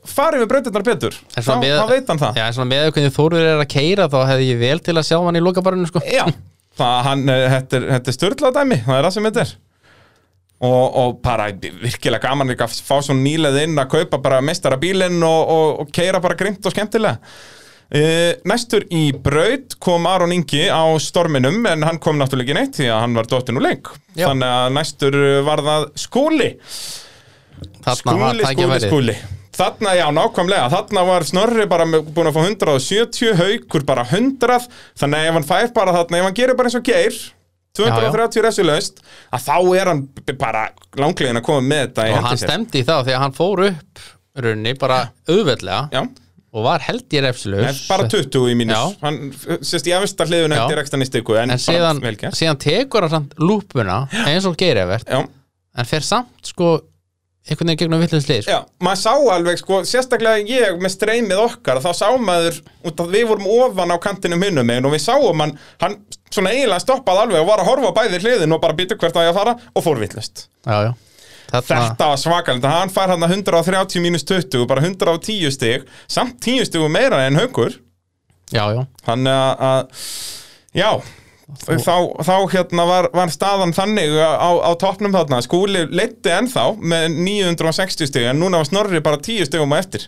[0.09, 1.17] farið við brautirnar betur.
[1.35, 2.39] Þá, með- þá veit hann það.
[2.41, 5.07] Já, en svona með hvernig Þórður er að keira þá hefði ég vel til að
[5.09, 6.03] sjá hann í lokabarinu sko.
[6.07, 9.55] Já, eh, þetta er, er störla dæmi, það er það sem þetta er.
[10.59, 15.21] Og, og bara virkilega gaman að fá svona nýleð inn að kaupa bara meistara bílinn
[15.23, 17.15] og, og, og keira bara grimt og skemmtilega
[17.89, 22.77] Uh, næstur í braut kom Aron Ingi á storminum en hann kom náttúrulega ekki neitt
[22.77, 23.89] því að hann var dottin úr leik.
[24.13, 24.27] Já.
[24.27, 25.17] þannig að næstur
[25.47, 26.49] var það skúli.
[27.83, 29.17] Þarna skúli, skúli, skúli.
[29.59, 34.69] Þarna, já, nákvæmlega, þarna var Snorri bara búinn að fá 170, Haukur bara 100,
[35.01, 37.17] þannig að ef hann fær bara þarna, ef hann gerir bara eins og geir
[37.79, 39.03] 230 resilaust,
[39.35, 40.05] að þá er hann
[40.39, 40.63] bara
[40.99, 43.65] langlegin að koma með þetta í og hendi hann stemdi í þá þegar hann fór
[43.67, 44.05] upp
[44.45, 45.81] runni bara auðveldlega.
[45.91, 46.05] Já,
[46.49, 49.01] og var held ég refslaus bara 20 í mínus, Já.
[49.03, 49.19] hann
[49.61, 50.63] sérst í efsta hliðun Já.
[50.63, 52.01] eftir ekstan í styku, en, en síðan,
[52.33, 56.77] síðan tekur hann lúpuna eins og geirivert Já, en fer samt sko
[57.49, 58.57] einhvern veginn gegnum villins lið sko.
[58.83, 62.59] Maður sá alveg, sko, sérstaklega ég með streymið okkar, þá sá maður
[62.91, 65.97] að við vorum ofan á kantinum hinnum og við sáum hann, hann
[66.29, 69.29] svona eiginlega stoppaði alveg og var að horfa bæði hliðin og bara býtu hvert að
[69.29, 70.47] ég að fara og fór vittlust.
[70.65, 70.91] já, já.
[70.91, 71.08] Þarna,
[71.49, 76.89] Þetta var svakalegt, hann fær hann 130 mínus 20, bara 110 stig, samt 10 stig
[76.93, 77.77] meira en haukur,
[78.53, 80.03] já, já, þannig að, að
[80.77, 80.89] já,
[81.65, 81.95] þá,
[82.27, 88.11] þá hérna var, var staðan þannig á, á toppnum þarna, skúli leiti ennþá með 960
[88.11, 90.05] stig, en núna var Snorri bara 10 stigum á eftir,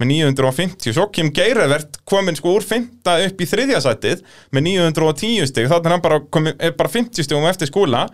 [0.00, 4.24] með 950, svo kem Geirivert komin sko úr 5 upp í þriðja sætið
[4.54, 8.04] með 910 stig, þannig er hann bara, komin, er bara 50 stigum eftir skúla.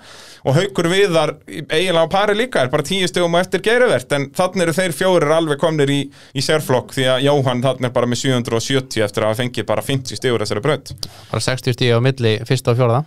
[0.45, 4.67] Og Haukur Viðar eiginlega á pari líka er bara 10 stigum eftir Geirivert, en þannig
[4.67, 6.01] eru þeir fjórir alveg komnir í,
[6.37, 9.85] í sérflokk því að Jóhann þannig er bara með 770 eftir að hafa fengið bara
[9.89, 10.95] 50 stigur þessari braut.
[11.33, 13.05] bara 60 stíð á milli fyrsta og fjórða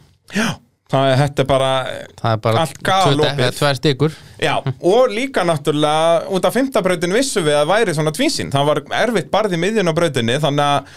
[0.94, 1.72] Það er, bara,
[2.20, 3.48] það er bara Allt galopið.
[3.58, 8.52] tvær stikur já, og líka náttúrulega út af fymtabrautin vissu við að væri svona tvísinn,
[8.54, 10.92] það var erfitt barð í miðjun á brautinni, þannig að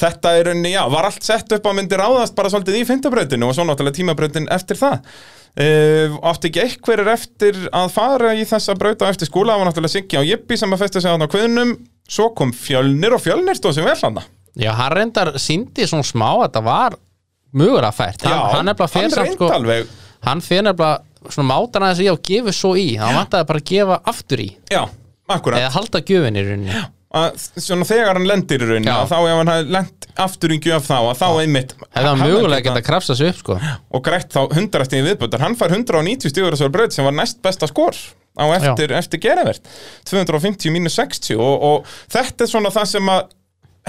[0.00, 3.50] þetta er unni, já, var allt sett upp að myndi ráðast bara svolítið í fymtabrautinu
[3.50, 5.10] og svo náttúrulega tímabrautin eftir það.
[5.54, 9.92] Uh, átti ekki einhverjir eftir að fara í þessa brauta eftir skóla, það var náttúrulega
[9.92, 11.76] Siggi á Jippi sem að festa sig á kviðnum,
[12.10, 14.18] svo kom Fjölnir og Fjölnir stóð sem vel hann
[14.58, 16.96] já, hann reyndar síndi svona smá að þetta var
[17.54, 18.24] mögulega fært.
[18.26, 19.48] Hann, hann nefnilega fer hann samt reyndi sko
[20.28, 22.88] hann fer nefnilega svona mátan aðeins í og gefur svo í.
[23.00, 24.50] Hann vantaði bara að gefa aftur í.
[24.72, 24.82] Já,
[25.32, 25.62] akkurat.
[25.62, 26.84] eða halda gjöfin í rauninni.
[27.14, 30.58] Að svona þegar hann lendir í rauninni að þá ef hann hafði lent aftur í
[30.64, 33.58] gjöf þá að þá einmitt hefði hann mögulega getað- geta krafsa sig upp sko.
[33.94, 37.38] Og grætt þá 100 stíði viðbútar hann fær 190 stíður þessar braut sem var næst
[37.42, 37.94] besta skor
[38.34, 39.62] á eftir, eftir gerðvert
[40.10, 43.28] 250 mínus 60 og, og þetta er svona það sem að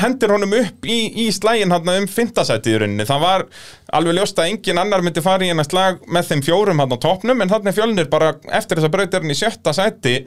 [0.02, 3.08] hendir honum upp í, í slægin hann um fintasæti í rauninni.
[3.08, 3.46] Það var
[3.96, 7.04] alveg ljóst að engin annar myndi fara í hennar slag með þeim fjórum hann á
[7.06, 10.18] topnum en þannig fjölnir bara eftir þessa braut er hann í sjötta sæti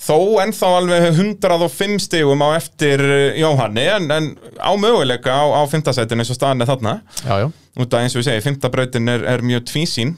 [0.00, 5.62] þó ennþá alveg 105 stigum á eftir eh, Jóhanni en, en á möguleika á, á
[5.68, 6.94] fintasætinu eins og staðan er þarna.
[7.20, 7.48] Já, já,
[7.80, 10.16] út af eins og ég segi, fymtabrautin er, er mjög tvísýn.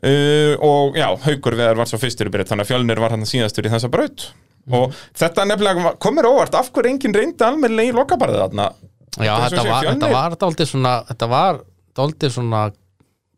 [0.00, 3.26] Uh, og já, Haukur Veðar var svo fyrstur í braut þannig að Fjölnir var hann
[3.28, 4.30] síðastur í þessa braut
[4.72, 8.68] og þetta nefnilega var- kom mér óvart af hverju enginn reyndi almennilega í lokabarðið þarna?
[9.18, 11.60] Já þetta, var, þetta var dálítið svona þetta var
[11.98, 12.60] dálítið svona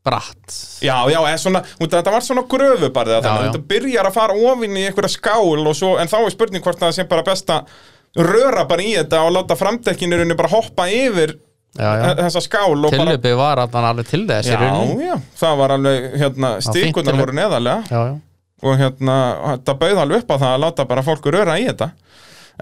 [0.03, 0.55] bratt.
[0.83, 4.77] Já, já, svona, þetta var svona gröfubarðið Já, þannig að þetta byrjar að fara ofin
[4.77, 7.71] í einhverja skál svo, en þá er spurning hvort það sé bara best að
[8.19, 11.37] röra bara í þetta og láta framtekkinirinu bara hoppa yfir
[11.79, 12.11] já, já.
[12.19, 13.63] þessa skál og bara var
[13.93, 14.59] alveg til þess Já,
[15.07, 17.87] já, það var alveg, hérna, stíkunar voru neðarlega.
[17.89, 18.21] Já, já.
[18.63, 19.17] Og hérna,
[19.49, 21.91] þetta bauð alveg upp á það að láta bara fólk röra í þetta.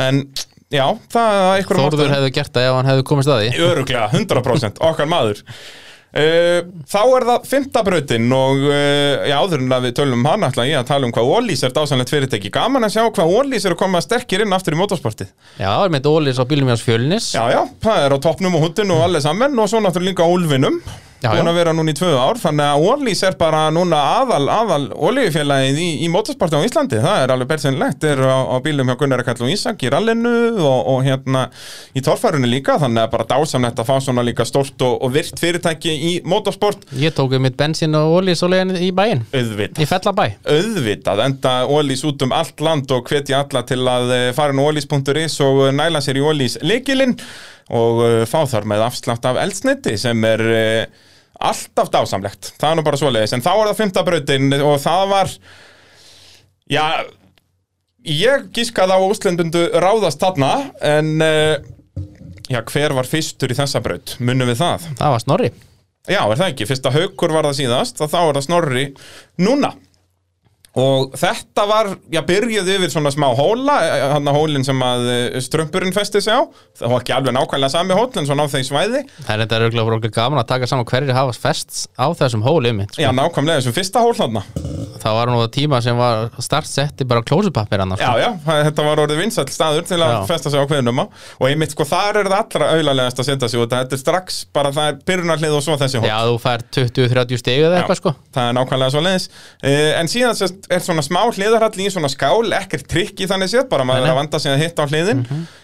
[0.01, 0.25] En
[0.73, 3.53] já, það er eitthvað Þórður hefði gert það ef hann hefði komist að því.
[3.69, 5.45] Öruglega, 100% okkar maður.
[6.11, 10.27] Uh, þá er það fymta brautin og uh, já, áður en að við tölum um
[10.27, 12.51] hann ætla ég að tala um hvað Ólís er dásanlegt fyrirtæki.
[12.57, 15.31] Gaman að sjá hvað Ólís er að koma sterkir inn aftur í motorsportið.
[15.61, 17.31] Já, það er með dólís á bílum hjá fjölnis.
[17.37, 20.27] Já, já, það er á toppnum og hundin og allir saman og svo náttúrulega líka
[20.27, 24.47] Já, búin að vera núna í tvö ár þannig að Ólís er bara núna aðal,
[24.53, 24.81] aðal
[25.11, 27.01] olíufélagið í, í motorsporti á Íslandi.
[27.05, 30.35] Það er alveg bersinlegt, er á, á bílum hjá Gunnar Kall og Ísak í rallinu
[30.57, 31.47] og, og hérna
[31.93, 35.41] í torfærunni líka þannig að bara dásamlegt að fá svona líka stórt og, og virt
[35.41, 36.89] fyrirtæki í motorsport.
[37.01, 39.27] Ég tók um mitt bensin og ólís og leiðin í bæinn.
[39.35, 39.85] Auðvitað.
[39.85, 40.27] Í Fellabæ.
[40.57, 44.63] Auðvitað, enda Ólís út um allt land og hvetja alla til að eh, fara á
[44.65, 47.17] ólís.is og eh, næla sér í Ólís leikilinn
[47.77, 50.45] og eh, fá þar með afslátt af eldsneiti sem er
[51.41, 53.35] alltaf dásamlegt, það er nú bara svoleiðis.
[53.37, 55.33] En þá er það fymta brautin og það var
[56.71, 56.85] já
[58.07, 60.53] ég gískaði á úslendundu ráðast þarna
[60.85, 61.57] en uh,
[62.49, 64.17] já, hver var fyrstur í þessa braut?
[64.21, 64.89] Munum við það?
[65.01, 65.53] Það var Snorri.
[66.09, 66.67] Já, er það ekki?
[66.71, 68.85] Fyrst að haukur var það síðast þá er það snorri
[69.45, 69.75] núna
[70.79, 73.75] og þetta var, já, byrjuði yfir svona smá hóla,
[74.15, 76.47] hann að hólinn sem að eh, strömpurinn festi sig á
[76.79, 79.01] það var ekki alveg nákvæmlega sami hóll en svona á þeim svæði.
[79.27, 82.45] Það er þetta örgulega fyrir okkur gaman að taka saman hverjir hafa fest á þessum
[82.47, 84.45] hóli mitt Já, nákvæmlega þessum fyrsta hól þarna.
[85.01, 89.03] Það var nú tíma sem var startsetti bara klósupappir annars Já, já, það- þetta var
[89.07, 90.27] orðið vinsæll staður til að Já.
[90.29, 91.07] festa sig á á.
[91.41, 93.71] Og einmitt, sko, þar er það allra auðlarlegast að setja sig út.
[93.73, 94.97] Þetta er strax bara það er
[100.69, 101.03] byrjunarlið og svo þessi hól Já, þú fær 20-30 stegu eða eitthvað það er svona
[101.03, 104.41] smá hliðarhall í svona skál, ekkert trikk í þannig séð bara maður er að vanda
[104.41, 105.23] sig að hitta á hliðin.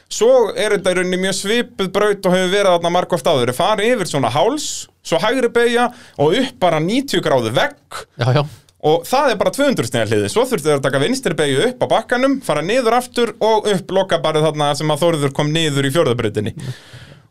[0.08, 3.50] Svo er þetta í rauninni mjög svipuð braut og hefur verið þarna margóft áður.
[3.50, 8.00] Er farið yfir svona háls, svo hægri beigja og upp bara 90 gráðu vegg.
[8.20, 8.42] Já, já,
[8.86, 11.80] og það er bara 200 snega hliði svo þurftu þeir að taka vinstri beigju upp
[11.82, 15.88] á bakkanum fara niður aftur og upp loka bara þarna sem að Þórður kom niður
[15.88, 16.52] í fjórðabrautinni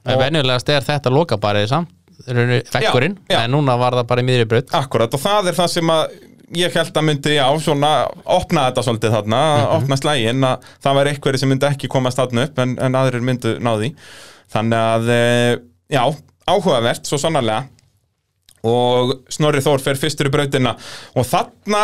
[0.05, 1.93] en venjulegast er þetta loka bara í samt
[2.25, 4.71] vekkurinn, en núna var það bara í miðri braut.
[4.77, 6.15] Akkurat og það er það sem að
[6.53, 7.91] ég held að myndi á svona
[8.23, 9.41] opna þetta svolítið þarna,
[9.79, 13.25] opna slægin að það var einhverju sem myndi ekki komast þarna upp en, en aðrir
[13.25, 13.93] myndu náði
[14.53, 15.51] þannig að eh,
[15.95, 16.03] já,
[16.45, 17.65] áhugavert svo sannarlega.
[18.65, 20.71] Og Snorri Þór fer fyrstur í brautina.
[21.13, 21.83] Og þarna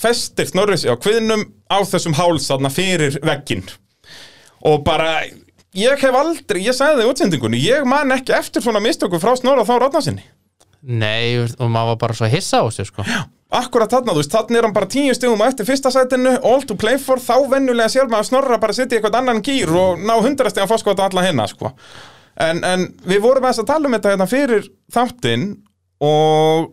[0.00, 3.64] festir Snorri á kviðnum á þessum háls þarna fyrir veggin
[4.66, 5.22] og bara
[5.76, 9.34] ég hef aldrei, ég sagði það í útsendingunni ég man ekki eftir svona mistöku frá
[9.38, 10.24] Snorra Þór Átnarsinni
[10.80, 13.04] Nei, og maður var bara svo hissa á þessu sko
[13.50, 16.76] Akkurat þarna, þú veist, þarna er hann bara tíu stegum eftir fyrsta sætinu, all to
[16.78, 20.04] play for þá venjulega sér maður snorra bara að setja í eitthvað annan gýr og
[20.06, 21.72] ná hundrastegan fórskot á alla hinna, sko.
[22.40, 25.48] En, en við vorum aðeins að tala um þetta hérna fyrir þáttinn
[26.06, 26.70] og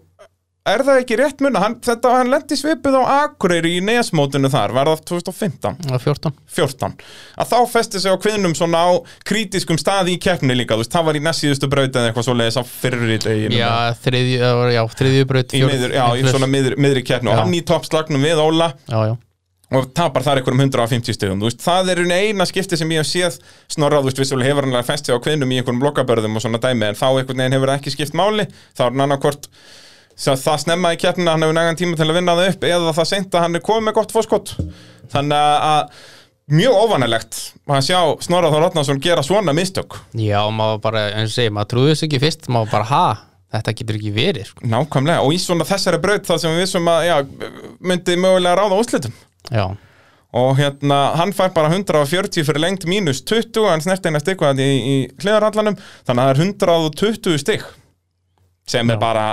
[0.74, 4.74] er það ekki rétt munna, hann, þetta, hann lendi svipið á Akureyri í nesmótinu þar,
[4.76, 5.78] var það 2015?
[5.84, 6.98] Það var 14 14
[7.44, 8.92] að þá festi sig á kviðnum svona á
[9.28, 12.60] krítiskum staði í keppni líka, þú veist, það var í næstsíðustu braut eða eitthvað svoleiðis
[12.60, 13.72] á fyrir í deginu Já,
[14.04, 17.32] þriðju, það var- já, þriðju braut í miður, já, í svona miður, miðri keppni.
[17.32, 18.74] Og hann í toppslagnum við Óla.
[18.88, 19.16] Já, já,
[19.76, 23.40] og tapar þar einhverjum 150 stegum það er eina skipti sem ég hef séð
[23.74, 26.44] snorrað, þú veist, vissulega hefur hann alveg fest sig á kviðnum í einhverjum blokkabörðum og
[26.46, 28.48] svona dæmi en þá einhvern veginn hefur það ekki skipt máli.
[28.78, 29.04] Þá er hann
[30.18, 32.94] annarkvort það snemma í keppnina, hann hefur nægan tíma til að vinna það upp eða
[32.98, 34.54] það seint að hann er komið með gott fórskott
[35.14, 35.38] þannig
[35.68, 36.04] að
[36.58, 40.00] mjög óvanalegt að sjá Snorra Þór Átnason gera svona mistök.
[40.16, 43.08] Já, maður bara, eins og segi, maður trúði þessu ekki fyrst maður bara, ha,
[43.58, 44.70] þetta getur ekki verið sko.
[44.74, 47.18] nákvæmlega, og í svona þessari braut þar sem við vissum að, já,
[47.92, 49.18] myndi mögulega ráða úrslitum.
[49.52, 49.66] Já,
[50.38, 54.68] og hérna, hann fær bara 140 fyrir lengt mínus 20, hann snert eina stygg í,
[54.68, 55.78] í hliðarallanum,
[56.08, 57.68] þannig að það er 120 stygg
[58.68, 59.00] sem er Já.
[59.00, 59.26] bara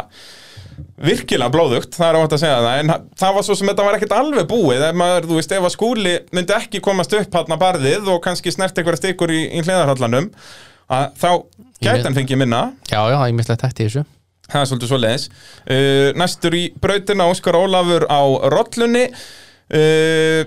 [1.05, 3.99] virkilega blóðugt, það er óvægt að segja það en það var svo sem þetta var
[3.99, 7.61] ekkert alveg búið ef maður, þú veist, ef að skúli myndi ekki komast upp hann
[7.61, 10.31] barðið og kannski snert einhverja styggur í, í hliðarallanum
[10.95, 11.31] að þá
[11.85, 12.65] gæti hann fengið minna.
[12.91, 14.05] Já, já, ég mislegt þetta í þessu.
[14.45, 18.21] Það er svolítið svo leiðis uh, Næstur í brautina Óskar Ólafur á
[18.53, 19.07] rollunni.
[19.73, 20.45] Uh,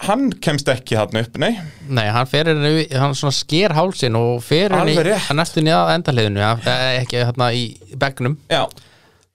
[0.00, 1.58] Hann kemst ekki hann upp, nei?
[1.92, 4.94] Nei, hann fer henni, hann svona sker hálsin og fer henni
[5.36, 6.40] næstunni að endaliðinu,
[7.02, 7.66] ekki hérna í
[8.00, 8.62] begnum, Já,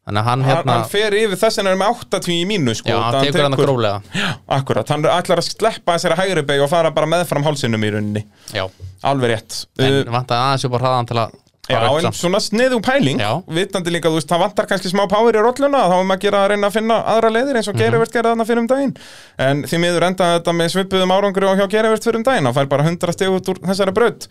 [0.05, 2.41] þannig að hann hann, hérna, hann fer yfir þess að hann er með 80 í
[2.49, 4.27] mínu sko, já, hann tekur hann að grólega Já,
[4.59, 8.25] akkurat, hann ætlar að sleppa þessari hægri beig og fara bara meðfram hálsinum í rauninni.
[8.53, 8.67] Já,
[9.05, 9.63] Alveg rétt.
[9.81, 13.17] En uh, vantaði aðeins upp á hraðan til að Já, en svona sniðum pæling.
[13.17, 13.41] Já.
[13.49, 16.21] Vitandi líka, þú veist, það vantar kannski smá power í rolluna Þá er maður að
[16.27, 17.85] gera að reyna að finna aðra leiðir eins og mm Mhm.
[17.85, 18.93] Gerivert gerði þarna fyrir um daginn.
[19.41, 22.45] En því miður endaði þetta með svipuðum árangri og hjá Gerivert fyrir um daginn.
[22.45, 24.27] Það fær bara 100 stig út úr þessari braut.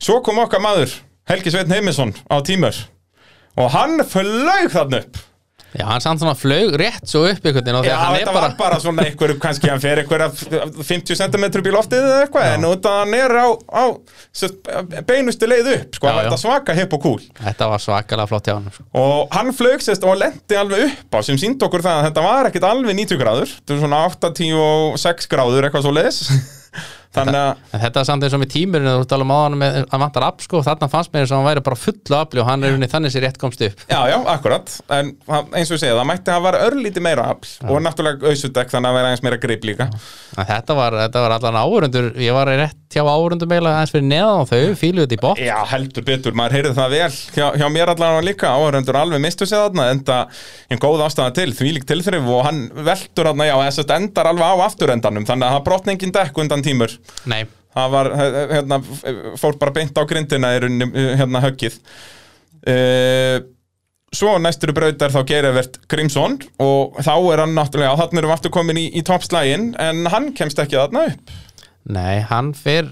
[0.00, 0.94] Svo kom okkar maður,
[1.28, 2.72] Helgi Sveinn Heimisson á tímur
[3.58, 5.24] Og hann flög þarna upp
[5.76, 8.22] Já, hann samt svona flög rétt svo upp einhvern veginn og Já, þegar hann er
[8.22, 12.06] þetta bara var bara svona einhver, kannski hann fer einhverja 50 cm upp í loftið
[12.06, 13.84] eða eitthvað, en út að hann er á, á
[14.40, 14.70] sest,
[15.10, 16.22] beinustu leið upp, sko, Já, já.
[16.24, 17.20] þetta svaka hipp og kúl.
[17.42, 18.86] Þetta var svakalega flott hjá hann sko.
[19.02, 22.26] Og hann flög sérst og lendi alveg upp á sem sínd okkur það að þetta
[22.30, 25.92] var ekkit alveg 90 gráður, þetta var svona 8, 10 og 6 gráður eitthvað svo
[26.00, 26.22] leiðis.
[27.16, 29.76] Þannig að, En þetta er samt eins og með tímurinn þú ert alveg máðan með
[29.88, 32.48] að vantar afl sko þarna fannst mér eins og hann væri bara fullu afli og
[32.50, 33.84] hann er unni þannig sér rétt komst upp.
[33.88, 37.28] Já, já, akkurat, en það- eins og ég segja, það mætti að vera örlítið meira
[37.32, 39.88] afl og náttúrulega ausudekk þannig að vera eins meira grip líka.
[40.38, 44.06] En þetta var, þetta var allan áhörundur ég var rétt hjá áhörundum eiginlega aðeins fyrir
[44.08, 47.66] neðan og þau þetta í bótt Já, heldur betur, maður heyrði það vel hjá, hjá
[47.72, 50.18] mér allan líka, áhörendur alveg mistu sig þarna, enda
[50.72, 54.30] en góð ástæða til, því lík tilþrif og hann veltur þarna, já, þess að endar
[54.32, 56.97] alveg á afturendanum, þannig að það brotna engin dekk undan tímur,
[57.30, 57.42] Nei,
[57.76, 58.10] það var,
[58.54, 58.80] hérna,
[59.40, 61.78] fór bara beint á grindina í rauninni, hérna, höggið
[62.66, 63.38] uh,
[64.08, 68.30] Svo næsturu braut er þá Geirivert Grímsson og þá er hann náttúrulega, já, þarna erum
[68.30, 71.34] við aftur komin í, í toppslægin, en hann kemst ekki þarna upp.
[71.92, 72.88] nei, hann fer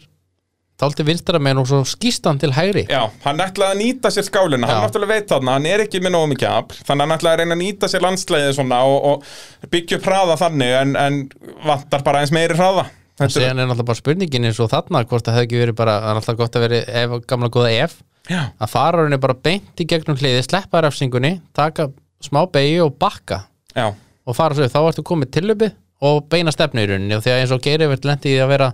[0.77, 4.27] Tálti vinstra með og svo skýst hann til hægri Já, hann ætlaði að nýta sér
[4.29, 7.33] skálina, hann náttúrulega veit þarna, hann er ekki með nógu mikið afl, þannig hann ætlaði
[7.33, 11.19] að reyna að nýta sér landsleiði svona og, og byggja upp hraða þannig en, en
[11.65, 12.85] vantar bara eins meiri hraða.
[13.17, 15.77] Og Þetta er, er náttúrulega bara spurningin eins og þarna hvort það hefði ekki verið
[15.79, 17.95] bara, það er alltaf gott að veri ef, gamla góða ef,
[18.29, 21.89] já, að fara henni bara beint í gegnum hliði, sleppa refsingunni taka
[22.25, 23.43] smá beigju og bakka.
[23.77, 23.89] Já,
[24.27, 25.71] og fara svo, þá ertu komið tillöpi
[26.05, 27.17] og beina stefnu í rauninni.
[27.17, 28.69] Og þegar eins og geiri verið lendi í því að vera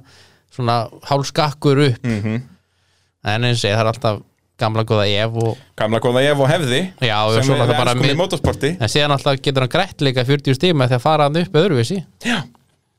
[0.53, 0.77] svona
[1.09, 2.03] hálskakkur upp.
[2.07, 2.43] Mhm.
[3.25, 4.23] en eins og það er alltaf
[4.59, 8.11] gamla góða ef og gamla góða ef og hefði, já, og sem náttúrulega bara elskum
[8.11, 8.71] í motorsporti.
[8.81, 12.05] en síðan alltaf getur hann grætt líka 40 stíma þegar fara hann upp öðruvísi.
[12.27, 12.43] Já,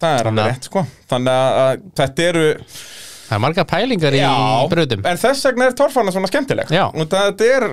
[0.03, 0.85] það er alveg rétt, sko.
[1.13, 2.45] Þannig að, þetta eru,
[3.23, 4.23] það er marga pælingar í
[4.73, 6.73] bröðum en þess vegna er torfana svona skemmtileg.
[6.73, 6.85] Já.
[7.17, 7.67] Það er,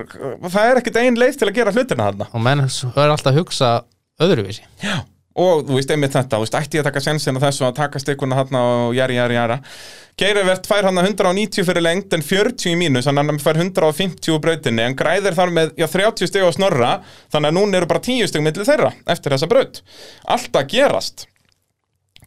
[0.48, 2.28] það er ekkit ein leið til að gera hlutina þarna.
[2.32, 3.73] og menn er alltaf að hugsa
[4.20, 4.66] öðruvísi.
[4.85, 5.01] Já,
[5.40, 7.77] og þú veist einmitt þetta, þú veist, ætti ég að taka sensin á þessu að
[7.81, 9.61] taka stikuna þarna og jæri, jæri, jæra
[10.20, 14.35] Geirivert fær hann að 190 fyrir lengt en 40 í mínus, að hann fær 150
[14.35, 16.90] úr brautinni, en græðir þar með já, 30 stig á snorra,
[17.32, 19.81] þannig að núna eru bara 10 stig millir þeirra eftir þessa braut.
[20.28, 21.24] Allt að gerast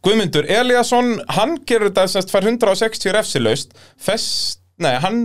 [0.03, 3.71] Guðmundur Eliasson, hann gerur þetta semst fær 160 refsilaust.
[4.01, 5.23] Fest, nei, hann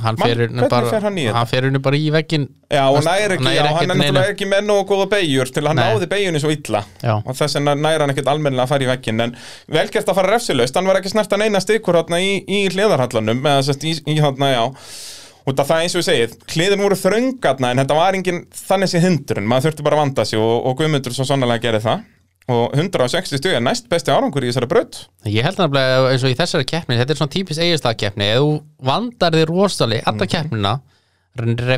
[0.00, 3.90] hann fer henni bara, hann bara í veggin Já, og næri ekki, næri já, hann
[3.92, 5.90] er náttúrulega ekki með nógu góða beigjur til hann Nei.
[5.90, 6.82] náði beigjunni svo illa.
[7.02, 7.14] Já.
[7.18, 9.34] og þess vegna næri hann ekkert almennilega að fara í veggin en
[9.76, 13.42] velgert að fara refsilaust, hann var ekki snert að neina stikur hérna í, í hliðarhallanum
[13.52, 14.64] eða sest í, í hérna, já.
[15.50, 19.00] Af það eins og ég segið, hliðin voru þröngatna en þetta var engin þannig sé
[19.02, 22.04] hindrun maður þurfti bara að vanda sig og, og Guðmundur svo sannlega gerði það
[22.50, 25.00] og 160 stuð er næst besti árangur í þessari braut.
[25.26, 28.50] Ég held nefnilega eins og í þessari keppni þetta er svona típist eiginstagkeppni ef þú
[28.90, 30.32] vandar þig rosalega alla Mhm.
[30.34, 30.80] keppnina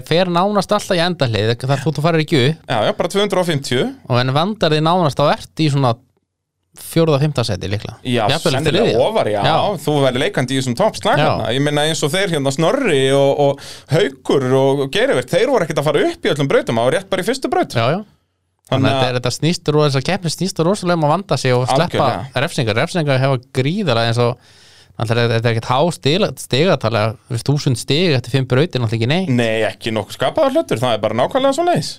[0.08, 2.62] fer nánast alltaf í endahlið þar þú farir ekki upp.
[2.68, 5.94] Já, já, bara 250 og en vandar þig nánast þá ert í svona
[6.72, 7.98] fjórða, fymta seti líklega.
[8.08, 9.56] Já, sennilega ofar, já, Já.
[9.76, 10.76] þú verður leikandi í þessum
[11.20, 11.50] hérna.
[11.52, 13.60] Ég minna eins og þeir hérna Snorri og, og
[13.92, 16.48] Haukur og Geirivert, þeir voru ekkert að fara upp í öllum
[16.80, 17.76] það var rétt bara í fyrstu braut.
[17.76, 18.04] Já, já
[18.72, 21.68] Þannig að þetta, þetta snýstur og þessar keppni snýstur rosalega um að vanda sig og
[21.70, 22.08] sleppa
[22.44, 22.80] refsingar.
[22.80, 24.58] Refsingar hefa gríðalega eins og
[25.00, 25.78] Alltaf er þetta er ekkert há
[26.42, 27.02] stigatala
[27.40, 31.00] þúsund stig eftir fimm brautir náttúrulega ekki nei Nei, ekki nokkuð skapaðar hlutur, það er
[31.00, 31.94] bara nákvæmlega svo leiðis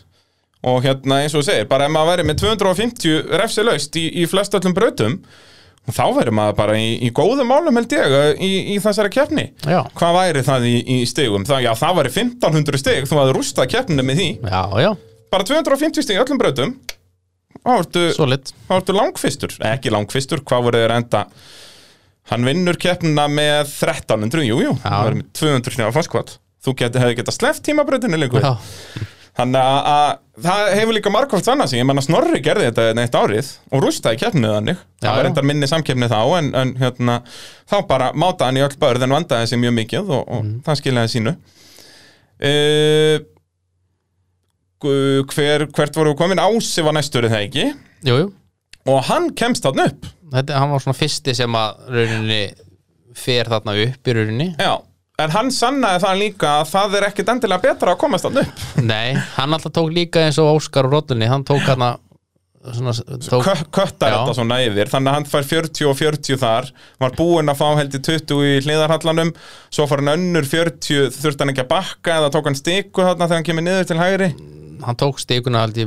[0.70, 4.06] Og hérna eins og þú segir, bara ef maður væri með 250 refsi laust í,
[4.22, 5.18] í flest öllum brautum
[5.91, 9.50] þá verður maður bara í, í góðum málum held ég í, í þessari keppni.
[9.68, 9.82] Já.
[10.00, 11.44] Hvað væri það í, í stigum?
[11.50, 14.30] Það, já, það væri 1500 stig, þú hafði rústað keppninu með því.
[14.48, 14.91] Já, já,
[15.34, 16.76] Bara 250 stig í öllum brautum.
[17.64, 21.26] Þá ertu, langfistur Eh, Ekki langfistur, hvað voru þeir enda?
[22.32, 27.00] Hann vinnur keppnina með 1300, jú, jú, það er með 200 sniða fannskvæð Þú geti,
[27.02, 28.46] hefði getað sleppt tímabrautinu lengur.
[28.46, 28.54] Já,
[29.34, 31.12] Þannig að, að það hefur líka
[31.44, 34.78] sann að sig, ég menna Snorri gerði þetta neitt árið og rústaði keppnið þannig.
[34.78, 35.26] Já, það var já.
[35.28, 37.16] reyndar minni samkeppni þá en, en hérna,
[37.68, 40.54] þá bara mátaði hann í öll börð en vandaði sig mjög mikið og, og Mhm.
[40.68, 41.36] það skiljaði sínu.
[42.44, 43.18] Uh,
[44.84, 46.42] hver, hvert voru komin?
[46.44, 47.68] Ási var næstur er það ekki
[48.10, 48.32] jú, jú
[48.90, 50.08] og hann kemst þarna upp.
[50.34, 52.40] Þetta, hann var svona fyrsti sem að rauninni
[53.16, 54.74] fer þarna upp í rauninni Já,
[55.24, 58.64] en hann sannaði það líka að það er ekkit endilega betra að komast þarna upp.
[58.92, 61.86] Nei, hann alltaf tók líka eins og Óskar og Rollunni, hann tók hann
[62.72, 62.94] svona,
[63.24, 64.18] tók, Kö köttar Já.
[64.18, 66.70] þetta svona yfir þannig að hann fær 40 og 40 þar
[67.04, 69.34] var búinn að fá held í 20 í hliðarhallanum
[69.68, 73.28] svo fór hann önnur 40 þurfti hann ekki að bakka eða tók hann stiku þarna
[73.28, 74.30] þegar hann kemur niður til hægri
[74.88, 75.86] hann tók stíkuna aldrei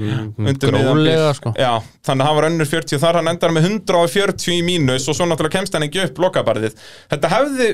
[0.63, 1.55] grólega sko.
[1.59, 1.73] Já,
[2.07, 5.29] þannig að hann var önnur 40 þar hann endar með 140 í mínus og svo
[5.29, 6.77] náttúrulega kemst hann ekki upp lokabarðið.
[7.13, 7.73] Þetta hefði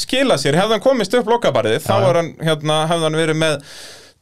[0.00, 3.60] skilað sér, hefði hann komist upp lokabarðið þá hann, hérna, hefði hann verið með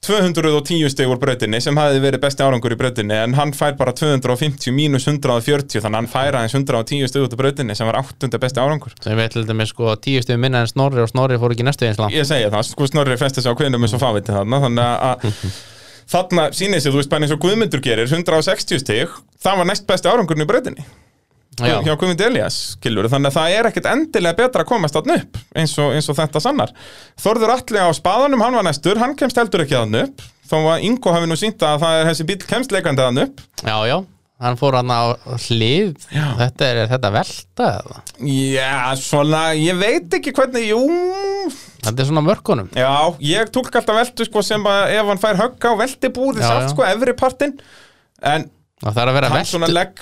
[0.03, 3.93] 210 stig úr brautinni sem hafði verið besti árangur í brautinni en hann fær bara
[3.95, 8.01] 250 mínus 140 þannig að hann fær aðeins 110 stig út úr brautinni sem var
[8.01, 8.33] 8.
[8.43, 8.97] besti árangur.
[8.99, 11.87] Sem við ætlum með sko tíu stöðum minna en Snorri og Snorri fór ekki næstu
[11.87, 12.17] eins langt.
[12.19, 15.29] Ég segja það, sko Snorri festi sig á kvinnum eins og fáviti þarna þannig að
[16.13, 19.89] þarna sýnir sig, þú veist bara eins og Guðmundur gerir 160 stig, það var næst
[19.89, 20.85] besti árangurinn í brautinni
[21.61, 21.83] Já.
[21.85, 25.37] hjá Guðmund Elias skilur, þannig að það er ekkert endilega betra að komast þarna upp
[25.61, 26.73] eins og, eins og þetta sannar
[27.21, 30.87] Þorður Atli á spaðanum, hann var næstur hann kemst heldur ekki þarna upp þó að
[30.89, 33.97] Ingo hafi nú sínt að það er þessi bíl kemst leikandi þarna upp já, já,
[34.47, 35.03] hann fór hann á
[35.45, 36.25] hlið Já.
[36.41, 38.01] þetta er, er þetta velta eða?
[38.33, 38.73] Já,
[39.05, 40.81] svona, ég veit ekki hvernig, jú
[41.83, 42.93] þetta er svona mörkunum Já,
[43.25, 45.81] ég túlk alltaf veltu sko sem að ef hann fær högga á
[46.47, 46.73] sátt já.
[46.75, 47.57] sko efri partinn
[48.23, 48.49] en
[48.83, 49.29] það þarf að vera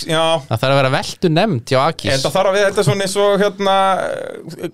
[0.09, 3.07] já það þarf að vera veltu nefnd hjá Akis Þetta þarf að við, þetta svona
[3.07, 3.75] eins og hérna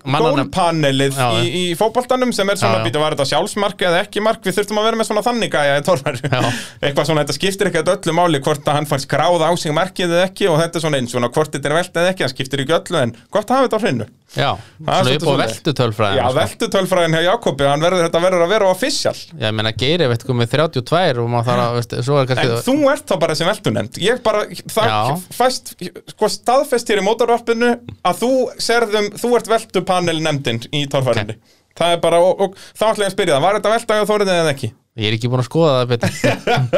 [0.07, 0.51] Mannanefnd.
[0.51, 2.85] gólpanelið Já, í, í fótboltanum sem er svona, Já, já.
[2.87, 5.77] býtu, var þetta sjálfsmark eða ekki mark, við þurftum að vera með svona þannig gæja
[5.77, 6.41] Já.
[6.81, 10.13] eitthvað svona, þetta skiptir ekki öllu máli hvort að hann fannst skráða á sig markið
[10.15, 12.33] eða ekki og þetta er svona eins, svona hvort þetta er velt eða ekki, það
[12.35, 14.07] skiptir ekki öllu en gott að hafa þetta á hreinu.
[14.37, 15.53] já, Það svona upp á svoleiðis.
[15.57, 19.15] veltu tölfræðin Já, veltutölfræðin hjá Jakobi, verður, þetta verður að vera official.
[19.39, 22.59] ég meina Geiri veit komið 32 og maður þarf að, veist, svo er En kannski
[22.67, 23.47] þú ert þá bara sem
[23.97, 25.75] veltunemnd Ég bara, það fæst
[26.13, 27.75] sko staðfest hér í mótorvarpinu
[28.05, 31.37] að þú serðum, þú ert veltupanelnemndin í torfærinni
[31.77, 34.07] Það er bara, og, og þá ætla ég að spyrja það Var þetta velta hjá
[34.09, 34.69] Þóriði eða ekki?
[34.97, 36.13] ég er ekki búin að skoða það betur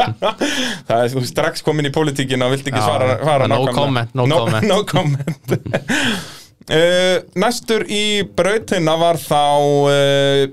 [0.89, 3.77] það er þú strax komin í pólitíkina og vilt ekki Já, svara, svara no nákvæmlega.
[3.77, 4.67] comment, no comment.
[4.67, 5.53] no comment.
[6.75, 7.15] uh,
[7.45, 8.01] Næstur í
[8.35, 9.39] brautina var þá
[9.87, 10.43] uh,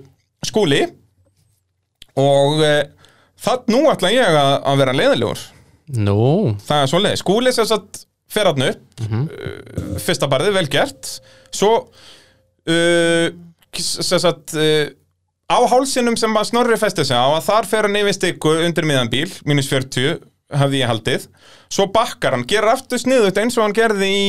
[0.46, 0.84] skúli
[2.16, 2.86] og uh,
[3.42, 5.44] það nú ætla ég að, að vera leiðilegur
[5.94, 8.84] nú, Það er svoleiði, skúli sem sagt fer hann upp.
[9.30, 11.12] Uh, fyrsta barði, vel gert.
[11.54, 11.72] Svo
[12.66, 13.26] uh,
[13.76, 14.88] sem sagt uh,
[15.46, 19.12] á hálsinum sem Snorri festi sig á að þar fer hann yfir stikku undir miðan
[19.12, 20.18] bíl, mínus 40
[20.56, 21.28] hafði ég haldið,
[21.72, 24.26] svo bakkar hann gerir aftur sniðut eins og hann gerði í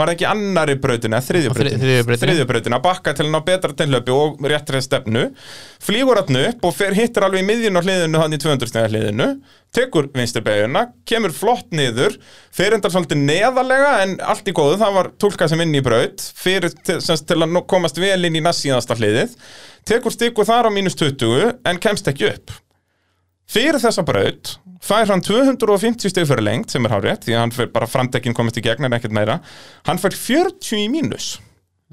[0.00, 2.20] var það ekki annari brautina, þriðju þri- þriðju brautinni.
[2.22, 5.26] þriðju brautina, bakka til hann á betra tilhlaupi og réttri stefnu.
[5.84, 8.88] Flýgur hann upp og fer, hittir alveg í miðjun á hliðinu hann í 200 stega
[8.88, 9.26] hliðinu.
[9.76, 12.16] Tekur vinsturbegjuna, kemur flott niður
[12.56, 16.24] fer endar svolítið neðalega en allt í góðu, það var túlkað sem inn í braut.
[16.40, 19.36] Fyrir til, semst, til að komast vel inn í næst síðasta hliðið.
[19.84, 22.56] Tekur stiku þar á mínus 20 en kemst ekki upp
[23.50, 27.54] fyrir þessa braut fær hann 250 stig fyrir lengt sem er hárétt því að hann
[27.54, 29.40] fyrir bara framdekkin komist í gegn en ekkert meira.
[29.88, 31.34] Hann fær 40 í mínus.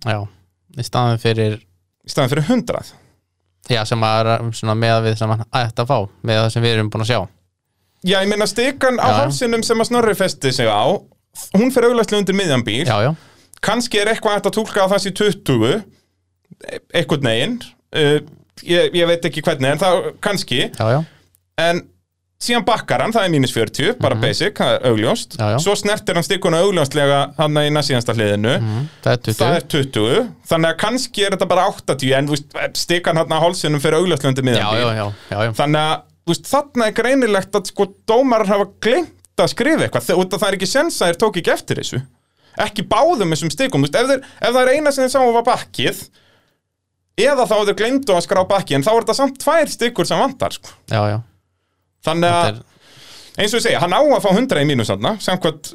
[0.06, 0.24] Já
[0.78, 1.58] í staðan fyrir,
[2.06, 2.94] í staðan fyrir 100
[3.68, 5.98] já sem að er svona með við sem hann ætti að fá
[6.30, 7.20] með það sem við erum búin að sjá.
[8.06, 10.86] Já, ég meina stikan á hálsinum sem að Snorri festi sig á
[11.58, 12.86] hún fyrir auglastlega undir miðjan bíl.
[12.88, 13.12] Já, já,
[13.66, 15.82] kannski er eitthvað hægt að túlka á þessi 20 e-
[16.94, 17.58] eitthvað negin
[17.98, 18.20] uh,
[18.64, 20.62] ég, ég veit ekki hvernig en það kannski.
[20.70, 21.00] Já, já,
[21.58, 21.82] en
[22.38, 25.42] síðan bakkar hann, það er mínus 40 bara basic, það er augljóst Mhm.
[25.42, 25.58] Já, já.
[25.64, 29.66] svo snertir hann stikuna augljóstlega hann í næstíðansta hliðinu mm, það er 20 það er
[29.74, 32.30] 20 þannig að kannski er þetta bara 80 en
[32.78, 33.98] stikan hann á hálsinum fyrir
[34.62, 39.88] já, já, þannig að veist, þarna er greinilegt að sko dómarar hafa glemt að skrifa
[39.88, 42.02] eitthvað þau- það er ekki sens að þeir tók ekki eftir þessu
[42.58, 45.34] ekki báðum þessum stikum þú veist, ef, þeir, ef það er eina sem þeir sáu
[45.34, 46.04] var bakkið
[47.18, 50.06] eða þá ef þeir glemdu að skrá bakki en þá er þetta samt tvær stikur
[50.10, 50.70] sem vantar sko.
[50.90, 51.18] já, já.
[52.08, 52.60] Þannig að
[53.38, 55.68] eins og ég segja, hann á að fá 100 í mínus þarna samkvæmt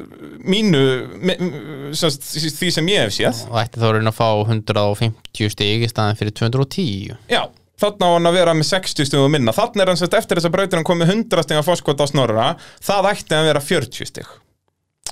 [0.50, 0.80] mínu
[1.22, 2.24] mi- mi- sem sagt,
[2.58, 3.42] því sem ég hef séð.
[3.52, 7.44] Og ætti þá að reyna að fá 150 stig í staðan fyrir 210 Já,
[7.78, 9.54] þarna á hann að vera með 60 stugum minna.
[9.54, 12.48] Þarna er hann sérst eftir þess að brautir hann komið 100 stiga fórskot á snorra.
[12.82, 14.26] Það ætti að vera 40 stig.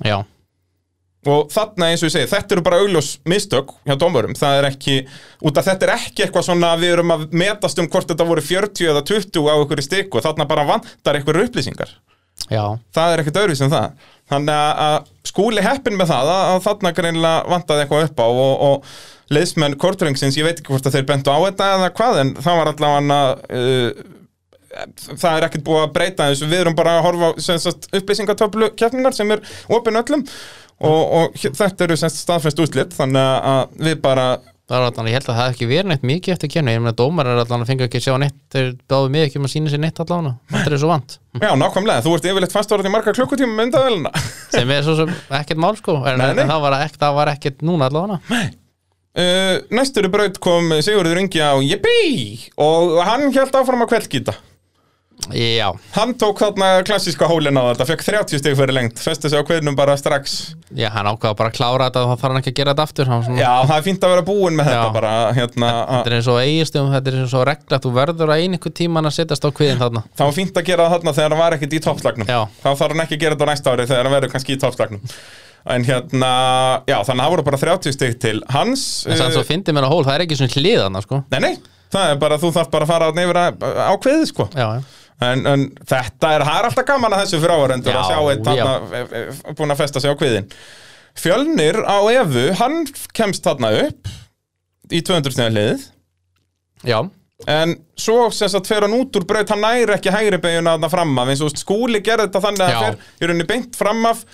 [0.03, 0.19] Já,
[1.29, 4.33] Og þarna eins og ég segi, þetta eru bara augljós mistök hjá dómurum.
[4.39, 4.95] Það er ekki,
[5.45, 8.29] út af þetta er ekki eitthvað svona að Við erum að metast um hvort þetta
[8.31, 10.23] voru 40 eða 20 á ykkur stiku.
[10.25, 11.93] Þarna bara vantar ykkur upplýsingar.
[12.49, 12.65] Já,
[12.97, 13.91] Það er ekkert öðruvísum það.
[14.31, 18.85] Þannig að- skúli heppin með það að, þarna greinilega vantaði eitthvað upp á og, og
[19.31, 22.59] leiðsmenn kortringsins, ég veit ekki hvort að þeir bentu á þetta eða hvað, en það
[22.61, 23.21] var allavega
[23.61, 23.91] uh,
[25.11, 27.71] það er ekkert búið að breyta þessu, við erum bara að horfa á
[28.01, 29.43] upplýsingatöflu keppningar sem er
[29.73, 30.25] opin öllum.
[30.81, 33.21] Og, og þetta eru staðfest úslit þannig
[33.51, 34.29] að við bara
[34.71, 36.83] það er allan, ég held að það hef ekki verið neitt mikið eftir kemni, ég
[36.83, 39.49] meina dómar er allan að fengi ekki að sjá neitt, þeir báðu mig ekki um
[39.49, 41.17] að sína sér neitt allan, þetta er svo vant.
[41.43, 44.13] Já, nákvæmlega, þú ert yfirleitt fastorðið í marga klukkutíma með undaðvelina
[44.55, 45.97] sem er svo sem ekkert mál sko.
[46.07, 46.45] En, Nei, nei.
[46.45, 48.45] það, var ekkert, það var ekkert núna allavega.
[49.11, 54.37] Uh, Næstur braut kom Sigurður Ingi á Yippee og hann held áfram að kveldgýta
[55.31, 59.39] Já, Hann tók þarna klassíska hólinn á þetta, fekk 30 stig fyrir lengt, festi sig
[59.39, 60.55] á kveðnum bara strax.
[60.75, 62.87] já, hann ákvaða bara að klára þetta og þá þarf hann ekki að gera þetta
[62.89, 64.95] aftur svona, Já, það er fínt að vera búinn með þetta Já.
[64.97, 68.33] bara, hérna, Þetta er eins og eigistum, þetta er eins og regla að þú verður
[68.35, 71.15] að einhver tíman að setjast á kviðin þarna það var fínt að gera það þarna
[71.21, 72.31] þegar hann var ekkert í toppslagnum.
[72.31, 75.03] Þá þarf hann ekki að gera þetta næsta ári þegar hann verður kannski í toppslagnum.
[75.71, 76.31] En hérna,
[76.89, 78.85] já, þannig að það voru bara 30 stig til hans.
[79.05, 81.51] En sann svo fyndi mér á hól, það er ekki svona hliðana sko Nei, nei,
[81.93, 83.45] það er bara, þú þarf bara að fara
[83.85, 84.49] á kveðið, sko.
[84.57, 88.01] Já, já En, en þetta er, það er alltaf gaman að þessu fyrir áhörendur að
[88.01, 90.47] Já, sjá eitt þarna, e, e, búin að festa sig á kviðin.
[91.21, 92.79] Fjölnir á Evu, hann
[93.17, 94.13] kemst þarna upp
[94.89, 95.85] í 200 snega hliðið,
[96.89, 96.99] Já,
[97.53, 100.91] en svo sem sagt fer hann út úr braut, hann næri ekki hægri beiguna þarna
[100.93, 104.01] fram af, eins og skúli gerði þetta þannig að hann fer í rauninni beint fram
[104.09, 104.25] af,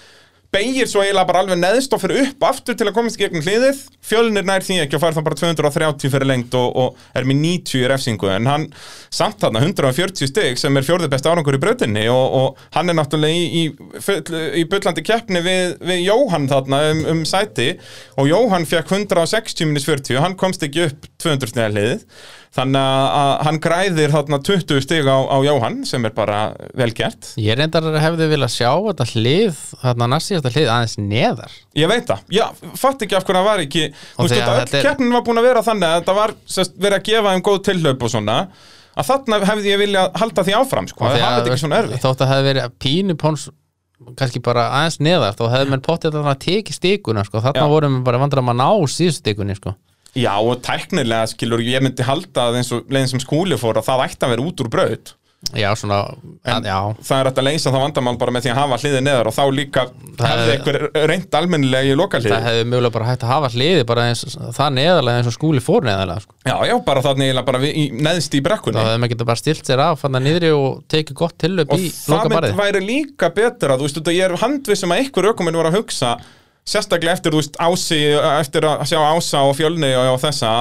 [0.57, 3.45] beigir svo eiginlega bara alveg neðst og fyrir upp aftur til að komast í gegnum
[3.45, 3.83] hliðið.
[4.07, 7.43] Fjölnir nær því ekki og fær þá bara 230 fyrir lengt og, og er með
[7.43, 8.31] 90 í refsingu.
[8.33, 8.67] En hann
[9.15, 12.99] samt þarna 140 stygg sem er fjórði besta árangur í brautinni og, og hann er
[12.99, 14.23] náttúrulega í, í, full,
[14.57, 17.75] í bullandi keppni við, við Jóhann þarna um, um sæti.
[18.17, 22.07] Og Jóhann fekk 160 minus 40 hann komst ekki upp 200 snega hliðið
[22.55, 22.87] þannig
[23.17, 26.39] að hann græðir þarna 20 stig á, á Jóhann sem er bara
[26.79, 31.91] vel gert ég reyndar hefði viljað sjá þetta hlið, þarna næstíðasta hlið aðeins neðar Ég
[31.93, 32.47] veit það, já,
[32.79, 35.43] fatt ekki af hverju það var ekki Þú veist, þetta, öll er- keppnin var búin
[35.43, 38.39] að vera þannig að þetta var sest, verið að gefa þeim góð tillaup og svona
[38.97, 42.23] að þarna hefði ég viljað halda því áfram sko, það hafði ekki svona erfitt Þótt
[42.25, 43.49] að hefði verið pínu póns
[44.17, 47.41] kannski bara aðeins neðar þá hefði menn pottið að tekið stíkuna sko.
[47.45, 47.71] þarna Já.
[47.73, 49.73] vorum við bara vandrar að ná síðust stíkunni sko.
[50.17, 53.89] Já, og tæknilega skilur ég myndi halda að eins og leiðin sem skúli fór að
[53.91, 55.15] það ætti að vera út úr braut.
[55.55, 55.99] Já, svona,
[56.49, 56.79] En- að, já.
[57.07, 59.35] það er hægt að leysa það vandamál bara með því að hafa hliðið neðar og
[59.37, 59.83] þá líka
[60.17, 63.51] Það hefði er- einhver reynd almennilega í loka það hefði mögulega bara hægt að hafa
[63.53, 64.25] hliði bara eins,
[64.57, 66.35] það neðarlega eins og skúli fór neðarlega sko.
[66.49, 68.81] Já, já, bara þannig eiginlega bara við, í, neðst í brekkunni.
[68.81, 71.85] Þá hefði maður getað bara stilt sér af fann niðri og tekið gott tillöp og
[71.85, 72.59] í það loka mynd barið.
[72.65, 75.79] væri líka betra þú veist, út að ég er handvissum að einhver ökuminn voru að
[75.83, 76.17] hugsa
[76.67, 78.03] sérstaklega eftir, veist, ási
[78.41, 80.53] eftir að sjá ása og fjölni og, og þessa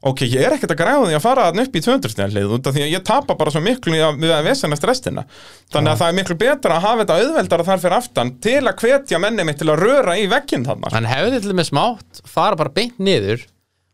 [0.00, 2.54] ok, ég er ekkert að græða því að fara þarna upp í 200 stíðan hlið
[2.56, 5.26] út af því að ég tapa bara svo miklu við að vesenast restina
[5.74, 8.84] þannig að það er miklu betra að hafa þetta auðveldara þar fyrir aftan til að
[8.84, 10.92] hvetja menni mitt til að röra í vegginn þarna.
[10.94, 13.44] Hann hefði til með smátt fara bara beint niður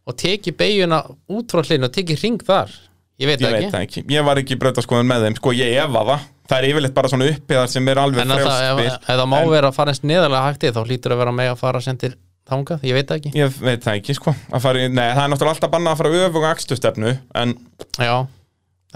[0.07, 2.71] og tekið beiguna út frá hlinu og tekið ring þar.
[3.17, 3.83] Ég veit ég veit ekki.
[3.83, 6.95] ekki, ég var ekki í brautaskoðun með þeim sko, ég efa það, það er yfirleitt
[6.97, 10.03] bara svona uppiðar sem er alveg en það, ef, það má vera að fara eins
[10.07, 12.13] neðarlega hægt þá hlýtur að vera með að fara sem til
[12.47, 13.33] þangað, ég veit það ekki.
[13.35, 14.35] Ég veit það ekki, sko.
[14.63, 17.57] Fara, Nei, það er náttúrulega alltaf bannað að fara öfuga akstustefnu En
[17.99, 18.13] já,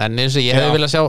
[0.06, 1.02] en eins og ég hefði viljað sjá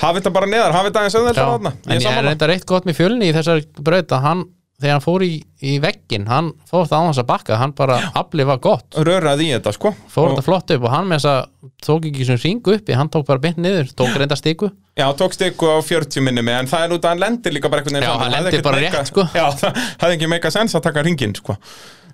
[0.00, 2.66] hafi þetta bara neðar, hafi þetta aðeins já, auðveldar þarna en ég er reynda reitt
[2.68, 4.44] gott með fjölni í þessari braut að hann,
[4.82, 5.30] þegar hann fór í,
[5.62, 9.46] í veggin hann fór það á hans að bakka, hann bara aflið var gott, Röraði
[9.48, 9.94] í þetta, sko.
[10.12, 12.96] Fór Og- þetta flott upp og hann með þess að tók ekki sem ringu uppi,
[12.98, 16.52] hann tók bara beint niður, tók reynda stíku Já, tók stikku á 40 minni mig
[16.58, 19.00] En það er út að hann lendir líka bara veginn Já, hann lendir bara meika-
[19.00, 19.24] rétt, sko.
[19.32, 21.56] Já, það hefði ekki meika sens að taka ringin, sko.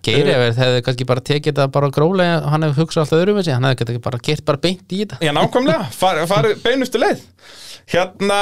[0.07, 3.67] Geiri uh, hefði kannski bara tekið þetta bara grólega, hann hefði hugsað alltaf öðrum hann
[3.67, 5.19] hefði kannski bara gert bara beint í þetta.
[5.27, 5.89] Já, nákvæmlega,
[6.31, 7.25] far beinustu leið.
[7.91, 8.39] Hérna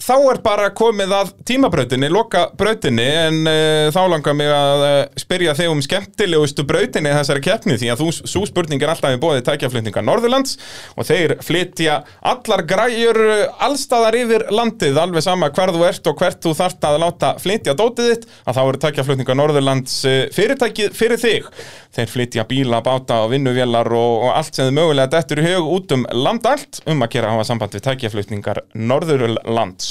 [0.00, 5.00] Þá er bara komið að tímabrautinni, loka brautinni en uh, þá langar mig að uh,
[5.20, 9.18] spyrja þig um skemmtilegustu brautinni þessari keppni því að þú, svo spurning er alltaf í
[9.20, 10.56] bóði tækjaflutninga Norðurlands
[10.96, 11.98] og þeir flytja
[12.32, 16.88] allar græjur uh, allstaðar yfir landið alveg sama hver þú ert og hvert þú þart
[16.88, 19.98] að láta flytja dótið þitt að þá eru tækjaflutninga Norðurlands
[20.32, 21.52] fyrirtækið fyrir þig.
[21.90, 25.70] Þeir flytja bíla, báta og vinnuvélar og, og allt sem þið mögulega dettur í hug
[25.76, 29.89] út um land allt um að gera hafa samband við tækjaflutningar Norðurlands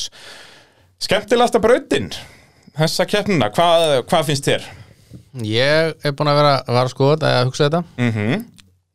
[1.00, 2.12] Skemmtilegasta brautin
[2.80, 4.70] þessa keppnina, hvað, hvað finnst þér?
[5.46, 7.84] Ég er búin að vera, að skoða þetta, að hugsa þetta.
[8.00, 8.48] Mm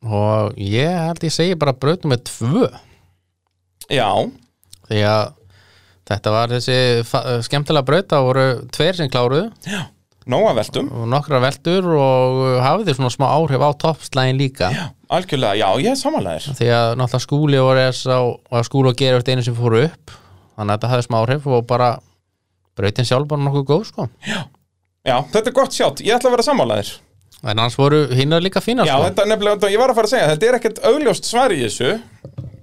[0.05, 2.69] og ég held ég segi bara brautum með tvö.
[3.89, 4.09] Já,
[4.89, 5.33] því að
[6.05, 6.77] þetta var þessi
[7.45, 9.49] skemmtilega braut það voru tveir sem kláruðu.
[10.29, 10.87] Nóga veltum.
[10.89, 14.71] Og nokkra veldur og hafði svona smá áhrif á toppslægin líka?
[14.73, 18.97] Já, algjörlega, já, ég er samanlegaðir því að náttúrulega skúli RS og, og skúli og
[18.97, 20.15] gerur einu sem fóru upp
[20.55, 21.89] þannig að þetta hafði smá áhrif og bara
[22.75, 24.07] brautin sjálf bara nokkuð góð sko.
[25.05, 26.95] Já, þetta er gott sjátt, ég ætla að vera samanlegaðir
[27.45, 29.05] en annars voru hinnar líka fínar Já, sko.
[29.09, 31.59] þetta er nefnilega, ég var að fara að segja þetta er ekkert augljóst svar í
[31.61, 31.91] þessu.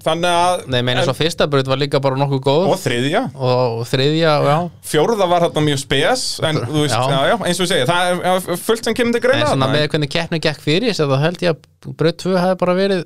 [0.03, 2.65] Þannig að Nei, meina svo fyrsta braut var líka bara nokkuð góð.
[2.73, 3.21] Og þriðja.
[3.39, 4.57] Og þriðja, já.
[4.91, 7.21] Fjórða var þarna mjög spes En þú veist, já, Já.
[7.31, 9.69] já, eins og ég segi Það er já, fullt sem kemur til En greina svona
[9.69, 9.77] þarna.
[9.79, 12.75] með hvernig keppni gekk fyrir þess að þá held ég að braut 2 hefði bara
[12.81, 13.05] verið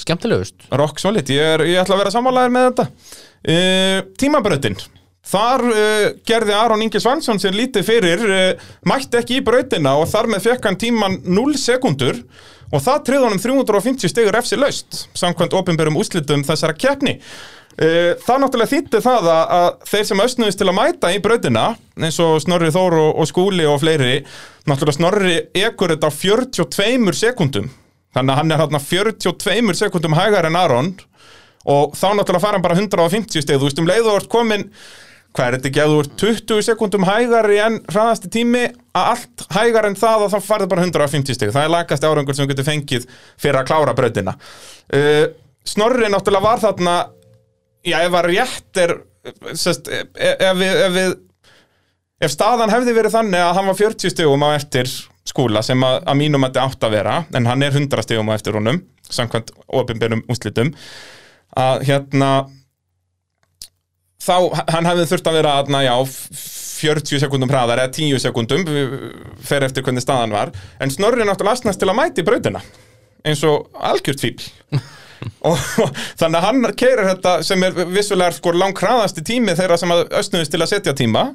[0.00, 0.64] skemmtilegust.
[0.80, 2.86] Rock solid, ég, er, ég ætla að vera sammálaðir með þetta
[3.48, 4.78] uh, Tímabrautin.
[5.30, 10.08] Þar uh, gerði Aron Ingi Svansson sér lítið fyrir, uh, mætti ekki í brautina og
[10.10, 12.22] þar með fekk hann tíman 0 sekundur
[12.70, 17.18] og það triði honum 350 stegur efsi laust samkvæmt opinberum úslitum þessara keppni.
[17.80, 21.62] Það náttúrulega þýtti það að, að þeir sem ösnuðist til að mæta í brautina
[21.96, 24.18] eins og Snorri Þór og, og Skúli og fleiri
[24.68, 27.70] náttúrulega Snorri ekur þetta á 42 sekundum
[28.14, 30.92] þannig að hann er hérna 42 sekundum hægar en Aron
[31.68, 34.66] og þá náttúrulega fara hann bara 150 steg þú veist um leið og ert komin
[35.36, 38.64] hvað er þetta ekki að þú ert 20 sekundum hægari en hraðasti tími
[38.96, 42.38] að allt hægar en það að þá farið bara 150 steg það er lagast árangur
[42.38, 43.06] sem getur fengið
[43.38, 44.34] fyrir að klára brautina.
[44.90, 45.30] Uh,
[45.66, 46.94] Snorri náttúrulega var þarna
[47.86, 48.96] já, ef að rétt er
[49.54, 51.14] sest, ef, ef, við, ef við
[52.24, 54.90] ef staðan hefði verið þannig að hann var 40 stegum á eftir
[55.28, 58.36] skúla sem að, að mínum þetta átt að vera en hann er 100 stegum á
[58.36, 58.80] eftir honum
[59.10, 60.72] samkvæmt opinberum úslitum
[61.58, 62.30] að hérna
[64.20, 64.36] þá,
[64.70, 65.94] hann hefði þurft að vera aðna, já,
[66.80, 68.62] 40 sekundum hraðar eða 10 sekundum
[69.44, 70.54] fer eftir hvernig staðan var.
[70.80, 72.62] En Snorri náttúrulega asnast til að mæti brautina
[73.26, 74.38] eins og algjört fíl
[75.48, 75.58] og
[76.20, 80.54] þannig að hann keirir þetta sem er vissulega sko langkraðasti tími þeirra sem að östnuðist
[80.54, 81.26] til að setja tíma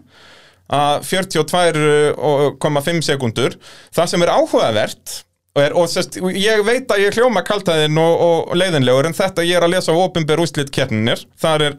[0.73, 3.57] að 42,5 sekundur
[3.93, 5.19] það sem er áhugavert
[5.55, 9.45] og, er, og sest, ég veit að ég hljóma kaltaðinn og, og leiðinlegur en þetta
[9.47, 11.77] ég er að lesa á opinber úslit keppninir þar er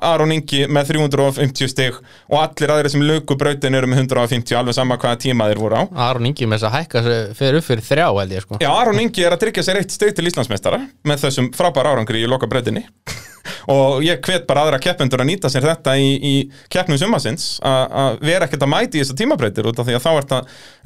[0.00, 1.98] Aron Ingi með 350 stig
[2.30, 5.82] og allir aðri sem luku brautin eru með 150 alveg sama hvaða tíma þeir voru
[5.82, 5.84] á.
[6.08, 7.04] Aron Ingi með þess að hækka
[7.38, 8.60] fyrir upp fyrir þrjá held ég sko.
[8.62, 12.22] Já, Aron Ingi er að tryggja sér eitt stig til Íslandsmeistara með þessum frábæra árangri
[12.24, 12.86] í loka brautinni
[13.74, 16.34] og ég hvet bara aðra keppendur að nýta sér þetta í, í
[16.72, 20.38] keppnum sumasins að vera ekkert að mæti í þessar tímabrautir út af því að þá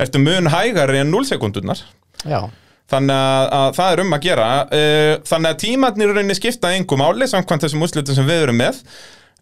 [0.07, 1.83] ertu mun hægari en 0 sekundunar
[2.23, 2.41] Já,
[2.93, 4.49] þannig að, að það er um að gera.
[4.71, 8.61] Uh, þannig að tímarnir í rauninni skipta engum áli samkvæmt þessum úrslitum sem við erum
[8.61, 8.81] með.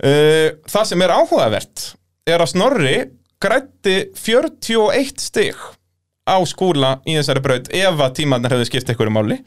[0.02, 1.86] Uh, það sem er áhugavert
[2.32, 2.96] er að Snorri
[3.42, 5.58] grætti 41 stig
[6.22, 9.38] á skúla í þessari braut ef að tímarnir hefði skipt einhverju máli.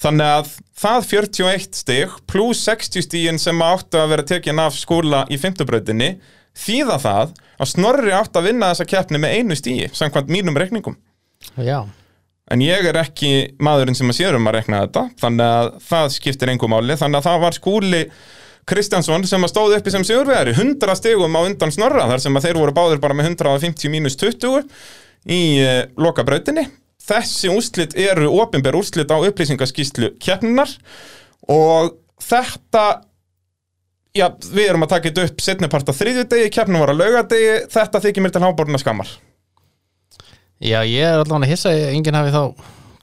[0.00, 5.22] Þannig að það 41 stig pluss 60 stigin sem áttu að vera tekin af skúla
[5.32, 6.10] í 50 brautinni
[6.64, 10.96] þýða það að Snorri áttu að vinna þessa keppni með einu stigi samkvæmt mínum reikningum.
[11.60, 11.84] Já,
[12.52, 16.10] En ég er ekki maðurinn sem að sér um að rekna þetta, þannig að það
[16.18, 18.02] skiptir engum máli, þannig að það var skúli
[18.68, 22.46] Kristjánsson sem að stóði uppi sem sigurvegari, 100 stegum á undan snorra, þar sem að
[22.46, 24.68] þeir voru báðir bara með 150 mínus 20
[25.24, 26.66] í uh, loka brautinni.
[27.04, 30.70] Þessi úrslit eru opinber úrslit á upplýsingaskíslu keppninar
[31.52, 32.86] og þetta,
[34.16, 38.04] já, við erum að taka þetta upp setnipart á þriðjudegi, keppnin var að laugadegi, þetta
[38.04, 39.12] þykir mér til háboruna skammar.
[40.64, 42.42] Já ég er allavega að hissa að enginn hafi þá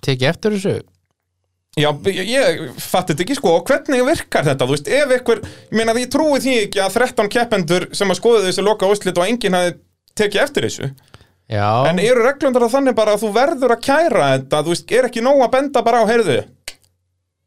[0.07, 0.73] tekið eftir þessu.
[1.79, 3.53] Já, ég, ég fatti þetta ekki sko.
[3.61, 6.81] Og hvernig virkar þetta, þú veist, ef ykkur ég meina því ég trúi því ekki
[6.83, 9.77] að 13 keppendur sem að skoðu þessu loka úrslit og enginn hafi
[10.19, 10.89] tekið eftir þessu,
[11.51, 14.91] Já, en eru reglundar að þannig bara að þú verður að kæra þetta, þú veist,
[14.95, 16.37] er ekki nóg að benda bara á heyrðu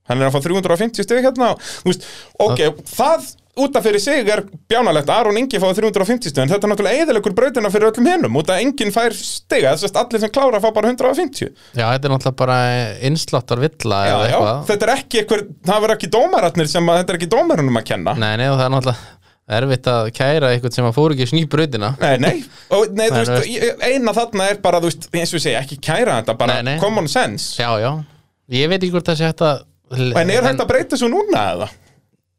[0.09, 2.05] hann er að fá 350 steg hérna, þú veist
[2.45, 6.66] ok, það út af fyrir sig er bjánalegt Aron Ingi fáið 350 steg en þetta
[6.66, 10.22] er náttúrulega eðilegur brautina fyrir öllum hinnum út af enginn fær steg, þess að allir
[10.24, 12.56] sem klára fá bara 150 já, þetta er náttúrulega bara
[13.06, 14.62] innsláttar villa já, eða já, eitthvað.
[14.70, 17.86] þetta er ekki einhver, það verður ekki dómaratnir sem að þetta er ekki dómarunum að
[17.93, 18.16] kenna.
[18.24, 19.12] Nei, nei, og það er náttúrulega
[19.55, 21.90] erfitt að kæra eitthvað sem að fór ekki snýbrautina.
[22.01, 22.35] Nei, nei,
[22.72, 26.18] og, nei, þú veist, eina þarna er bara, þú veist, eins og segi, ekki kæra
[26.22, 26.76] þetta, bara Nei, nei.
[26.82, 27.55] common sense.
[27.60, 27.93] Já, já,
[29.94, 31.68] En er þetta að breyta svo núna eða?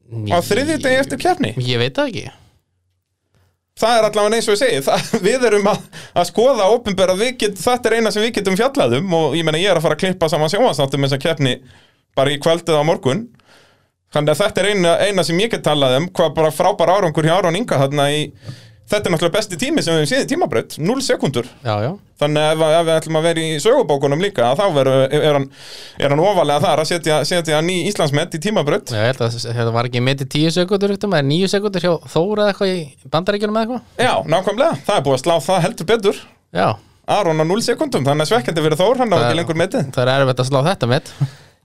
[0.06, 1.54] Á þriðju degi eftir kefni?
[1.66, 2.26] Ég veit það ekki
[3.76, 6.68] Það er allavega eins og ég segi, það, við erum að, að skoða
[7.42, 9.84] get, þetta er eina sem við getum fjallað um og ég meina ég er að
[9.84, 11.56] fara að klippa saman sjónvarsnáttum þess að kefni
[12.16, 13.26] bara í kvöldið á morgun.
[14.16, 17.28] Þannig að þetta er eina, eina sem ég get talað um, hvað bara frábær árangur
[17.28, 18.22] hjá Aron Inga þarna í,
[18.92, 21.50] þetta er náttúrulega besti tími sem við hefum séð í tímabraut, 0 sekundur.
[21.66, 25.26] Já, já, Þannig ef, ef við ætlum að vera í sögubókunum líka þá veru, er,
[25.36, 25.48] hann,
[26.00, 29.74] er hann ofalega þar að setja, setja ný Íslandsmet í tímabrödd ég held að þetta
[29.76, 33.60] var ekki með til 10 sekundur maður, 9 sekundur hjá Þóra eða eitthvað í bandaríkjunum
[33.60, 34.06] eða eitthvað?
[34.08, 36.22] Já, nákvæmlega, það er búið að slá það heldur betur.
[36.56, 36.68] Já,
[37.18, 39.92] Aron á 0 sekundum, þannig að svekkjandi fyrir Þór, hann á ekki lengur metið.
[39.92, 41.12] það er erfitt að slá þetta með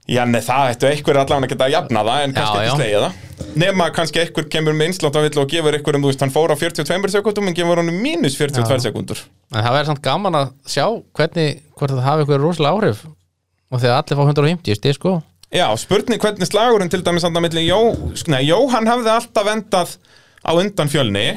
[0.09, 2.71] Já, nei, það ættu einhver allan að geta að jafna það en kannski Já, ekki
[2.71, 2.77] já.
[2.79, 6.11] slegið það Nema kannski einhver kemur með einslátt á villu og gefur einhver um, þú
[6.11, 8.83] veist, hann fór á 42 sekundum en gefur honum mínus 42 Já.
[8.87, 9.21] sekundur
[9.51, 10.85] En það verður samt gaman að sjá
[11.17, 13.03] hvernig, hvort það hafi eitthvað rosalega áhrif
[13.71, 15.13] og þegar allir fá 150 stig sko
[15.51, 17.79] Já, spurning hvernig slagurinn til dæmis andan milli Jó,
[18.31, 19.95] nei, Jóhann hafði alltaf endað
[20.41, 21.27] á undan fjölni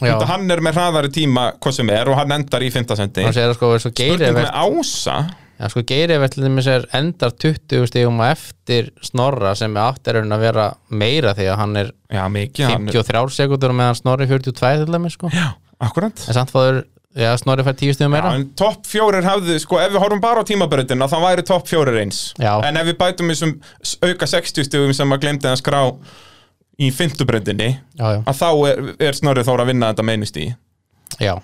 [0.00, 2.96] Þetta hann er með hraðari tíma hvað sem er og hann endar í 5.
[2.96, 3.26] sendi
[5.60, 6.16] hann sko Já, sko Geiri
[6.72, 11.58] er endar 20 stigum á eftir Snorra sem er raun að vera meira því að
[11.60, 14.54] hann er Já, mikið hann er, 53 sekundur og meðan Snorri 42
[14.84, 15.28] til dæmis sko.
[15.34, 16.24] Já, akkurat.
[16.28, 16.80] En samt fáður,
[17.12, 20.24] já, Snorri fær 10 stigum Já, meira en topp fjórir hafði, sko, ef við horfum
[20.24, 22.22] bara á tímabröðina þá væri topp fjórir eins.
[22.40, 22.54] Já.
[22.64, 23.54] En ef við bætum þessum
[24.08, 25.82] auka 60 stugum sem að glemdi að skrá
[26.80, 30.48] í fymtubreyndinni já, já, að þá er, er Snorri Þór að vinna þetta meinust í.
[31.20, 31.34] Já,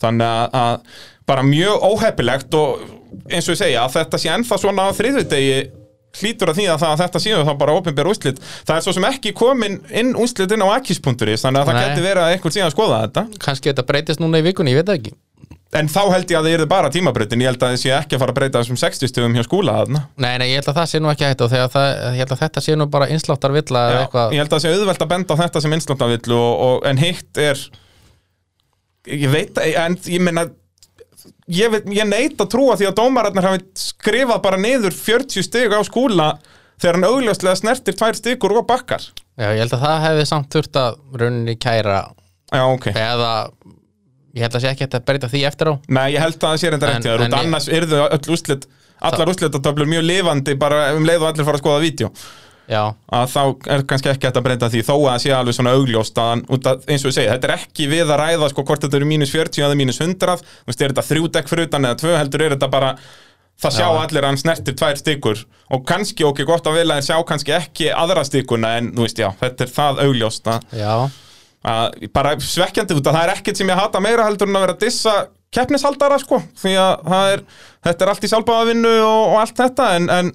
[0.00, 2.86] þannig að, að bara mjög óheppilegt og
[3.28, 5.60] eins og ég segja að þetta sé ennþá svona á þriðudegi
[6.18, 8.42] hlýtur að því að, það, að þetta séu þá bara opinber úrslit.
[8.66, 11.82] Það er svo sem ekki komin inn úrslit inn á akis.is þannig að það Nei.
[11.84, 13.24] geti verið að einhvern síðan að skoða þetta.
[13.44, 15.16] Kannski þetta breytist núna í vikunni, ég veit það ekki.
[15.76, 18.16] En þá held ég að það yrði bara tímabreytin ég held að þið sé ekki
[18.16, 20.00] að fara að breyta þessum 60 stugum hjá skúla þarna.
[20.16, 22.32] Nei, nei, ég held að það sé nú ekki hægt og þegar það, ég held
[22.32, 24.32] að þetta sé nú bara innsláttar villa eða eitthvað.
[24.32, 27.02] ég held að það sé auðvelt að benda á þetta sem innsláttavill og, og, en
[27.02, 27.60] hitt er
[29.12, 30.46] ég veit en ég meina
[31.48, 35.80] ég, ég neit að trúa því að dómararnir hafi skrifað bara niður 40 stig á
[35.86, 36.28] skúla
[36.78, 39.02] þegar hann augljóslega snertir tvær stigur og bakkar.
[39.38, 41.98] Já, ég held að það hefði samt þurft að rauninni kæra
[42.52, 42.86] Já, ok.
[42.94, 43.32] eða
[44.38, 45.74] ég held að sé ekki að breyta því eftir á.
[45.88, 47.68] Nei, ég held að það sé reynda En- rétt hjá þér en og ég- annars
[47.68, 48.66] yrðu öll úslit
[49.00, 52.08] allar úslitatöflur mjög lifandi bara um leið og allir fara að skoða vídeo
[52.68, 52.82] Já,
[53.16, 53.42] að þá
[53.72, 56.42] er kannski ekki hægt að breyta því þó að það sé alveg svona augljóst að,
[56.84, 59.32] eins og ég segi, þetta er ekki við að ræða sko hvort þetta eru mínus
[59.32, 62.44] 40 eða mínus 100 þú veist, er þetta þrjú dekk fyrir utan eða tvö heldur
[62.44, 62.90] er þetta bara
[63.58, 63.96] það sjá Já.
[64.02, 65.40] allir hann snertir tvær stykur
[65.72, 69.24] og kannski okkur gott að vilja en sjá kannski ekki aðra stykuna en þú veist,
[69.24, 70.68] já, þetta er það augljóst að,
[71.72, 74.66] að bara svekkjandi út að það er ekkert sem ég hata meira heldur en að
[74.68, 75.16] vera dissa
[75.56, 77.44] keppnishaldara sko, því að er,
[77.88, 80.34] þetta er allt í sjálfbáðavinnu og, og allt þetta en, en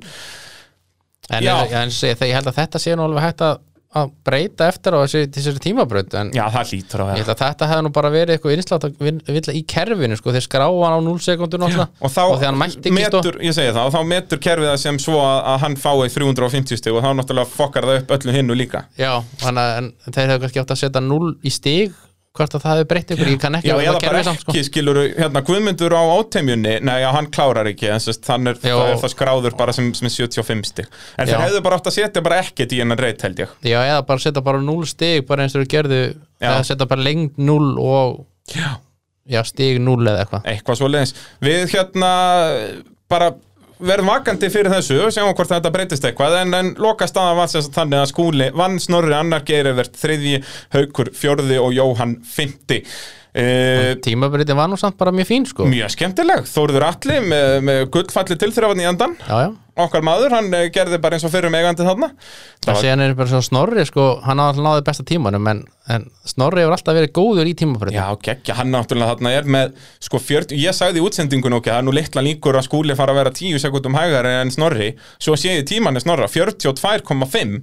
[1.29, 1.53] en, Já.
[1.65, 3.61] en, en þegar ég held að þetta sé nú alveg hægt að,
[3.93, 7.41] að breyta eftir á þessi, þessari tímabraut en já, það hlýtur að ég held að
[7.43, 11.01] þetta hefði nú bara verið eitthvað innsláttar villa í kerfinu, sko, þeir skráa hann á
[11.05, 14.41] 0 sekundur náttúrulega og þá og mætti stó metur, ég segi það, og þá metur
[14.47, 18.01] kerfið það sem svo að, að hann fái 350 stig og þá náttúrulega fokkar það
[18.01, 18.83] upp öllu hinnu líka.
[18.97, 19.13] Já,
[19.45, 21.93] þannig að þeir hefðu kannski átt að setja 0 í stig
[22.33, 24.53] hvort að það hefði breytt ykkur, ég kann ekki Já, eða það kerfið samt, sko.
[24.53, 28.57] ekki, skilur hérna Guðmundur á áteimjunni, nei, já, hann klárar ekki en sest, hann er,
[28.63, 30.89] það er það skráður bara sem, sem 75 stig.
[31.21, 33.53] En þeir hefðu bara átt að setja bara ekkert í hennan reyt held ég.
[33.69, 36.01] Já, eða bara setja bara 0 stig bara eins og þú gerðu,
[36.41, 38.23] eða setja bara lengd 0 og
[38.53, 38.71] Já.
[39.29, 40.49] já, stig 0 eða eitthvað.
[40.55, 41.13] Eitthvað svo leiðis
[41.45, 42.11] við hérna
[43.13, 43.29] bara
[43.83, 47.51] verðum vakandi fyrir þessu og sjáum hvort þetta breytist eitthvað en, en loka staðan var
[47.51, 50.39] þess að þannig að skúli vann Snorri annar Geirivert þriðji,
[50.75, 52.83] Haukur fjórði og Jóhann fymti
[53.33, 55.67] uh, Tímabritin var nú samt bara mjög fín, sko.
[55.69, 59.51] Mjög skemmtileg, Þórður Atli með, með gullfalli tilþrifan í andan Já, já,
[59.83, 62.11] okkar maður, hann eh, gerði bara eins og fyrir megandi þarna.
[62.61, 65.63] Það sé hann er bara svo Snorri, sko hann á alltaf náði besta tímanum en,
[65.89, 69.73] en Snorri hefur alltaf verið góður í tímabritin já, geggja, hann náttúrulega þarna er með
[70.03, 73.15] sko 40, ég sagði í útsendingun ok, það er nú litla líkur að skúli fara
[73.15, 74.91] að vera 10 sekundum hægari en Snorri.
[75.17, 77.57] Svo sé ég tíman er Snorra, 42,5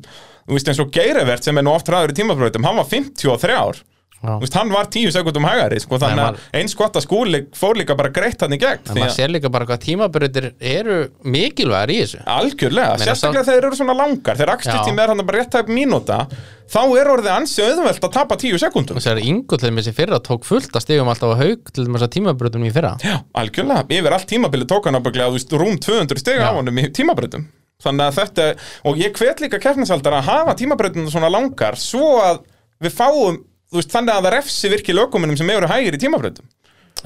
[0.51, 3.55] þú veist eins og Geirivert sem er nú oft ræður í tímabröðum, hann var 53
[3.55, 3.82] ár
[4.20, 7.97] veist, hann var 10 sekundum hægari sko, þannig að eins gott að skúli fór líka
[7.97, 10.97] bara greitt hann í gegn En því maður að sér líka bara hvað tímabritir eru
[11.24, 12.22] mikilvægar í þessu.
[12.28, 15.72] Algjörlega, Meina, sérstaklega þegar þeir eru svona langar þegar aksturtími er hann bara rétt tæp
[15.72, 16.18] mínúta
[16.70, 20.44] þá er orðið ansi auðvelt að tapa 10 sekundum Þessar yngur til þessi fyrra tók
[20.47, 22.92] fullt að stigum alltaf á haug til þess að tímabritum í fyrra.
[23.02, 26.52] Já, algjörlega, yfir allt tímabili tók hann rúm 200 stiga Já.
[26.52, 27.48] á honum í tímabreytum
[27.80, 28.47] Þannig að þetta,
[28.90, 32.42] og ég hvet líka keppnisaldar að hafa tímabreytum svona langar svo að
[32.84, 33.38] við fáum,
[33.76, 36.47] veist, þannig að það refsi virkilega ökumunum sem eru hægir í tímabreytum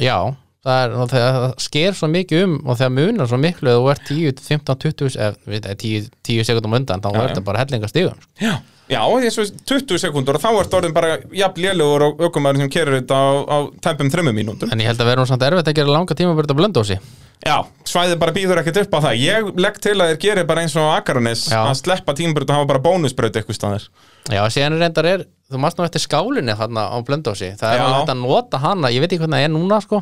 [0.02, 0.18] Já,
[0.64, 4.06] það, er, það sker svo mikið um og þegar munar svo miklu að þú ert
[4.10, 7.28] 10, 15, 20 eða, við, eða 10, 10 sekundum undan þá Já, er já.
[7.32, 8.30] þetta bara hellinga stigum sko.
[8.40, 8.54] Já,
[8.94, 9.28] já, og
[9.74, 13.28] 20 sekundur og þá ert orðin bara jafn lélugur og ökumæður sem kerir þetta á,
[13.44, 16.16] á tæpum 3 mínútum en ég held að vera nú samt erfitt að gera langa
[16.18, 16.98] tímabreyta blöndósi
[17.44, 17.56] Já,
[17.88, 19.18] svæðið bara býður ekkert upp á það.
[19.20, 21.60] Ég legg til að þeir gerir bara eins og Akaranes Já.
[21.66, 23.88] að sleppa tímabreyt og hafa bara bónusbreyt eitthvað staðir
[24.32, 28.14] Já, síðan reyndar er, þú mást nú eftir skálinni þarna á blöndósi, það er alveg
[28.14, 28.88] að nota hana.
[28.94, 30.00] Ég veit ekki hvernig það er núna sko.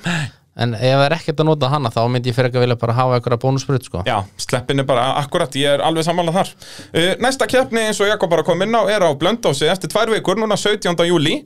[0.63, 2.77] En ef það er ekkert að nota hana þá myndi ég fyrir ekki að vilja
[2.79, 4.05] bara hafa eitthvað bónusbrut sko.
[4.07, 6.53] Já, sleppin er bara akkurat, ég er alveg samanlega þar.
[6.93, 10.13] Uh, Næsta keppni eins og Jakob bara kom inn á er á Blöndósi eftir tvær
[10.13, 10.93] vikur, núna 17.
[11.09, 11.39] júli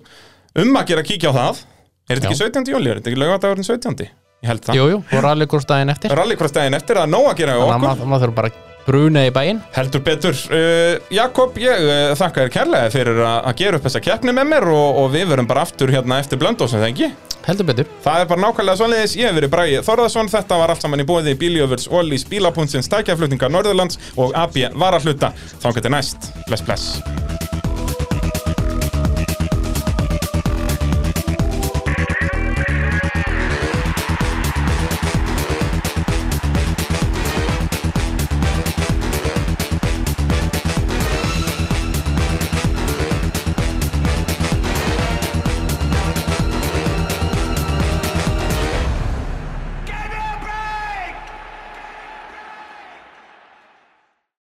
[0.58, 1.64] um að gera kíkja á það.
[2.10, 2.72] Er þetta ekki 17.
[2.74, 4.10] júli, er þetta ekki laugadagurinn 17.
[4.46, 7.62] Ég held það Jú, jú, og rallykursdæðin eftir Rallycross-daginn eftir að nóg að gera hjá
[7.64, 11.86] þannig að okkur maður, þurfa bara að bruna í bæinn Heldur betur uh, Jakob, ég
[11.86, 15.32] uh, þakka þér kærlega fyrir að gera upp þessa keppni með mér og, og við
[15.32, 17.10] verum bara aftur hérna eftir Blöndósi, það ekki?
[17.46, 20.86] heldur betur Það er bara nákvæmlega svoleiðis, ég hef verið Bræði Þorðarsson, þetta var allt
[20.86, 25.30] saman í bóði Bíljöfurs, Ólís, Bílapuntsins, Tækjaflutningar Norðurlands og AB Varahluta.
[25.62, 26.32] Þá getur næst.
[26.48, 27.45] Bless, bless.